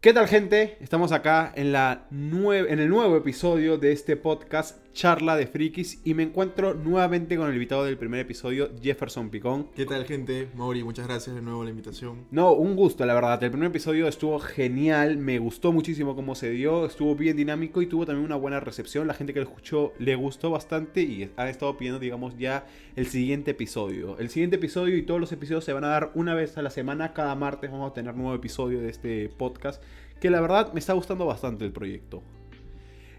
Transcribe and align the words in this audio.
¿Qué 0.00 0.12
tal 0.12 0.28
gente? 0.28 0.78
Estamos 0.80 1.10
acá 1.10 1.52
en, 1.56 1.72
la 1.72 2.06
en 2.12 2.78
el 2.78 2.88
nuevo 2.88 3.16
episodio 3.16 3.78
de 3.78 3.90
este 3.90 4.14
podcast 4.14 4.78
Charla 4.98 5.36
de 5.36 5.46
Frikis 5.46 6.00
y 6.02 6.14
me 6.14 6.24
encuentro 6.24 6.74
nuevamente 6.74 7.36
con 7.36 7.46
el 7.46 7.54
invitado 7.54 7.84
del 7.84 7.96
primer 7.96 8.18
episodio, 8.18 8.68
Jefferson 8.82 9.30
Picón. 9.30 9.68
¿Qué 9.76 9.86
tal 9.86 10.04
gente? 10.04 10.48
Mauri, 10.56 10.82
muchas 10.82 11.06
gracias 11.06 11.36
de 11.36 11.40
nuevo 11.40 11.58
por 11.58 11.66
la 11.66 11.70
invitación. 11.70 12.24
No, 12.32 12.52
un 12.54 12.74
gusto, 12.74 13.06
la 13.06 13.14
verdad. 13.14 13.40
El 13.44 13.52
primer 13.52 13.68
episodio 13.68 14.08
estuvo 14.08 14.40
genial, 14.40 15.16
me 15.16 15.38
gustó 15.38 15.70
muchísimo 15.70 16.16
cómo 16.16 16.34
se 16.34 16.50
dio, 16.50 16.84
estuvo 16.84 17.14
bien 17.14 17.36
dinámico 17.36 17.80
y 17.80 17.86
tuvo 17.86 18.06
también 18.06 18.24
una 18.24 18.34
buena 18.34 18.58
recepción. 18.58 19.06
La 19.06 19.14
gente 19.14 19.32
que 19.32 19.38
lo 19.38 19.46
escuchó 19.46 19.92
le 20.00 20.16
gustó 20.16 20.50
bastante 20.50 21.02
y 21.02 21.30
ha 21.36 21.48
estado 21.48 21.76
pidiendo, 21.76 22.00
digamos, 22.00 22.36
ya 22.36 22.66
el 22.96 23.06
siguiente 23.06 23.52
episodio. 23.52 24.18
El 24.18 24.30
siguiente 24.30 24.56
episodio 24.56 24.96
y 24.96 25.02
todos 25.02 25.20
los 25.20 25.30
episodios 25.30 25.64
se 25.64 25.72
van 25.74 25.84
a 25.84 25.90
dar 25.90 26.10
una 26.16 26.34
vez 26.34 26.58
a 26.58 26.62
la 26.62 26.70
semana, 26.70 27.12
cada 27.12 27.36
martes 27.36 27.70
vamos 27.70 27.92
a 27.92 27.94
tener 27.94 28.14
un 28.14 28.22
nuevo 28.22 28.34
episodio 28.34 28.80
de 28.80 28.88
este 28.88 29.28
podcast 29.28 29.80
que 30.20 30.28
la 30.28 30.40
verdad 30.40 30.72
me 30.72 30.80
está 30.80 30.92
gustando 30.94 31.24
bastante 31.24 31.64
el 31.64 31.70
proyecto. 31.70 32.20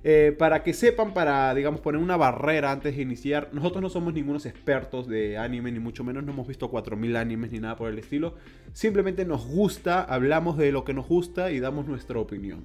Eh, 0.04 0.34
para 0.38 0.64
que 0.64 0.74
sepan, 0.74 1.14
para, 1.14 1.54
digamos, 1.54 1.82
poner 1.82 2.02
una 2.02 2.16
barrera 2.16 2.72
antes 2.72 2.96
de 2.96 3.02
iniciar, 3.02 3.50
nosotros 3.52 3.82
no 3.82 3.90
somos 3.90 4.14
ningunos 4.14 4.46
expertos 4.46 5.08
de 5.08 5.38
anime, 5.38 5.72
ni 5.72 5.80
mucho 5.80 6.04
menos 6.04 6.24
no 6.24 6.32
hemos 6.32 6.48
visto 6.48 6.72
4.000 6.72 7.18
animes 7.18 7.52
ni 7.52 7.60
nada 7.60 7.76
por 7.76 7.90
el 7.90 8.00
estilo. 8.00 8.36
Simplemente 8.74 9.26
nos 9.26 9.46
gusta, 9.46 10.02
hablamos 10.04 10.58
de 10.58 10.72
lo 10.72 10.86
que 10.86 10.94
nos 10.94 11.08
gusta 11.08 11.52
y 11.52 11.60
damos 11.60 11.88
nuestra 11.88 12.20
opinión. 12.20 12.64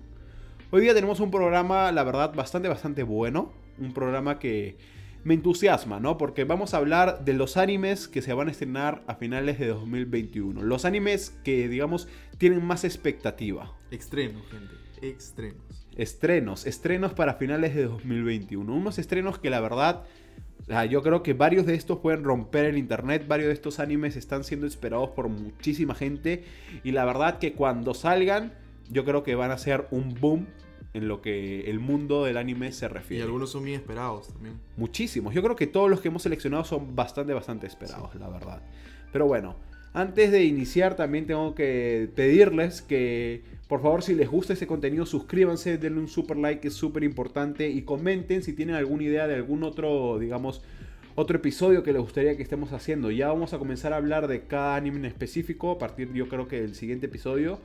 Hoy 0.71 0.83
día 0.83 0.95
tenemos 0.95 1.21
un 1.21 1.31
programa, 1.31 1.91
la 1.93 2.05
verdad, 2.05 2.35
bastante, 2.35 2.69
bastante 2.69 3.03
bueno. 3.03 3.53
Un 3.79 3.93
programa 3.93 4.39
que 4.39 4.77
me 5.25 5.35
entusiasma, 5.35 5.99
¿no? 6.01 6.19
Porque 6.19 6.45
vamos 6.45 6.75
a 6.75 6.77
hablar 6.77 7.25
de 7.25 7.33
los 7.33 7.57
animes 7.57 8.09
que 8.09 8.23
se 8.23 8.33
van 8.33 8.49
a 8.49 8.51
estrenar 8.51 9.03
a 9.07 9.15
finales 9.15 9.59
de 9.59 9.69
2021. 9.69 10.63
Los 10.63 10.85
animes 10.85 11.31
que, 11.43 11.69
digamos, 11.69 12.09
tienen 12.39 12.65
más 12.65 12.85
expectativa. 12.85 13.73
Estrenos, 13.91 14.43
gente. 14.51 14.75
Estrenos. 15.01 15.84
Estrenos. 15.97 16.67
Estrenos 16.67 17.13
para 17.15 17.35
finales 17.35 17.75
de 17.75 17.85
2021. 17.85 18.75
Unos 18.75 18.99
estrenos 18.99 19.39
que 19.39 19.51
la 19.51 19.61
verdad... 19.61 20.05
yo 20.91 21.03
creo 21.03 21.23
que 21.23 21.35
varios 21.35 21.67
de 21.67 21.75
estos 21.75 21.99
pueden 21.99 22.25
romper 22.25 22.65
el 22.67 22.79
internet, 22.79 23.27
varios 23.29 23.49
de 23.49 23.55
estos 23.55 23.81
animes 23.81 24.17
están 24.17 24.45
siendo 24.45 24.67
esperados 24.67 25.11
por 25.11 25.29
muchísima 25.29 25.95
gente 25.95 26.45
y 26.83 26.93
la 26.93 27.05
verdad 27.05 27.39
que 27.39 27.53
cuando 27.53 27.95
salgan 27.95 28.53
yo 28.91 29.05
creo 29.05 29.23
que 29.23 29.35
van 29.35 29.51
a 29.51 29.59
ser 29.59 29.87
un 29.91 30.15
boom 30.21 30.47
en 30.95 31.09
lo 31.09 31.21
que 31.21 31.69
el 31.71 31.81
mundo 31.81 32.25
del 32.25 32.37
anime 32.37 32.73
se 32.73 32.89
refiere. 32.89 33.23
Y 33.23 33.27
algunos 33.27 33.51
son 33.51 33.63
muy 33.63 33.75
esperados 33.75 34.29
también. 34.29 34.61
Muchísimos. 34.77 35.35
Yo 35.35 35.43
creo 35.43 35.57
que 35.57 35.67
todos 35.67 35.91
los 35.91 36.01
que 36.01 36.09
hemos 36.09 36.23
seleccionado 36.23 36.65
son 36.65 36.95
bastante, 36.95 37.35
bastante 37.35 37.67
esperados, 37.67 38.15
la 38.15 38.29
verdad. 38.29 38.63
Pero 39.13 39.27
bueno, 39.27 39.57
antes 39.95 40.31
de 40.33 40.45
iniciar 40.45 40.97
también 40.97 41.27
tengo 41.27 41.55
que 41.55 42.11
pedirles 42.15 42.83
que 42.83 43.43
por 43.69 43.81
favor 43.81 44.03
si 44.03 44.15
les 44.15 44.29
gusta 44.29 44.53
este 44.53 44.67
contenido 44.67 45.07
suscríbanse, 45.07 45.79
denle 45.79 46.01
un 46.01 46.09
super 46.09 46.37
like, 46.37 46.61
que 46.61 46.69
es 46.69 46.75
súper 46.75 47.05
importante 47.05 47.71
y 47.71 47.83
comenten 47.83 48.43
si 48.43 48.53
tienen 48.53 48.75
alguna 48.75 49.05
idea 49.05 49.27
de 49.27 49.37
algún 49.37 49.63
otro, 49.63 50.19
digamos, 50.19 50.63
otro 51.15 51.37
episodio 51.37 51.83
que 51.83 51.93
les 51.93 52.03
gustaría 52.03 52.37
que 52.37 52.43
estemos 52.43 52.73
haciendo. 52.73 53.11
Ya 53.11 53.29
vamos 53.29 53.55
a 53.55 53.59
comenzar 53.59 53.93
a 53.93 53.97
hablar 53.97 54.27
de 54.27 54.43
cada 54.43 54.77
anime 54.77 54.99
en 54.99 55.05
específico 55.05 55.71
a 55.71 55.79
partir 55.79 56.13
yo 56.13 56.29
creo 56.29 56.49
que 56.49 56.61
del 56.61 56.75
siguiente 56.75 57.07
episodio. 57.07 57.61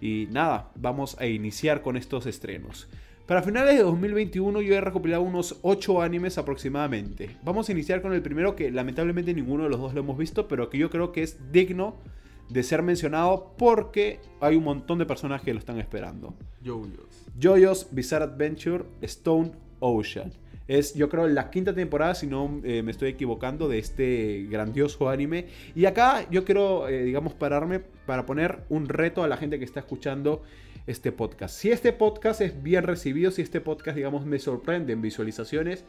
Y 0.00 0.28
nada, 0.32 0.70
vamos 0.76 1.16
a 1.20 1.26
iniciar 1.26 1.82
con 1.82 1.96
estos 1.96 2.26
estrenos. 2.26 2.88
Para 3.26 3.40
finales 3.40 3.78
de 3.78 3.82
2021 3.82 4.60
yo 4.60 4.74
he 4.74 4.80
recopilado 4.82 5.22
unos 5.22 5.58
8 5.62 6.02
animes 6.02 6.36
aproximadamente. 6.36 7.38
Vamos 7.42 7.66
a 7.66 7.72
iniciar 7.72 8.02
con 8.02 8.12
el 8.12 8.20
primero 8.20 8.54
que 8.54 8.70
lamentablemente 8.70 9.32
ninguno 9.32 9.64
de 9.64 9.70
los 9.70 9.80
dos 9.80 9.94
lo 9.94 10.00
hemos 10.00 10.18
visto, 10.18 10.46
pero 10.46 10.68
que 10.68 10.76
yo 10.76 10.90
creo 10.90 11.10
que 11.10 11.22
es 11.22 11.50
digno 11.50 11.96
de 12.50 12.62
ser 12.62 12.82
mencionado 12.82 13.54
porque 13.56 14.20
hay 14.40 14.56
un 14.56 14.64
montón 14.64 14.98
de 14.98 15.06
personas 15.06 15.40
que 15.40 15.54
lo 15.54 15.58
están 15.58 15.78
esperando. 15.78 16.34
Jojo's. 16.62 17.24
Jojo's 17.42 17.88
Bizarre 17.92 18.24
Adventure 18.24 18.84
Stone 19.00 19.52
Ocean. 19.80 20.30
Es, 20.68 20.92
yo 20.92 21.08
creo, 21.08 21.26
la 21.26 21.48
quinta 21.48 21.74
temporada, 21.74 22.14
si 22.14 22.26
no 22.26 22.60
eh, 22.62 22.82
me 22.82 22.90
estoy 22.90 23.08
equivocando, 23.08 23.68
de 23.68 23.78
este 23.78 24.46
grandioso 24.50 25.08
anime. 25.08 25.46
Y 25.74 25.86
acá 25.86 26.28
yo 26.30 26.44
quiero, 26.44 26.88
eh, 26.88 27.04
digamos, 27.04 27.32
pararme 27.32 27.80
para 27.80 28.26
poner 28.26 28.64
un 28.68 28.86
reto 28.86 29.22
a 29.22 29.28
la 29.28 29.38
gente 29.38 29.58
que 29.58 29.64
está 29.64 29.80
escuchando 29.80 30.42
este 30.86 31.12
podcast. 31.12 31.56
Si 31.56 31.70
este 31.70 31.92
podcast 31.92 32.40
es 32.40 32.62
bien 32.62 32.84
recibido, 32.84 33.30
si 33.30 33.42
este 33.42 33.60
podcast, 33.60 33.96
digamos, 33.96 34.26
me 34.26 34.38
sorprende 34.38 34.92
en 34.92 35.02
visualizaciones, 35.02 35.84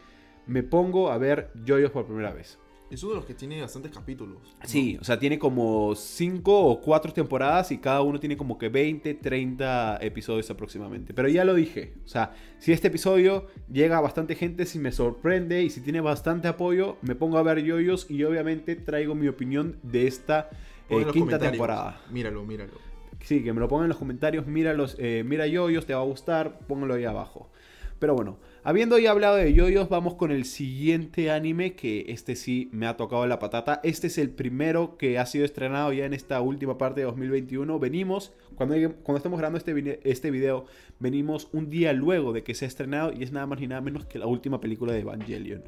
me 0.48 0.64
pongo 0.64 1.12
a 1.12 1.18
ver 1.18 1.52
Joyos 1.66 1.92
por 1.92 2.06
primera 2.06 2.34
vez. 2.34 2.60
Es 2.92 3.02
uno 3.02 3.14
de 3.14 3.18
los 3.18 3.26
que 3.26 3.34
tiene 3.34 3.60
bastantes 3.62 3.92
capítulos. 3.92 4.38
Sí, 4.64 4.98
o 5.02 5.04
sea, 5.04 5.18
tiene 5.18 5.40
como 5.40 5.96
5 5.96 6.66
o 6.66 6.82
4 6.82 7.14
temporadas 7.14 7.72
y 7.72 7.80
cada 7.80 8.02
uno 8.02 8.20
tiene 8.20 8.38
como 8.38 8.60
que 8.60 8.70
20, 8.70 9.16
30 9.16 9.98
episodios 10.02 10.50
aproximadamente. 10.52 11.14
Pero 11.14 11.28
ya 11.28 11.44
lo 11.46 11.56
dije, 11.56 11.96
o 12.06 12.08
sea, 12.08 12.36
si 12.60 12.74
este 12.74 12.90
episodio 12.90 13.48
llega 13.72 13.98
a 13.98 14.02
bastante 14.02 14.36
gente, 14.36 14.68
si 14.68 14.78
me 14.78 14.92
sorprende 14.92 15.64
y 15.64 15.72
si 15.72 15.82
tiene 15.82 16.00
bastante 16.00 16.48
apoyo, 16.48 16.98
me 17.02 17.16
pongo 17.16 17.40
a 17.40 17.44
ver 17.44 17.64
yoyos 17.64 18.10
y 18.10 18.24
obviamente 18.24 18.76
traigo 18.76 19.16
mi 19.16 19.28
opinión 19.28 19.80
de 19.82 20.06
esta 20.06 20.52
eh, 20.88 21.08
quinta 21.12 21.40
temporada. 21.40 22.02
Míralo, 22.12 22.46
míralo. 22.46 22.95
Sí, 23.26 23.44
que 23.44 23.54
me 23.54 23.60
lo 23.60 23.68
pongan 23.68 23.86
en 23.86 23.90
los 23.90 23.98
comentarios, 23.98 24.46
míralos, 24.46 24.98
eh, 25.00 25.24
mira 25.26 25.48
yoyos, 25.48 25.88
te 25.88 25.96
va 25.96 26.02
a 26.02 26.04
gustar, 26.04 26.60
póngalo 26.68 26.94
ahí 26.94 27.06
abajo. 27.06 27.50
Pero 27.98 28.14
bueno, 28.14 28.38
habiendo 28.64 29.00
ya 29.00 29.10
hablado 29.10 29.38
de 29.38 29.52
yoyos, 29.52 29.90
vamos 29.90 30.14
con 30.14 30.30
el 30.30 30.46
siguiente 30.46 31.32
anime 31.32 31.74
que 31.74 32.06
este 32.10 32.36
sí 32.36 32.70
me 32.72 32.86
ha 32.86 32.98
tocado 32.98 33.26
la 33.26 33.40
patata. 33.40 33.82
Este 33.84 34.06
es 34.08 34.20
el 34.20 34.30
primero 34.30 34.96
que 35.00 35.18
ha 35.18 35.26
sido 35.26 35.44
estrenado 35.44 35.92
ya 35.92 36.06
en 36.06 36.14
esta 36.14 36.40
última 36.40 36.78
parte 36.78 37.02
de 37.02 37.08
2021. 37.08 37.80
Venimos, 37.80 38.32
cuando, 38.54 38.76
cuando 39.02 39.18
estamos 39.18 39.40
grabando 39.40 39.58
este, 39.58 40.00
este 40.08 40.30
video, 40.30 40.68
venimos 41.00 41.50
un 41.52 41.72
día 41.72 41.94
luego 41.94 42.32
de 42.32 42.44
que 42.44 42.54
se 42.54 42.66
ha 42.66 42.68
estrenado 42.68 43.12
y 43.12 43.24
es 43.24 43.32
nada 43.32 43.48
más 43.48 43.60
ni 43.60 43.66
nada 43.66 43.82
menos 43.82 44.06
que 44.06 44.20
la 44.20 44.28
última 44.28 44.62
película 44.62 44.94
de 44.94 45.00
Evangelion. 45.00 45.64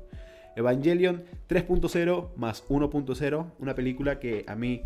Evangelion 0.56 1.24
3.0 1.50 2.36
más 2.36 2.68
1.0, 2.68 3.52
una 3.58 3.74
película 3.74 4.20
que 4.20 4.46
a 4.46 4.56
mí 4.56 4.84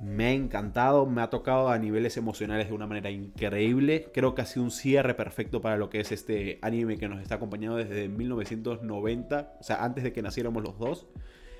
me 0.00 0.26
ha 0.26 0.32
encantado, 0.32 1.06
me 1.06 1.20
ha 1.20 1.30
tocado 1.30 1.68
a 1.68 1.78
niveles 1.78 2.16
emocionales 2.16 2.68
de 2.68 2.74
una 2.74 2.86
manera 2.86 3.10
increíble. 3.10 4.08
Creo 4.14 4.34
que 4.34 4.42
ha 4.42 4.46
sido 4.46 4.64
un 4.64 4.70
cierre 4.70 5.14
perfecto 5.14 5.60
para 5.60 5.76
lo 5.76 5.90
que 5.90 6.00
es 6.00 6.10
este 6.10 6.58
anime 6.62 6.96
que 6.96 7.08
nos 7.08 7.20
está 7.20 7.34
acompañando 7.36 7.76
desde 7.76 8.08
1990, 8.08 9.56
o 9.60 9.62
sea, 9.62 9.84
antes 9.84 10.02
de 10.04 10.12
que 10.12 10.22
naciéramos 10.22 10.62
los 10.62 10.78
dos. 10.78 11.06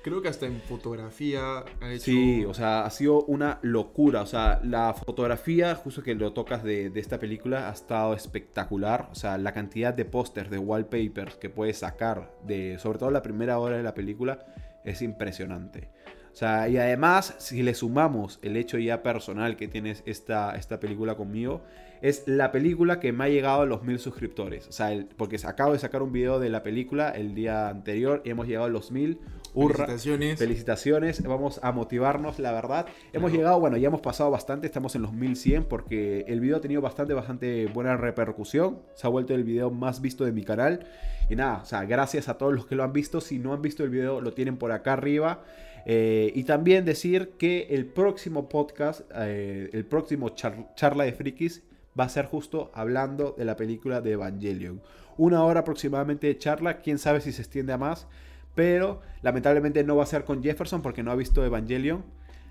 Creo 0.03 0.23
que 0.23 0.29
hasta 0.29 0.47
en 0.47 0.59
fotografía 0.61 1.59
ha 1.79 1.91
hecho... 1.91 2.05
Sí, 2.05 2.43
o 2.45 2.55
sea, 2.55 2.85
ha 2.85 2.89
sido 2.89 3.23
una 3.25 3.59
locura. 3.61 4.23
O 4.23 4.25
sea, 4.25 4.59
la 4.63 4.95
fotografía, 4.95 5.75
justo 5.75 6.01
que 6.01 6.15
lo 6.15 6.33
tocas 6.33 6.63
de, 6.63 6.89
de 6.89 6.99
esta 6.99 7.19
película, 7.19 7.69
ha 7.69 7.71
estado 7.71 8.15
espectacular. 8.15 9.09
O 9.11 9.15
sea, 9.15 9.37
la 9.37 9.53
cantidad 9.53 9.93
de 9.93 10.05
pósters, 10.05 10.49
de 10.49 10.57
wallpapers 10.57 11.35
que 11.35 11.49
puedes 11.49 11.77
sacar, 11.77 12.35
de, 12.47 12.79
sobre 12.79 12.97
todo 12.97 13.11
la 13.11 13.21
primera 13.21 13.59
hora 13.59 13.77
de 13.77 13.83
la 13.83 13.93
película, 13.93 14.39
es 14.83 15.03
impresionante. 15.03 15.89
O 16.31 16.35
sea, 16.35 16.69
y 16.69 16.77
además, 16.77 17.35
si 17.39 17.61
le 17.61 17.73
sumamos 17.73 18.39
el 18.41 18.55
hecho 18.55 18.77
ya 18.77 19.03
personal 19.03 19.57
que 19.57 19.67
tienes 19.67 20.01
esta, 20.05 20.55
esta 20.55 20.79
película 20.79 21.15
conmigo, 21.15 21.61
es 22.01 22.23
la 22.25 22.51
película 22.51 22.99
que 22.99 23.11
me 23.11 23.25
ha 23.25 23.29
llegado 23.29 23.61
a 23.61 23.65
los 23.65 23.83
mil 23.83 23.99
suscriptores. 23.99 24.67
O 24.67 24.71
sea, 24.71 25.05
porque 25.17 25.37
acabo 25.45 25.73
de 25.73 25.79
sacar 25.79 26.01
un 26.01 26.11
video 26.11 26.39
de 26.39 26.49
la 26.49 26.63
película 26.63 27.09
el 27.09 27.35
día 27.35 27.69
anterior 27.69 28.21
y 28.25 28.31
hemos 28.31 28.47
llegado 28.47 28.65
a 28.65 28.69
los 28.69 28.91
mil. 28.91 29.19
Felicitaciones. 29.53 30.39
Felicitaciones. 30.39 31.23
Vamos 31.23 31.59
a 31.61 31.71
motivarnos, 31.73 32.39
la 32.39 32.53
verdad. 32.53 32.87
Hemos 33.13 33.31
llegado, 33.31 33.59
bueno, 33.59 33.77
ya 33.77 33.89
hemos 33.89 34.01
pasado 34.01 34.31
bastante. 34.31 34.65
Estamos 34.65 34.95
en 34.95 35.01
los 35.01 35.13
1100 35.13 35.65
porque 35.65 36.25
el 36.27 36.39
video 36.39 36.57
ha 36.57 36.61
tenido 36.61 36.81
bastante, 36.81 37.13
bastante 37.13 37.67
buena 37.67 37.97
repercusión. 37.97 38.79
Se 38.95 39.05
ha 39.05 39.09
vuelto 39.09 39.35
el 39.35 39.43
video 39.43 39.69
más 39.69 40.01
visto 40.01 40.23
de 40.23 40.31
mi 40.31 40.43
canal. 40.43 40.87
Y 41.29 41.35
nada, 41.35 41.59
o 41.61 41.65
sea, 41.65 41.83
gracias 41.85 42.29
a 42.29 42.37
todos 42.37 42.53
los 42.53 42.65
que 42.65 42.75
lo 42.75 42.83
han 42.83 42.93
visto. 42.93 43.21
Si 43.21 43.37
no 43.37 43.53
han 43.53 43.61
visto 43.61 43.83
el 43.83 43.89
video, 43.89 44.21
lo 44.21 44.33
tienen 44.33 44.57
por 44.57 44.71
acá 44.71 44.93
arriba. 44.93 45.43
Eh, 45.85 46.31
y 46.35 46.43
también 46.43 46.85
decir 46.85 47.33
que 47.37 47.67
el 47.71 47.85
próximo 47.85 48.49
podcast, 48.49 49.01
eh, 49.15 49.69
el 49.73 49.85
próximo 49.85 50.29
charla 50.29 51.03
de 51.03 51.13
frikis, 51.13 51.63
va 51.99 52.05
a 52.05 52.09
ser 52.09 52.25
justo 52.25 52.71
hablando 52.73 53.35
de 53.37 53.45
la 53.45 53.55
película 53.55 54.01
de 54.01 54.11
Evangelion. 54.11 54.81
Una 55.17 55.43
hora 55.43 55.61
aproximadamente 55.61 56.27
de 56.27 56.37
charla, 56.37 56.81
quién 56.81 56.97
sabe 56.97 57.21
si 57.21 57.31
se 57.31 57.41
extiende 57.41 57.73
a 57.73 57.77
más, 57.77 58.07
pero 58.55 59.01
lamentablemente 59.21 59.83
no 59.83 59.95
va 59.95 60.03
a 60.03 60.07
ser 60.07 60.23
con 60.23 60.43
Jefferson 60.43 60.81
porque 60.81 61.03
no 61.03 61.11
ha 61.11 61.15
visto 61.15 61.43
Evangelion. 61.43 62.03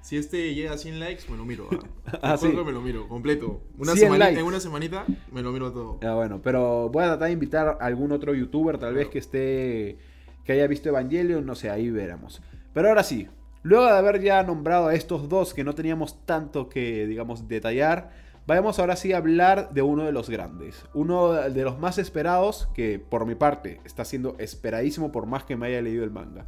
Si 0.02 0.16
este 0.16 0.54
llega 0.54 0.72
a 0.72 0.78
100 0.78 0.98
likes, 0.98 1.24
me 1.30 1.36
lo 1.36 1.44
miro. 1.44 1.68
¿ah? 2.06 2.18
ah 2.22 2.38
me 2.42 2.72
lo 2.72 2.80
miro, 2.80 3.06
completo. 3.06 3.62
Una 3.76 3.94
semanita, 3.94 4.30
en 4.30 4.44
una 4.44 4.60
semanita 4.60 5.04
me 5.30 5.42
lo 5.42 5.52
miro 5.52 5.72
todo. 5.72 5.98
Ah, 6.02 6.14
bueno, 6.14 6.40
pero 6.42 6.88
voy 6.88 7.04
a 7.04 7.08
tratar 7.08 7.28
de 7.28 7.32
invitar 7.34 7.78
a 7.80 7.84
algún 7.84 8.12
otro 8.12 8.34
youtuber, 8.34 8.78
tal 8.78 8.94
vez 8.94 9.08
que 9.08 9.18
esté, 9.18 9.98
que 10.44 10.52
haya 10.52 10.66
visto 10.66 10.88
Evangelion, 10.88 11.44
no 11.44 11.54
sé, 11.54 11.68
ahí 11.68 11.90
veremos. 11.90 12.40
Pero 12.72 12.88
ahora 12.88 13.02
sí, 13.02 13.28
luego 13.62 13.86
de 13.86 13.92
haber 13.92 14.20
ya 14.20 14.42
nombrado 14.42 14.88
a 14.88 14.94
estos 14.94 15.28
dos 15.28 15.54
que 15.54 15.64
no 15.64 15.74
teníamos 15.74 16.24
tanto 16.24 16.68
que, 16.68 17.06
digamos, 17.06 17.48
detallar, 17.48 18.10
vayamos 18.46 18.78
ahora 18.78 18.96
sí 18.96 19.12
a 19.12 19.18
hablar 19.18 19.70
de 19.72 19.82
uno 19.82 20.04
de 20.04 20.12
los 20.12 20.30
grandes. 20.30 20.84
Uno 20.94 21.32
de 21.32 21.64
los 21.64 21.78
más 21.78 21.98
esperados, 21.98 22.68
que 22.74 22.98
por 22.98 23.26
mi 23.26 23.34
parte 23.34 23.80
está 23.84 24.04
siendo 24.04 24.36
esperadísimo 24.38 25.12
por 25.12 25.26
más 25.26 25.44
que 25.44 25.56
me 25.56 25.66
haya 25.66 25.82
leído 25.82 26.04
el 26.04 26.10
manga. 26.10 26.46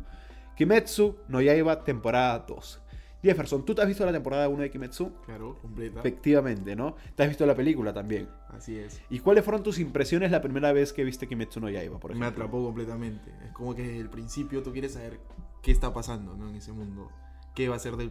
Kimetsu 0.56 1.16
no 1.28 1.40
Yaiba 1.40 1.84
temporada 1.84 2.44
2. 2.46 2.81
Jefferson, 3.22 3.64
¿tú 3.64 3.74
te 3.74 3.82
has 3.82 3.88
visto 3.88 4.04
la 4.04 4.12
temporada 4.12 4.48
1 4.48 4.62
de 4.62 4.70
Kimetsu? 4.70 5.12
Claro, 5.24 5.56
completa. 5.62 6.00
Efectivamente, 6.00 6.74
¿no? 6.74 6.96
¿Te 7.14 7.22
has 7.22 7.28
visto 7.28 7.46
la 7.46 7.54
película 7.54 7.92
también? 7.92 8.28
Así 8.48 8.76
es. 8.76 9.00
¿Y 9.10 9.20
cuáles 9.20 9.44
fueron 9.44 9.62
tus 9.62 9.78
impresiones 9.78 10.32
la 10.32 10.42
primera 10.42 10.72
vez 10.72 10.92
que 10.92 11.04
viste 11.04 11.28
Kimetsu 11.28 11.60
no 11.60 11.70
Yaiba, 11.70 12.00
por 12.00 12.10
ejemplo? 12.10 12.28
Me 12.28 12.32
atrapó 12.32 12.64
completamente. 12.64 13.30
Es 13.46 13.52
como 13.52 13.74
que 13.76 13.82
desde 13.82 14.00
el 14.00 14.10
principio 14.10 14.62
tú 14.62 14.72
quieres 14.72 14.94
saber 14.94 15.20
qué 15.62 15.70
está 15.70 15.94
pasando, 15.94 16.36
¿no? 16.36 16.50
En 16.50 16.56
ese 16.56 16.72
mundo. 16.72 17.10
¿Qué 17.54 17.68
va 17.68 17.76
a 17.76 17.78
ser 17.78 17.96
del, 17.96 18.10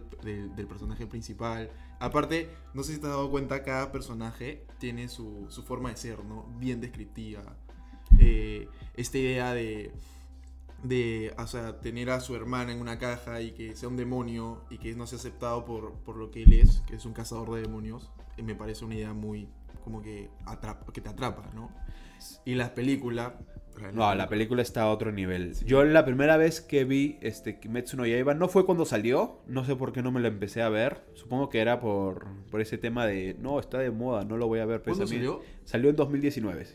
personaje 0.68 1.08
principal? 1.08 1.70
Aparte, 2.00 2.50
no 2.74 2.84
sé 2.84 2.94
si 2.94 3.00
te 3.00 3.08
has 3.08 3.14
dado 3.14 3.30
cuenta, 3.32 3.64
cada 3.64 3.92
personaje 3.92 4.66
tiene 4.78 5.10
su, 5.10 5.48
forma 5.66 5.90
de 5.90 5.98
ser, 5.98 6.24
¿no? 6.24 6.46
Bien 6.58 6.80
descriptiva. 6.80 7.58
Eh, 8.20 8.70
esta 8.96 9.18
idea 9.18 9.54
de 9.54 9.92
de 10.84 11.34
o 11.38 11.48
sea, 11.48 11.80
tener 11.80 12.10
a 12.10 12.20
su 12.20 12.36
hermana 12.36 12.72
en 12.72 12.82
una 12.82 12.98
caja 12.98 13.42
y 13.42 13.52
que 13.52 13.76
sea 13.76 13.90
un 13.90 13.98
demonio 13.98 14.64
y 14.70 14.78
que 14.78 14.96
no 14.96 15.06
sea 15.08 15.20
aceptado 15.20 15.66
por, 15.66 15.94
por 16.00 16.16
lo 16.16 16.32
que 16.32 16.44
él 16.44 16.54
es, 16.54 16.82
que 16.88 16.96
es 16.96 17.06
un 17.06 17.14
cazador 17.14 17.52
de 17.54 17.62
demonios, 17.62 18.10
eh, 18.38 18.44
me 18.44 18.56
parece 18.56 18.86
una 18.86 18.96
idea 18.96 19.14
muy 19.14 19.48
como 19.84 20.02
que, 20.02 20.30
atrapa, 20.46 20.92
que 20.92 21.02
te 21.02 21.10
atrapa, 21.10 21.50
¿no? 21.54 21.72
Y 22.46 22.56
las 22.56 22.70
películas... 22.70 23.34
No, 23.94 24.14
la 24.14 24.30
película 24.30 24.62
está 24.62 24.84
a 24.84 24.92
otro 24.92 25.12
nivel. 25.12 25.56
Yo 25.66 25.84
la 25.84 26.06
primera 26.06 26.38
vez 26.38 26.62
que 26.62 26.84
vi 26.84 27.18
este 27.22 27.60
Kimetsu 27.60 27.98
no 27.98 28.06
Yaiba 28.06 28.36
no 28.36 28.48
fue 28.48 28.66
cuando 28.66 28.86
salió, 28.86 29.40
no 29.48 29.66
sé 29.66 29.76
por 29.76 29.92
qué 29.92 30.04
no 30.04 30.12
me 30.12 30.20
lo 30.20 30.28
empecé 30.28 30.62
a 30.62 30.70
ver. 30.70 31.02
Supongo 31.16 31.50
que 31.50 31.62
era 31.62 31.80
por, 31.80 32.28
por 32.52 32.62
ese 32.62 32.78
tema 32.78 33.08
de, 33.08 33.36
no, 33.40 33.60
está 33.60 33.80
de 33.80 33.90
moda, 33.90 34.24
no 34.24 34.38
lo 34.38 34.48
voy 34.48 34.60
a 34.60 34.66
ver. 34.66 34.84
¿Cuándo 34.84 35.08
salió? 35.08 35.42
Salió 35.64 35.90
en 35.90 35.96
2019. 35.96 36.68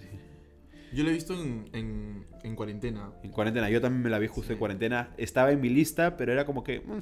Yo 0.96 1.04
lo 1.04 1.10
he 1.10 1.12
visto 1.12 1.34
en, 1.34 2.24
en, 2.42 2.56
cuarentena. 2.56 3.12
En 3.22 3.30
cuarentena, 3.30 3.68
yo 3.68 3.82
también 3.82 4.02
me 4.02 4.08
la 4.08 4.18
vi 4.18 4.28
justo 4.28 4.54
en 4.54 4.58
cuarentena. 4.58 5.10
Estaba 5.18 5.52
en 5.52 5.60
mi 5.60 5.68
lista, 5.68 6.16
pero 6.16 6.32
era 6.32 6.46
como 6.46 6.64
que. 6.64 6.80
Mm, 6.80 7.00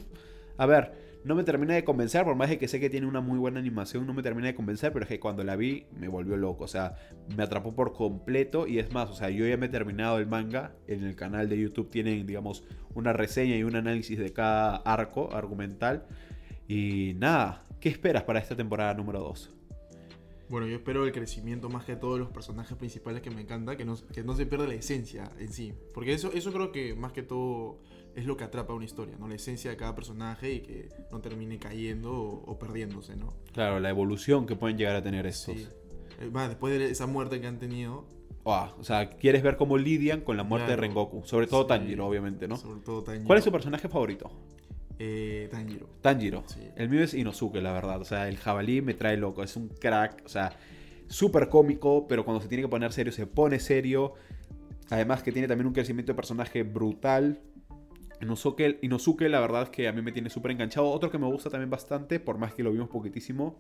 a 0.59 0.67
ver, 0.67 1.21
no 1.23 1.37
me 1.37 1.45
termina 1.45 1.75
de 1.75 1.85
convencer, 1.85 2.25
por 2.25 2.35
más 2.35 2.51
de 2.51 2.59
que 2.59 2.67
sé 2.67 2.81
que 2.81 2.91
tiene 2.91 3.07
una 3.07 3.21
muy 3.21 3.39
buena 3.39 3.61
animación, 3.61 4.05
no 4.05 4.13
me 4.13 4.25
termina 4.25 4.49
de 4.49 4.57
convencer, 4.57 4.93
pero 4.93 5.05
es 5.05 5.09
que 5.09 5.21
cuando 5.21 5.45
la 5.45 5.55
vi 5.55 5.87
me 5.97 6.09
volvió 6.09 6.37
loco, 6.37 6.65
o 6.65 6.69
sea, 6.69 6.97
me 7.37 7.45
atrapó 7.45 7.77
por 7.77 7.93
completo 7.93 8.67
y 8.67 8.81
es 8.81 8.93
más, 8.93 9.11
o 9.11 9.15
sea, 9.15 9.31
yo 9.31 9.47
ya 9.47 9.57
me 9.57 9.67
he 9.67 9.69
terminado 9.69 10.19
el 10.19 10.27
manga, 10.27 10.75
en 10.89 11.05
el 11.05 11.15
canal 11.15 11.49
de 11.49 11.57
YouTube 11.57 11.89
tienen, 11.89 12.27
digamos, 12.27 12.65
una 12.95 13.13
reseña 13.13 13.57
y 13.57 13.63
un 13.63 13.77
análisis 13.77 14.19
de 14.19 14.33
cada 14.33 14.77
arco 14.77 15.33
argumental 15.33 16.05
y 16.67 17.15
nada, 17.19 17.65
¿qué 17.81 17.91
esperas 17.91 18.25
para 18.25 18.41
esta 18.41 18.57
temporada 18.57 18.93
número 18.95 19.21
2? 19.21 19.55
Bueno, 20.55 20.69
yo 20.69 20.77
espero 20.77 21.05
el 21.05 21.11
crecimiento 21.11 21.69
más 21.69 21.85
que 21.85 21.97
todos 21.97 22.17
los 22.17 22.31
personajes 22.31 22.77
principales 22.79 23.23
que 23.23 23.29
me 23.29 23.41
encanta, 23.41 23.77
que 23.77 23.85
no, 23.85 23.97
que 24.13 24.23
no 24.23 24.37
se 24.37 24.47
pierda 24.47 24.69
la 24.69 24.75
esencia 24.75 25.33
en 25.41 25.53
sí. 25.53 25.75
Porque 25.93 26.13
eso, 26.13 26.31
eso 26.33 26.53
creo 26.53 26.71
que 26.71 26.95
más 26.95 27.11
que 27.11 27.25
todo 27.25 27.81
es 28.15 28.25
lo 28.25 28.37
que 28.37 28.45
atrapa 28.45 28.73
una 28.73 28.85
historia, 28.85 29.17
¿no? 29.19 29.27
La 29.27 29.35
esencia 29.35 29.73
de 29.73 29.77
cada 29.77 29.97
personaje 29.97 30.53
y 30.53 30.61
que 30.61 30.91
no 31.11 31.21
termine 31.21 31.59
cayendo 31.59 32.13
o, 32.15 32.57
perdiéndose, 32.57 33.17
¿no? 33.17 33.35
Claro, 33.53 33.81
la 33.81 33.91
evolución 33.91 34.47
que 34.47 34.55
pueden 34.55 34.79
llegar 34.79 34.95
a 34.95 35.03
tener 35.03 35.27
estos. 35.27 35.57
Sí. 35.57 35.67
Eh, 36.21 36.31
después 36.33 36.79
de 36.79 36.89
esa 36.89 37.09
muerte 37.09 37.41
que 37.41 37.49
han 37.49 37.59
tenido. 37.59 38.07
o 38.45 38.85
sea, 38.85 39.11
quieres 39.11 39.43
ver 39.43 39.57
cómo 39.57 39.77
lidian 39.77 40.21
con 40.21 40.37
la 40.37 40.45
muerte 40.45 40.71
de 40.71 40.77
Rengoku. 40.77 41.25
Sobre 41.25 41.49
todo 41.49 41.67
Tanjiro, 41.67 42.07
obviamente, 42.07 42.47
¿no? 42.47 42.59
Sobre 42.59 42.81
todo 42.81 43.03
Tanjiro. 43.03 43.27
¿Cuál 43.27 43.39
es 43.41 43.45
su 43.45 43.51
personaje 43.51 43.89
favorito? 43.89 44.31
Eh, 44.99 45.49
Tanjiro. 45.51 45.89
Tanjiro. 46.01 46.45
El 46.77 46.89
mío 46.89 47.03
es 47.03 47.15
Inosuke, 47.15 47.61
la 47.61 47.73
verdad. 47.73 48.01
O 48.01 48.05
sea, 48.05 48.29
el 48.29 48.37
jabalí 48.37 48.83
me 48.83 48.95
trae 48.95 49.17
loco. 49.17 49.43
Es 49.43 49.57
un 49.57 49.69
crack. 49.69 50.23
O 50.25 50.29
sea, 50.29 50.57
súper 51.09 51.49
cómico, 51.49 52.07
pero 52.07 52.25
cuando 52.25 52.41
se 52.41 52.49
tiene 52.49 52.63
que 52.63 52.69
poner 52.69 52.93
serio, 52.93 53.13
se 53.13 53.27
pone 53.27 53.59
serio. 53.59 54.15
Además 54.91 55.23
que 55.23 55.33
tiene 55.33 55.49
también 55.49 55.67
un 55.67 55.73
crecimiento 55.73 56.13
de 56.13 56.17
personaje 56.17 56.63
brutal. 56.63 57.41
Inosuke, 58.21 58.79
Inosuke 58.83 59.29
la 59.29 59.41
verdad 59.41 59.65
es 59.65 59.71
que 59.71 59.89
a 59.89 59.93
mí 59.93 60.03
me 60.03 60.13
tiene 60.13 60.31
súper 60.31 60.53
enganchado. 60.53 60.91
Otro 60.91 61.11
que 61.11 61.19
me 61.19 61.27
gusta 61.27 61.51
también 61.51 61.71
bastante, 61.71 62.21
por 62.21 62.39
más 62.39 62.55
que 62.55 62.63
lo 62.63 62.71
vimos 62.71 62.89
poquitísimo, 62.89 63.59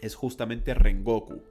es 0.00 0.14
justamente 0.14 0.74
Rengoku. 0.74 1.42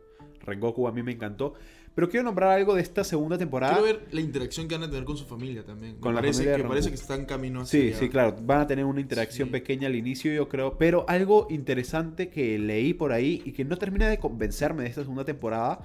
Rengoku 0.42 0.88
a 0.88 0.92
mí 0.92 1.04
me 1.04 1.12
encantó. 1.12 1.56
Pero 1.96 2.10
quiero 2.10 2.24
nombrar 2.24 2.52
algo 2.52 2.74
de 2.74 2.82
esta 2.82 3.04
segunda 3.04 3.38
temporada. 3.38 3.78
Quiero 3.78 4.00
ver 4.00 4.08
la 4.12 4.22
interacción 4.22 4.68
que 4.68 4.76
van 4.76 4.84
a 4.84 4.90
tener 4.90 5.06
con 5.06 5.16
su 5.16 5.26
familia 5.26 5.64
también. 5.64 5.98
Con 5.98 6.16
la 6.16 6.22
parece, 6.22 6.56
que 6.56 6.64
parece 6.64 6.90
que 6.90 6.96
están 6.96 7.26
camino 7.26 7.62
hacia 7.62 7.80
Sí, 7.80 7.94
sí, 7.94 8.10
claro. 8.10 8.36
Van 8.42 8.62
a 8.62 8.68
tener 8.68 8.86
una 8.86 9.00
interacción 9.00 9.50
pequeña 9.50 9.88
al 9.88 9.96
inicio, 9.96 10.34
yo 10.34 10.50
creo. 10.50 10.78
Pero 10.78 11.06
algo 11.08 11.46
interesante 11.52 12.30
que 12.30 12.58
leí 12.58 12.94
por 12.96 13.12
ahí 13.12 13.44
y 13.46 13.52
que 13.52 13.64
no 13.64 13.78
termina 13.78 14.08
de 14.08 14.18
convencerme 14.18 14.84
de 14.84 14.90
esta 14.90 15.02
segunda 15.02 15.24
temporada. 15.24 15.82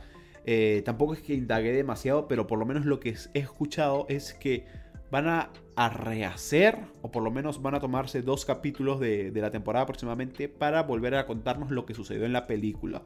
Eh, 0.47 0.81
tampoco 0.87 1.13
es 1.13 1.21
que 1.21 1.35
indagué 1.35 1.73
demasiado, 1.73 2.27
pero 2.27 2.47
por 2.47 2.59
lo 2.59 2.65
menos 2.65 2.87
lo 2.87 3.01
que 3.01 3.15
he 3.35 3.39
escuchado 3.39 4.07
es 4.09 4.33
que 4.33 4.65
van 5.11 5.27
a, 5.27 5.51
rehacer, 5.91 6.79
o 7.03 7.11
por 7.11 7.23
lo 7.23 7.31
menos 7.31 7.63
van 7.63 7.75
a 7.75 7.81
tomarse 7.81 8.23
dos 8.23 8.45
capítulos 8.45 8.99
de, 8.99 9.31
de 9.31 9.41
la 9.41 9.51
temporada 9.51 9.85
aproximadamente 9.85 10.49
para 10.49 10.83
volver 10.83 11.15
a 11.15 11.27
contarnos 11.27 11.71
lo 11.71 11.87
que 11.87 11.95
sucedió 11.95 12.25
en 12.25 12.33
la 12.33 12.47
película. 12.47 13.03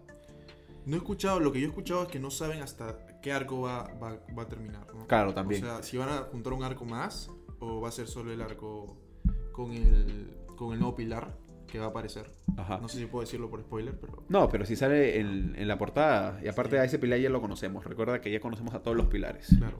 No 0.84 0.96
he 0.96 0.98
escuchado, 0.98 1.40
lo 1.40 1.52
que 1.52 1.60
yo 1.60 1.66
he 1.66 1.68
escuchado 1.68 2.02
es 2.02 2.08
que 2.08 2.18
no 2.18 2.30
saben 2.30 2.62
hasta 2.62 3.20
qué 3.20 3.32
arco 3.32 3.60
va, 3.60 3.84
va, 3.94 4.42
a 4.42 4.48
terminar. 4.48 4.86
Claro, 5.06 5.32
también. 5.32 5.64
O 5.64 5.66
sea, 5.66 5.82
si 5.82 5.96
van 5.96 6.08
a 6.08 6.22
juntar 6.22 6.52
un 6.52 6.64
arco 6.64 6.84
más 6.84 7.30
o 7.60 7.80
va 7.80 7.88
a 7.88 7.92
ser 7.92 8.08
solo 8.08 8.32
el 8.32 8.42
arco 8.42 8.96
con 9.52 9.72
el, 9.72 10.36
con 10.56 10.72
el 10.72 10.80
nuevo 10.80 10.96
pilar 10.96 11.36
que 11.72 11.78
va 11.78 11.86
a 11.86 11.88
aparecer. 11.88 12.30
Ajá. 12.58 12.78
No 12.82 12.86
sé 12.86 12.98
si 12.98 13.06
puedo 13.06 13.22
decirlo 13.22 13.48
por 13.48 13.62
spoiler, 13.62 13.98
pero... 13.98 14.24
No, 14.28 14.46
pero 14.50 14.66
si 14.66 14.76
sale 14.76 15.18
en, 15.18 15.54
en 15.56 15.66
la 15.66 15.78
portada, 15.78 16.38
y 16.44 16.48
aparte 16.48 16.78
a 16.78 16.84
ese 16.84 16.98
pilar 16.98 17.18
ya 17.18 17.30
lo 17.30 17.40
conocemos, 17.40 17.82
recuerda 17.86 18.20
que 18.20 18.30
ya 18.30 18.40
conocemos 18.40 18.74
a 18.74 18.82
todos 18.82 18.94
los 18.94 19.06
pilares. 19.06 19.48
Claro. 19.58 19.78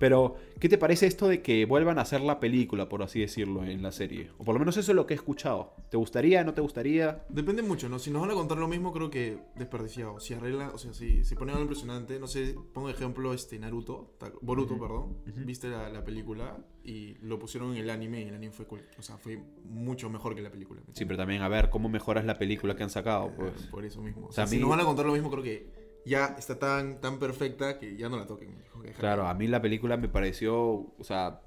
Pero, 0.00 0.36
¿qué 0.58 0.70
te 0.70 0.78
parece 0.78 1.06
esto 1.06 1.28
de 1.28 1.42
que 1.42 1.66
vuelvan 1.66 1.98
a 1.98 2.02
hacer 2.02 2.22
la 2.22 2.40
película, 2.40 2.88
por 2.88 3.02
así 3.02 3.20
decirlo, 3.20 3.64
en 3.64 3.82
la 3.82 3.92
serie? 3.92 4.30
O 4.38 4.44
por 4.44 4.54
lo 4.54 4.58
menos 4.58 4.78
eso 4.78 4.92
es 4.92 4.96
lo 4.96 5.06
que 5.06 5.12
he 5.12 5.16
escuchado. 5.16 5.74
¿Te 5.90 5.98
gustaría, 5.98 6.42
no 6.42 6.54
te 6.54 6.62
gustaría? 6.62 7.22
Depende 7.28 7.60
mucho, 7.62 7.86
¿no? 7.90 7.98
Si 7.98 8.10
nos 8.10 8.22
van 8.22 8.30
a 8.30 8.34
contar 8.34 8.56
lo 8.56 8.66
mismo, 8.66 8.92
creo 8.92 9.10
que 9.10 9.38
desperdiciado. 9.56 10.18
Si 10.18 10.32
arregla, 10.32 10.70
o 10.72 10.78
sea, 10.78 10.94
si, 10.94 11.22
si 11.22 11.34
pone 11.34 11.52
algo 11.52 11.64
impresionante, 11.64 12.18
no 12.18 12.26
sé, 12.28 12.56
pongo 12.72 12.88
ejemplo 12.88 13.34
este 13.34 13.58
Naruto, 13.58 14.16
Boruto, 14.40 14.78
perdón. 14.78 15.18
Viste 15.44 15.68
la, 15.68 16.02
película 16.02 16.56
y 16.82 17.14
lo 17.22 17.38
pusieron 17.38 17.72
en 17.72 17.82
el 17.82 17.90
anime 17.90 18.22
y 18.22 18.28
el 18.28 18.34
anime 18.34 18.52
fue 18.52 18.66
o 18.98 19.02
sea, 19.02 19.16
fue 19.18 19.42
mucho 19.64 20.08
mejor 20.08 20.34
que 20.34 20.42
la 20.42 20.50
película. 20.50 20.80
Sí, 20.92 21.04
pero 21.04 21.18
también 21.18 21.42
a 21.42 21.48
ver 21.48 21.70
cómo 21.70 21.88
mejoras 21.88 22.24
la 22.24 22.38
película 22.38 22.74
que 22.74 22.82
han 22.82 22.90
sacado, 22.90 23.28
eh, 23.28 23.32
pues. 23.36 23.66
Por 23.66 23.84
eso 23.84 24.00
mismo. 24.00 24.26
O 24.26 24.32
sea, 24.32 24.46
si 24.46 24.58
nos 24.58 24.70
van 24.70 24.80
a 24.80 24.84
contar 24.84 25.06
lo 25.06 25.12
mismo, 25.12 25.30
creo 25.30 25.42
que 25.42 25.66
ya 26.04 26.36
está 26.38 26.58
tan, 26.58 27.00
tan 27.00 27.18
perfecta 27.18 27.78
que 27.78 27.96
ya 27.96 28.08
no 28.08 28.16
la 28.16 28.26
toquen. 28.26 28.54
Claro, 28.98 29.26
a 29.26 29.34
mí 29.34 29.46
la 29.46 29.60
película 29.60 29.96
me 29.96 30.08
pareció, 30.08 30.56
o 30.56 31.04
sea, 31.04 31.40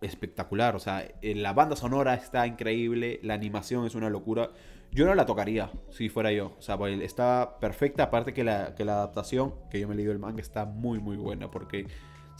espectacular. 0.00 0.76
O 0.76 0.78
sea, 0.78 1.06
la 1.22 1.52
banda 1.52 1.76
sonora 1.76 2.14
está 2.14 2.46
increíble, 2.46 3.20
la 3.22 3.34
animación 3.34 3.86
es 3.86 3.94
una 3.94 4.10
locura. 4.10 4.50
Yo 4.92 5.06
no 5.06 5.14
la 5.14 5.24
tocaría 5.24 5.70
si 5.90 6.08
fuera 6.08 6.32
yo. 6.32 6.56
O 6.58 6.62
sea, 6.62 6.76
pues, 6.76 7.00
está 7.00 7.58
perfecta. 7.60 8.04
Aparte 8.04 8.34
que 8.34 8.42
la, 8.42 8.74
que 8.74 8.84
la 8.84 8.94
adaptación, 8.94 9.54
que 9.70 9.78
yo 9.78 9.86
me 9.86 9.94
he 9.94 9.96
leído 9.96 10.12
el 10.12 10.18
manga, 10.18 10.40
está 10.40 10.64
muy, 10.64 10.98
muy 10.98 11.16
buena. 11.16 11.50
Porque, 11.50 11.86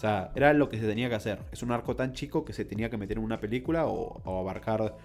o 0.00 0.02
sea, 0.02 0.32
era 0.34 0.54
lo 0.54 0.70
que 0.70 0.78
se 0.78 0.86
tenía 0.86 1.10
que 1.10 1.14
hacer. 1.14 1.40
Es 1.52 1.62
un 1.62 1.72
arco 1.72 1.94
tan 1.94 2.14
chico 2.14 2.42
que 2.42 2.54
se 2.54 2.64
tenía 2.64 2.88
que 2.88 2.96
meter 2.96 3.18
en 3.18 3.22
una 3.22 3.38
película 3.38 3.84
o, 3.86 4.22
abarcar 4.40 4.96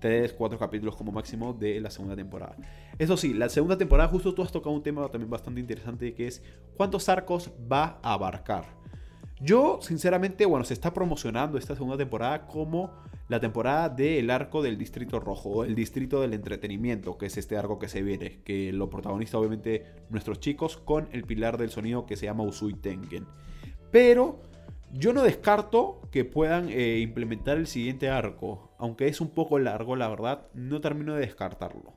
tres, 0.00 0.32
cuatro 0.32 0.58
capítulos 0.58 0.96
como 0.96 1.12
máximo 1.12 1.52
de 1.52 1.78
la 1.82 1.90
segunda 1.90 2.16
temporada. 2.16 2.56
Eso 2.98 3.18
sí, 3.18 3.34
la 3.34 3.50
segunda 3.50 3.76
temporada 3.76 4.08
justo 4.08 4.32
tú 4.32 4.42
has 4.42 4.50
tocado 4.50 4.74
un 4.74 4.82
tema 4.82 5.06
también 5.10 5.28
bastante 5.28 5.60
interesante 5.60 6.14
que 6.14 6.28
es 6.28 6.42
cuántos 6.78 7.10
arcos 7.10 7.50
va 7.70 7.98
a 8.02 8.14
abarcar. 8.14 8.64
Yo, 9.38 9.80
sinceramente, 9.82 10.46
bueno, 10.46 10.64
se 10.64 10.72
está 10.72 10.94
promocionando 10.94 11.58
esta 11.58 11.74
segunda 11.74 11.98
temporada 11.98 12.46
como 12.46 12.90
la 13.28 13.40
temporada 13.40 13.90
del 13.90 14.30
arco 14.30 14.62
del 14.62 14.78
Distrito 14.78 15.20
Rojo, 15.20 15.64
el 15.64 15.74
Distrito 15.74 16.22
del 16.22 16.32
Entretenimiento, 16.32 17.18
que 17.18 17.26
es 17.26 17.36
este 17.36 17.58
arco 17.58 17.78
que 17.78 17.88
se 17.88 18.00
viene, 18.00 18.40
que 18.44 18.72
lo 18.72 18.88
protagoniza 18.88 19.36
obviamente 19.36 19.84
nuestros 20.08 20.40
chicos 20.40 20.78
con 20.78 21.06
el 21.12 21.24
pilar 21.24 21.58
del 21.58 21.68
sonido 21.68 22.06
que 22.06 22.16
se 22.16 22.24
llama 22.24 22.44
Usui 22.44 22.72
Tengen. 22.72 23.26
Pero 23.90 24.40
yo 24.92 25.12
no 25.12 25.22
descarto 25.22 26.00
que 26.10 26.24
puedan 26.24 26.68
eh, 26.70 26.98
implementar 27.00 27.58
el 27.58 27.66
siguiente 27.66 28.08
arco, 28.08 28.70
aunque 28.78 29.08
es 29.08 29.20
un 29.20 29.30
poco 29.30 29.58
largo, 29.58 29.96
la 29.96 30.08
verdad, 30.08 30.46
no 30.54 30.80
termino 30.80 31.14
de 31.14 31.20
descartarlo. 31.20 31.94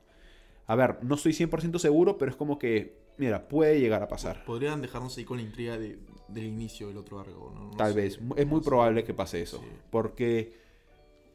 A 0.66 0.76
ver, 0.76 0.98
no 1.02 1.14
estoy 1.16 1.32
100% 1.32 1.78
seguro, 1.78 2.18
pero 2.18 2.30
es 2.30 2.36
como 2.36 2.58
que, 2.58 2.98
mira, 3.18 3.48
puede 3.48 3.80
llegar 3.80 4.02
a 4.02 4.08
pasar. 4.08 4.44
Podrían 4.44 4.80
dejarnos 4.80 5.16
ahí 5.18 5.24
con 5.24 5.38
la 5.38 5.42
intriga 5.42 5.78
del 5.78 6.44
inicio 6.44 6.88
del 6.88 6.98
otro 6.98 7.20
arco, 7.20 7.52
¿no? 7.54 7.70
Tal 7.76 7.94
vez, 7.94 8.20
es 8.36 8.46
muy 8.46 8.60
probable 8.60 9.04
que 9.04 9.14
pase 9.14 9.42
eso, 9.42 9.62
porque, 9.90 10.61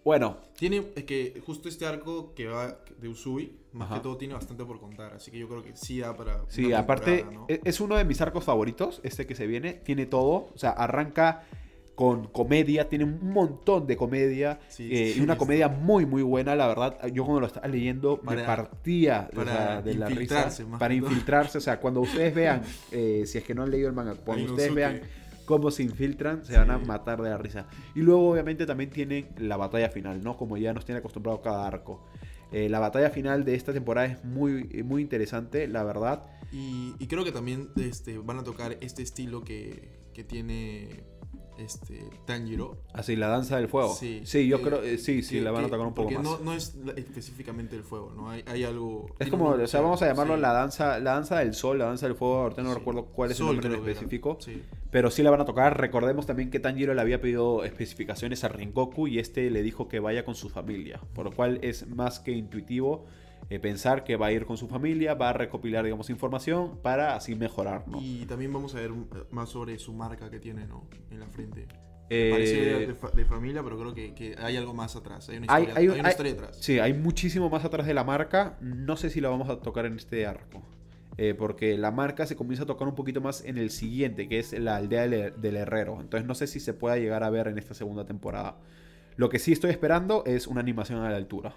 bueno... 0.08 0.38
Tiene, 0.58 0.88
es 0.96 1.04
que 1.04 1.40
justo 1.46 1.68
este 1.68 1.86
arco 1.86 2.34
que 2.34 2.48
va 2.48 2.80
de 2.98 3.10
Usui, 3.10 3.52
más 3.74 3.94
que 3.94 4.00
todo 4.00 4.16
tiene 4.18 4.34
bastante 4.34 4.64
por 4.64 4.80
contar, 4.80 5.14
así 5.14 5.30
que 5.30 5.38
yo 5.38 5.50
creo 5.50 5.62
que 5.64 5.76
sí 5.76 6.00
da 6.00 6.16
para... 6.16 6.40
Sí, 6.48 6.72
aparte, 6.72 7.26
e, 7.50 7.60
es 7.64 7.82
uno 7.82 7.98
de 7.98 8.06
mis 8.06 8.22
arcos 8.22 8.46
favoritos, 8.46 9.02
este 9.04 9.28
que 9.28 9.36
se 9.36 9.46
viene, 9.46 9.74
tiene 9.74 10.06
todo, 10.06 10.50
o 10.54 10.58
sea, 10.58 10.72
arranca 10.72 11.44
con 11.94 12.28
comedia, 12.28 12.88
tiene 12.88 13.04
un 13.04 13.34
montón 13.34 13.86
de 13.86 13.98
comedia 13.98 14.60
eh, 14.80 15.16
y 15.18 15.20
una 15.20 15.36
comedia 15.36 15.68
muy 15.68 16.06
muy 16.06 16.22
buena, 16.22 16.56
la 16.56 16.68
verdad. 16.68 17.08
Yo 17.08 17.26
cuando 17.26 17.42
lo 17.42 17.48
estaba 17.48 17.68
leyendo 17.68 18.22
me 18.22 18.38
partía 18.44 19.28
de, 19.34 19.96
la, 19.96 20.08
risa 20.08 20.48
para 20.78 20.94
infiltrarse, 20.94 21.58
o 21.58 21.62
sea, 21.62 21.80
cuando 21.80 22.02
ustedes 22.02 22.36
vean, 22.36 22.62
eh, 22.92 23.24
si 23.26 23.40
es 23.40 23.44
que 23.44 23.56
no 23.56 23.64
han 23.64 23.72
leído 23.72 23.90
el 23.90 23.96
manga, 23.96 24.14
cuando 24.14 24.54
ustedes 24.54 24.76
vean 24.76 25.02
cómo 25.48 25.72
se 25.72 25.82
infiltran, 25.82 26.46
se 26.46 26.58
van 26.58 26.70
a 26.70 26.78
matar 26.78 27.22
de 27.22 27.30
la 27.30 27.38
risa. 27.38 27.68
Y 27.96 28.02
luego 28.02 28.30
obviamente 28.30 28.66
también 28.66 28.90
tienen 28.90 29.30
la 29.38 29.56
batalla 29.56 29.90
final, 29.90 30.22
¿no? 30.22 30.38
Como 30.38 30.58
ya 30.58 30.74
nos 30.74 30.86
tiene 30.86 31.00
acostumbrado 31.00 31.42
cada 31.42 31.66
arco. 31.66 32.06
Eh, 32.52 32.68
la 32.70 32.80
batalla 32.80 33.10
final 33.10 33.46
de 33.46 33.56
esta 33.56 33.72
temporada 33.74 34.08
es 34.08 34.24
muy, 34.26 34.66
muy 34.84 35.02
interesante, 35.02 35.68
la 35.68 35.84
verdad. 35.84 36.26
Y, 36.52 36.94
y 37.00 37.08
creo 37.08 37.24
que 37.24 37.32
también 37.32 37.70
este, 37.78 38.18
van 38.20 38.40
a 38.40 38.44
tocar 38.44 38.78
este 38.82 39.02
estilo 39.02 39.42
que, 39.42 39.90
que 40.14 40.26
tiene 40.26 41.06
este, 41.58 42.10
Tanjiro. 42.26 42.78
Así, 42.94 43.16
la 43.16 43.28
danza 43.28 43.58
del 43.58 43.68
fuego. 43.68 43.94
Sí. 43.94 44.22
Sí, 44.26 44.48
yo 44.48 44.58
Que- 44.60 44.64
creo, 44.64 44.84
eh, 44.84 44.98
sí, 44.98 45.22
sí, 45.24 45.36
que- 45.36 45.42
la 45.42 45.52
van 45.52 45.66
a 45.66 45.68
tocar 45.70 45.88
un 45.88 45.94
poco 45.94 46.10
porque 46.10 46.16
más. 46.18 46.24
No, 46.24 46.40
no 46.40 46.54
es 46.54 46.76
específicamente 46.96 47.76
el 47.76 47.84
fuego, 47.84 48.14
¿no? 48.16 48.30
Hay, 48.30 48.44
hay 48.48 48.64
algo... 48.64 49.08
Es 49.20 49.30
como, 49.30 49.50
o 49.50 49.68
sea, 49.68 49.82
vamos 49.82 50.02
a 50.02 50.08
llamarlo 50.08 50.36
sí. 50.36 50.42
la 50.42 50.54
danza, 50.54 51.00
la 51.00 51.14
danza 51.14 51.40
del 51.40 51.54
sol, 51.54 51.78
la 51.80 51.86
danza 51.86 52.08
del 52.08 52.16
fuego, 52.16 52.38
ahorita 52.42 52.62
no 52.64 52.72
Sí. 52.74 52.80
recuerdo 52.80 53.06
cuál 53.06 53.32
es 53.32 53.38
Sol, 53.38 53.50
el 53.56 53.62
nombre 53.62 53.80
en 53.80 53.88
específico, 53.90 54.38
pero 54.92 55.10
sí 55.12 55.24
la 55.24 55.32
van 55.32 55.42
a 55.42 55.46
tocar. 55.46 55.80
Recordemos 55.80 56.26
también 56.26 56.50
que 56.50 56.60
Tanjiro 56.60 56.94
le 56.94 57.02
había 57.02 57.20
pedido 57.22 57.64
especificaciones 57.64 58.44
a 58.44 58.48
Rengoku 58.50 59.08
y 59.08 59.20
este 59.20 59.50
le 59.52 59.62
dijo 59.64 59.88
que 59.88 60.00
vaya 60.00 60.24
con 60.26 60.36
su 60.36 60.50
familia, 60.50 61.00
por 61.14 61.26
lo 61.26 61.32
cual 61.32 61.60
es 61.62 61.88
más 61.88 62.20
que 62.20 62.32
intuitivo 62.32 63.06
eh, 63.50 63.60
pensar 63.60 64.04
que 64.04 64.16
va 64.18 64.28
a 64.28 64.32
ir 64.32 64.46
con 64.46 64.58
su 64.58 64.68
familia, 64.68 65.14
va 65.14 65.30
a 65.30 65.34
recopilar, 65.34 65.84
digamos, 65.86 66.10
información 66.10 66.80
para 66.82 67.16
así 67.16 67.36
mejorar, 67.36 67.88
¿no? 67.88 68.00
Y 68.02 68.26
también 68.26 68.52
vamos 68.52 68.76
a 68.76 68.80
ver 68.80 68.92
un- 68.92 69.08
más 69.32 69.50
sobre 69.50 69.78
su 69.80 69.94
marca 69.94 70.30
que 70.30 70.40
tiene, 70.40 70.66
¿no? 70.68 70.88
En 71.12 71.20
la 71.20 71.28
frente. 71.28 71.68
Eh, 72.10 72.30
Parece 72.32 72.88
de, 72.88 72.94
fa- 72.96 73.12
de 73.12 73.26
familia, 73.26 73.62
pero 73.64 73.78
creo 73.78 73.94
que, 73.94 74.14
que 74.14 74.36
hay 74.40 74.56
algo 74.58 74.74
más 74.74 74.96
atrás. 74.96 75.28
Hay 75.30 75.38
una 75.38 75.46
historia, 75.46 75.74
hay- 75.76 75.88
hay 75.88 76.00
una 76.00 76.08
hay- 76.08 76.12
historia 76.12 76.32
detrás. 76.34 76.58
Sí, 76.62 76.80
hay 76.80 76.94
muchísimo 76.94 77.50
más 77.50 77.66
atrás 77.66 77.86
de 77.86 77.94
la 77.94 78.04
marca. 78.06 78.58
No 78.62 78.96
sé 78.96 79.10
si 79.10 79.20
la 79.22 79.28
vamos 79.30 79.50
a 79.50 79.60
tocar 79.60 79.86
en 79.86 79.96
este 79.98 80.26
arco. 80.26 80.62
Eh, 81.18 81.34
porque 81.34 81.78
la 81.78 81.90
marca 81.92 82.26
se 82.28 82.36
comienza 82.36 82.64
a 82.64 82.66
tocar 82.68 82.88
un 82.88 82.94
poquito 82.96 83.22
más 83.22 83.44
en 83.44 83.58
el 83.58 83.72
siguiente, 83.72 84.30
que 84.30 84.38
es 84.40 84.54
la 84.54 84.76
aldea 84.76 85.08
del, 85.08 85.34
del 85.42 85.58
herrero. 85.58 86.00
Entonces 86.00 86.28
no 86.28 86.36
sé 86.36 86.48
si 86.48 86.60
se 86.60 86.74
pueda 86.74 86.96
llegar 86.98 87.24
a 87.24 87.30
ver 87.30 87.48
en 87.48 87.58
esta 87.58 87.74
segunda 87.74 88.06
temporada. 88.06 88.58
Lo 89.16 89.28
que 89.30 89.40
sí 89.40 89.52
estoy 89.52 89.72
esperando 89.72 90.24
es 90.28 90.46
una 90.48 90.60
animación 90.62 91.00
a 91.02 91.10
la 91.10 91.18
altura. 91.18 91.56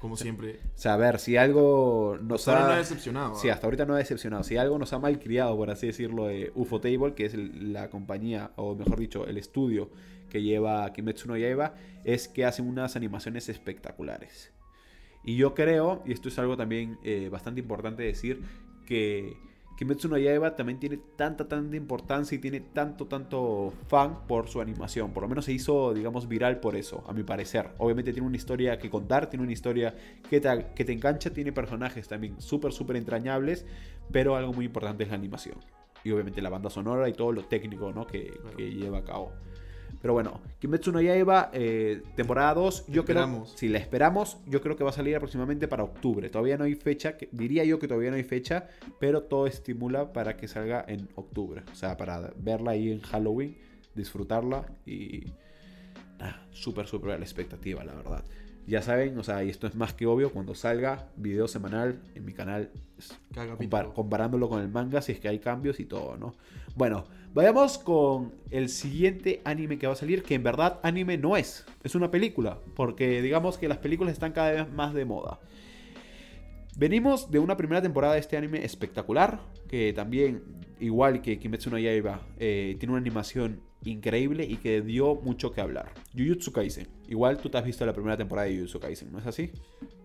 Como 0.00 0.16
siempre. 0.16 0.60
O 0.74 0.78
sea, 0.78 0.94
a 0.94 0.96
ver, 0.96 1.18
si 1.18 1.36
algo 1.36 2.18
nos 2.20 2.40
Hasta 2.40 2.52
ahora 2.52 2.64
ha... 2.64 2.68
no 2.68 2.74
ha 2.74 2.78
decepcionado. 2.78 3.34
Sí, 3.34 3.48
¿ah? 3.48 3.54
hasta 3.54 3.66
ahorita 3.66 3.86
no 3.86 3.94
ha 3.94 3.98
decepcionado. 3.98 4.42
Si 4.42 4.56
algo 4.56 4.78
nos 4.78 4.92
ha 4.92 4.98
malcriado, 4.98 5.56
por 5.56 5.70
así 5.70 5.86
decirlo, 5.86 6.26
de 6.26 6.52
UFO 6.54 6.80
Table, 6.80 7.14
que 7.14 7.26
es 7.26 7.34
la 7.34 7.90
compañía, 7.90 8.52
o 8.56 8.74
mejor 8.74 8.98
dicho, 8.98 9.26
el 9.26 9.38
estudio 9.38 9.90
que 10.28 10.42
lleva 10.42 10.92
Kimetsu 10.92 11.28
no 11.28 11.36
Yaiba, 11.36 11.74
es 12.04 12.28
que 12.28 12.44
hacen 12.44 12.68
unas 12.68 12.96
animaciones 12.96 13.48
espectaculares. 13.48 14.52
Y 15.24 15.36
yo 15.36 15.54
creo, 15.54 16.02
y 16.06 16.12
esto 16.12 16.28
es 16.28 16.38
algo 16.38 16.56
también 16.56 16.98
eh, 17.02 17.28
bastante 17.30 17.60
importante 17.60 18.02
decir, 18.02 18.42
que 18.86 19.36
Kimetsu 19.80 20.08
no 20.08 20.18
Yaiba 20.18 20.54
también 20.56 20.78
tiene 20.78 20.98
tanta, 21.16 21.48
tanta 21.48 21.74
importancia 21.74 22.36
y 22.36 22.38
tiene 22.38 22.60
tanto, 22.60 23.06
tanto 23.06 23.72
fan 23.88 24.26
por 24.26 24.46
su 24.46 24.60
animación. 24.60 25.14
Por 25.14 25.22
lo 25.22 25.28
menos 25.30 25.46
se 25.46 25.54
hizo, 25.54 25.94
digamos, 25.94 26.28
viral 26.28 26.60
por 26.60 26.76
eso, 26.76 27.02
a 27.08 27.14
mi 27.14 27.22
parecer. 27.22 27.70
Obviamente 27.78 28.12
tiene 28.12 28.28
una 28.28 28.36
historia 28.36 28.78
que 28.78 28.90
contar, 28.90 29.30
tiene 29.30 29.42
una 29.42 29.54
historia 29.54 29.94
que 30.28 30.38
te, 30.38 30.66
que 30.74 30.84
te 30.84 30.92
engancha, 30.92 31.30
tiene 31.30 31.50
personajes 31.52 32.06
también 32.08 32.38
súper, 32.42 32.74
súper 32.74 32.96
entrañables, 32.96 33.64
pero 34.12 34.36
algo 34.36 34.52
muy 34.52 34.66
importante 34.66 35.04
es 35.04 35.08
la 35.08 35.14
animación. 35.14 35.56
Y 36.04 36.10
obviamente 36.10 36.42
la 36.42 36.50
banda 36.50 36.68
sonora 36.68 37.08
y 37.08 37.14
todo 37.14 37.32
lo 37.32 37.44
técnico 37.46 37.90
¿no? 37.90 38.06
que, 38.06 38.38
lleva 38.58 38.98
a 38.98 39.04
cabo. 39.04 39.32
Pero 40.00 40.14
bueno, 40.14 40.40
Kimetsu 40.60 40.92
no 40.92 41.00
Yaiba, 41.02 41.50
eh, 41.52 42.02
temporada 42.16 42.54
2, 42.54 42.86
yo 42.88 43.04
creo, 43.04 43.22
si 43.56 43.68
la 43.68 43.78
esperamos, 43.78 44.38
yo 44.46 44.62
creo 44.62 44.74
que 44.76 44.82
va 44.84 44.90
a 44.90 44.94
salir 44.94 45.14
aproximadamente 45.14 45.68
para 45.68 45.84
octubre. 45.84 46.28
Todavía 46.30 46.56
no 46.56 46.64
hay 46.64 46.74
fecha, 46.74 47.16
que- 47.18 47.28
diría 47.32 47.64
yo 47.64 47.78
que 47.78 47.86
todavía 47.86 48.10
no 48.10 48.16
hay 48.16 48.24
fecha, 48.24 48.68
pero 48.98 49.22
todo 49.24 49.46
estimula 49.46 50.12
para 50.14 50.36
que 50.38 50.48
salga 50.48 50.84
en 50.88 51.08
octubre. 51.16 51.62
O 51.70 51.74
sea, 51.74 51.96
para 51.98 52.32
verla 52.38 52.70
ahí 52.70 52.90
en 52.92 53.00
Halloween, 53.00 53.56
disfrutarla 53.94 54.64
y... 54.86 55.24
Nada, 56.18 56.46
súper, 56.50 56.86
súper 56.86 57.18
la 57.18 57.24
expectativa, 57.24 57.82
la 57.84 57.94
verdad. 57.94 58.24
Ya 58.66 58.82
saben, 58.82 59.18
o 59.18 59.22
sea, 59.22 59.42
y 59.42 59.48
esto 59.48 59.66
es 59.66 59.74
más 59.74 59.94
que 59.94 60.06
obvio, 60.06 60.30
cuando 60.32 60.54
salga 60.54 61.08
video 61.16 61.48
semanal 61.48 62.00
en 62.14 62.24
mi 62.24 62.32
canal, 62.34 62.70
compar- 63.70 63.92
comparándolo 63.94 64.48
con 64.48 64.60
el 64.62 64.68
manga, 64.68 65.00
si 65.02 65.12
es 65.12 65.20
que 65.20 65.28
hay 65.28 65.38
cambios 65.38 65.80
y 65.80 65.86
todo, 65.86 66.16
¿no? 66.18 66.34
Bueno, 66.76 67.04
vayamos 67.32 67.78
con 67.78 68.34
el 68.50 68.68
siguiente 68.68 69.40
anime 69.44 69.78
que 69.78 69.86
va 69.86 69.92
a 69.92 69.96
salir, 69.96 70.22
que 70.22 70.34
en 70.34 70.42
verdad 70.42 70.80
anime 70.82 71.16
no 71.18 71.36
es, 71.36 71.64
es 71.82 71.94
una 71.94 72.10
película, 72.10 72.58
porque 72.74 73.22
digamos 73.22 73.58
que 73.58 73.68
las 73.68 73.78
películas 73.78 74.12
están 74.12 74.32
cada 74.32 74.50
vez 74.52 74.72
más 74.72 74.94
de 74.94 75.04
moda. 75.04 75.40
Venimos 76.76 77.30
de 77.30 77.38
una 77.38 77.56
primera 77.56 77.82
temporada 77.82 78.14
de 78.14 78.20
este 78.20 78.36
anime 78.36 78.64
espectacular, 78.64 79.40
que 79.68 79.92
también, 79.92 80.42
igual 80.78 81.20
que 81.20 81.38
Kimetsu 81.38 81.70
no 81.70 81.78
Yaiba, 81.78 82.26
eh, 82.38 82.76
tiene 82.78 82.92
una 82.92 83.00
animación 83.00 83.60
increíble 83.84 84.44
y 84.44 84.56
que 84.56 84.80
dio 84.80 85.14
mucho 85.16 85.52
que 85.52 85.60
hablar. 85.60 85.90
Jujutsu 86.16 86.52
Kaisen. 86.52 86.88
Igual 87.08 87.38
tú 87.38 87.50
te 87.50 87.58
has 87.58 87.64
visto 87.64 87.84
la 87.84 87.92
primera 87.92 88.16
temporada 88.16 88.48
de 88.48 88.56
Jujutsu 88.56 88.80
Kaisen, 88.80 89.12
¿no 89.12 89.18
es 89.18 89.26
así? 89.26 89.50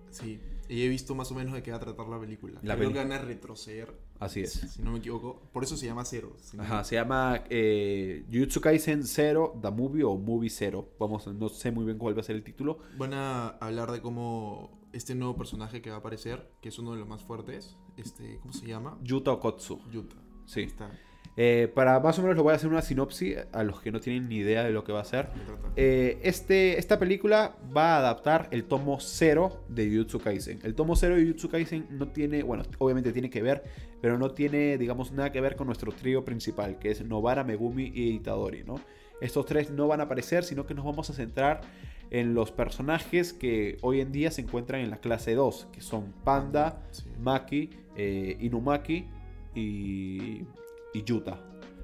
Sí. 0.09 0.39
Y 0.69 0.81
he 0.83 0.87
visto 0.89 1.13
más 1.15 1.31
o 1.31 1.35
menos 1.35 1.53
de 1.53 1.61
qué 1.63 1.71
va 1.71 1.77
a 1.77 1.79
tratar 1.79 2.07
la 2.07 2.19
película. 2.19 2.59
La 2.63 2.75
Creo 2.75 2.91
que 2.91 2.97
van 2.99 3.11
a 3.11 3.17
retroceder. 3.19 3.93
Así 4.19 4.41
es. 4.41 4.53
Si 4.53 4.81
no 4.81 4.91
me 4.91 4.99
equivoco. 4.99 5.41
Por 5.53 5.63
eso 5.63 5.75
se 5.77 5.85
llama 5.85 6.03
Cero. 6.05 6.35
si 6.41 6.57
no- 6.57 6.63
Ajá, 6.63 6.83
se 6.83 6.95
llama 6.95 7.43
eh, 7.49 8.25
Jujutsu 8.31 8.61
Kaisen 8.61 9.03
0, 9.03 9.59
The 9.61 9.71
Movie 9.71 10.03
o 10.03 10.17
Movie 10.17 10.49
0. 10.49 10.89
Vamos, 10.99 11.27
no 11.27 11.49
sé 11.49 11.71
muy 11.71 11.85
bien 11.85 11.97
cuál 11.97 12.15
va 12.17 12.21
a 12.21 12.23
ser 12.23 12.35
el 12.35 12.43
título. 12.43 12.79
Van 12.97 13.13
a 13.13 13.49
hablar 13.49 13.91
de 13.91 14.01
cómo 14.01 14.79
este 14.93 15.13
nuevo 15.15 15.35
personaje 15.35 15.81
que 15.81 15.89
va 15.89 15.97
a 15.97 15.99
aparecer, 15.99 16.49
que 16.61 16.69
es 16.69 16.79
uno 16.79 16.93
de 16.93 16.99
los 16.99 17.07
más 17.07 17.21
fuertes, 17.21 17.75
este, 17.97 18.39
¿cómo 18.39 18.53
se 18.53 18.65
llama? 18.65 18.97
Yuta 19.03 19.31
Okotsu. 19.33 19.81
Yuta. 19.91 20.15
Sí. 20.45 20.61
Está. 20.61 20.89
Eh, 21.37 21.69
para 21.73 21.99
más 21.99 22.17
o 22.17 22.21
menos 22.21 22.37
lo 22.37 22.43
voy 22.43 22.53
a 22.53 22.55
hacer 22.55 22.69
una 22.69 22.81
sinopsis 22.81 23.37
a 23.51 23.63
los 23.63 23.81
que 23.81 23.91
no 23.91 23.99
tienen 23.99 24.29
ni 24.29 24.37
idea 24.37 24.63
de 24.63 24.71
lo 24.71 24.83
que 24.83 24.93
va 24.93 25.01
a 25.01 25.05
ser. 25.05 25.27
Eh, 25.75 26.19
este, 26.23 26.79
esta 26.79 26.97
película 26.97 27.57
va 27.75 27.95
a 27.95 27.97
adaptar 27.97 28.47
el 28.51 28.63
tomo 28.63 28.99
0 28.99 29.65
de 29.67 29.89
Jujutsu 29.89 30.19
Kaisen. 30.19 30.59
El 30.63 30.75
tomo 30.75 30.95
0 30.95 31.15
de 31.15 31.23
Jujutsu 31.23 31.49
Kaisen 31.49 31.87
no 31.91 32.07
tiene, 32.07 32.43
bueno, 32.43 32.63
obviamente 32.77 33.11
tiene 33.11 33.29
que 33.29 33.41
ver, 33.41 33.63
pero 34.01 34.17
no 34.17 34.31
tiene, 34.31 34.77
digamos, 34.77 35.11
nada 35.11 35.31
que 35.31 35.41
ver 35.41 35.55
con 35.57 35.67
nuestro 35.67 35.91
trío 35.91 36.23
principal, 36.23 36.79
que 36.79 36.91
es 36.91 37.03
Nobara, 37.03 37.43
Megumi 37.43 37.91
y 37.93 38.11
Itadori, 38.11 38.63
¿no? 38.63 38.79
Estos 39.21 39.45
tres 39.45 39.71
no 39.71 39.87
van 39.87 40.01
a 40.01 40.03
aparecer, 40.03 40.43
sino 40.43 40.65
que 40.65 40.73
nos 40.73 40.85
vamos 40.85 41.09
a 41.09 41.13
centrar 41.13 41.61
en 42.11 42.33
los 42.33 42.51
personajes 42.51 43.33
que 43.33 43.77
hoy 43.81 43.99
en 43.99 44.11
día 44.11 44.31
se 44.31 44.41
encuentran 44.41 44.81
en 44.81 44.89
la 44.89 44.97
clase 44.97 45.33
2, 45.35 45.67
que 45.71 45.81
son 45.81 46.13
Panda, 46.23 46.83
Sí. 46.91 47.03
Maki, 47.19 47.69
eh, 47.95 48.37
Inumaki 48.39 49.07
y, 49.53 50.43
y 50.95 51.03
Yuta. 51.03 51.37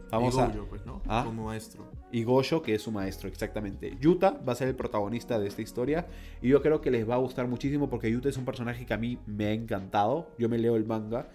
Vamos 0.09 0.35
y 0.35 0.39
a, 0.39 0.47
Gojo, 0.47 0.65
pues, 0.69 0.85
¿no? 0.85 1.01
Ah. 1.07 1.23
Como 1.25 1.45
maestro. 1.45 1.85
y 2.11 2.23
Gojo, 2.23 2.61
que 2.61 2.75
es 2.75 2.81
su 2.81 2.91
maestro, 2.91 3.27
exactamente. 3.27 3.97
Yuta 3.99 4.31
va 4.47 4.53
a 4.53 4.55
ser 4.55 4.69
el 4.69 4.75
protagonista 4.75 5.37
de 5.37 5.47
esta 5.47 5.61
historia. 5.61 6.07
Y 6.41 6.49
yo 6.49 6.61
creo 6.61 6.81
que 6.81 6.91
les 6.91 7.09
va 7.09 7.15
a 7.15 7.17
gustar 7.17 7.47
muchísimo 7.47 7.89
porque 7.89 8.09
Yuta 8.09 8.29
es 8.29 8.37
un 8.37 8.45
personaje 8.45 8.85
que 8.85 8.93
a 8.93 8.97
mí 8.97 9.17
me 9.25 9.47
ha 9.47 9.53
encantado. 9.53 10.31
Yo 10.37 10.47
me 10.47 10.57
leo 10.57 10.75
el 10.75 10.85
manga. 10.85 11.29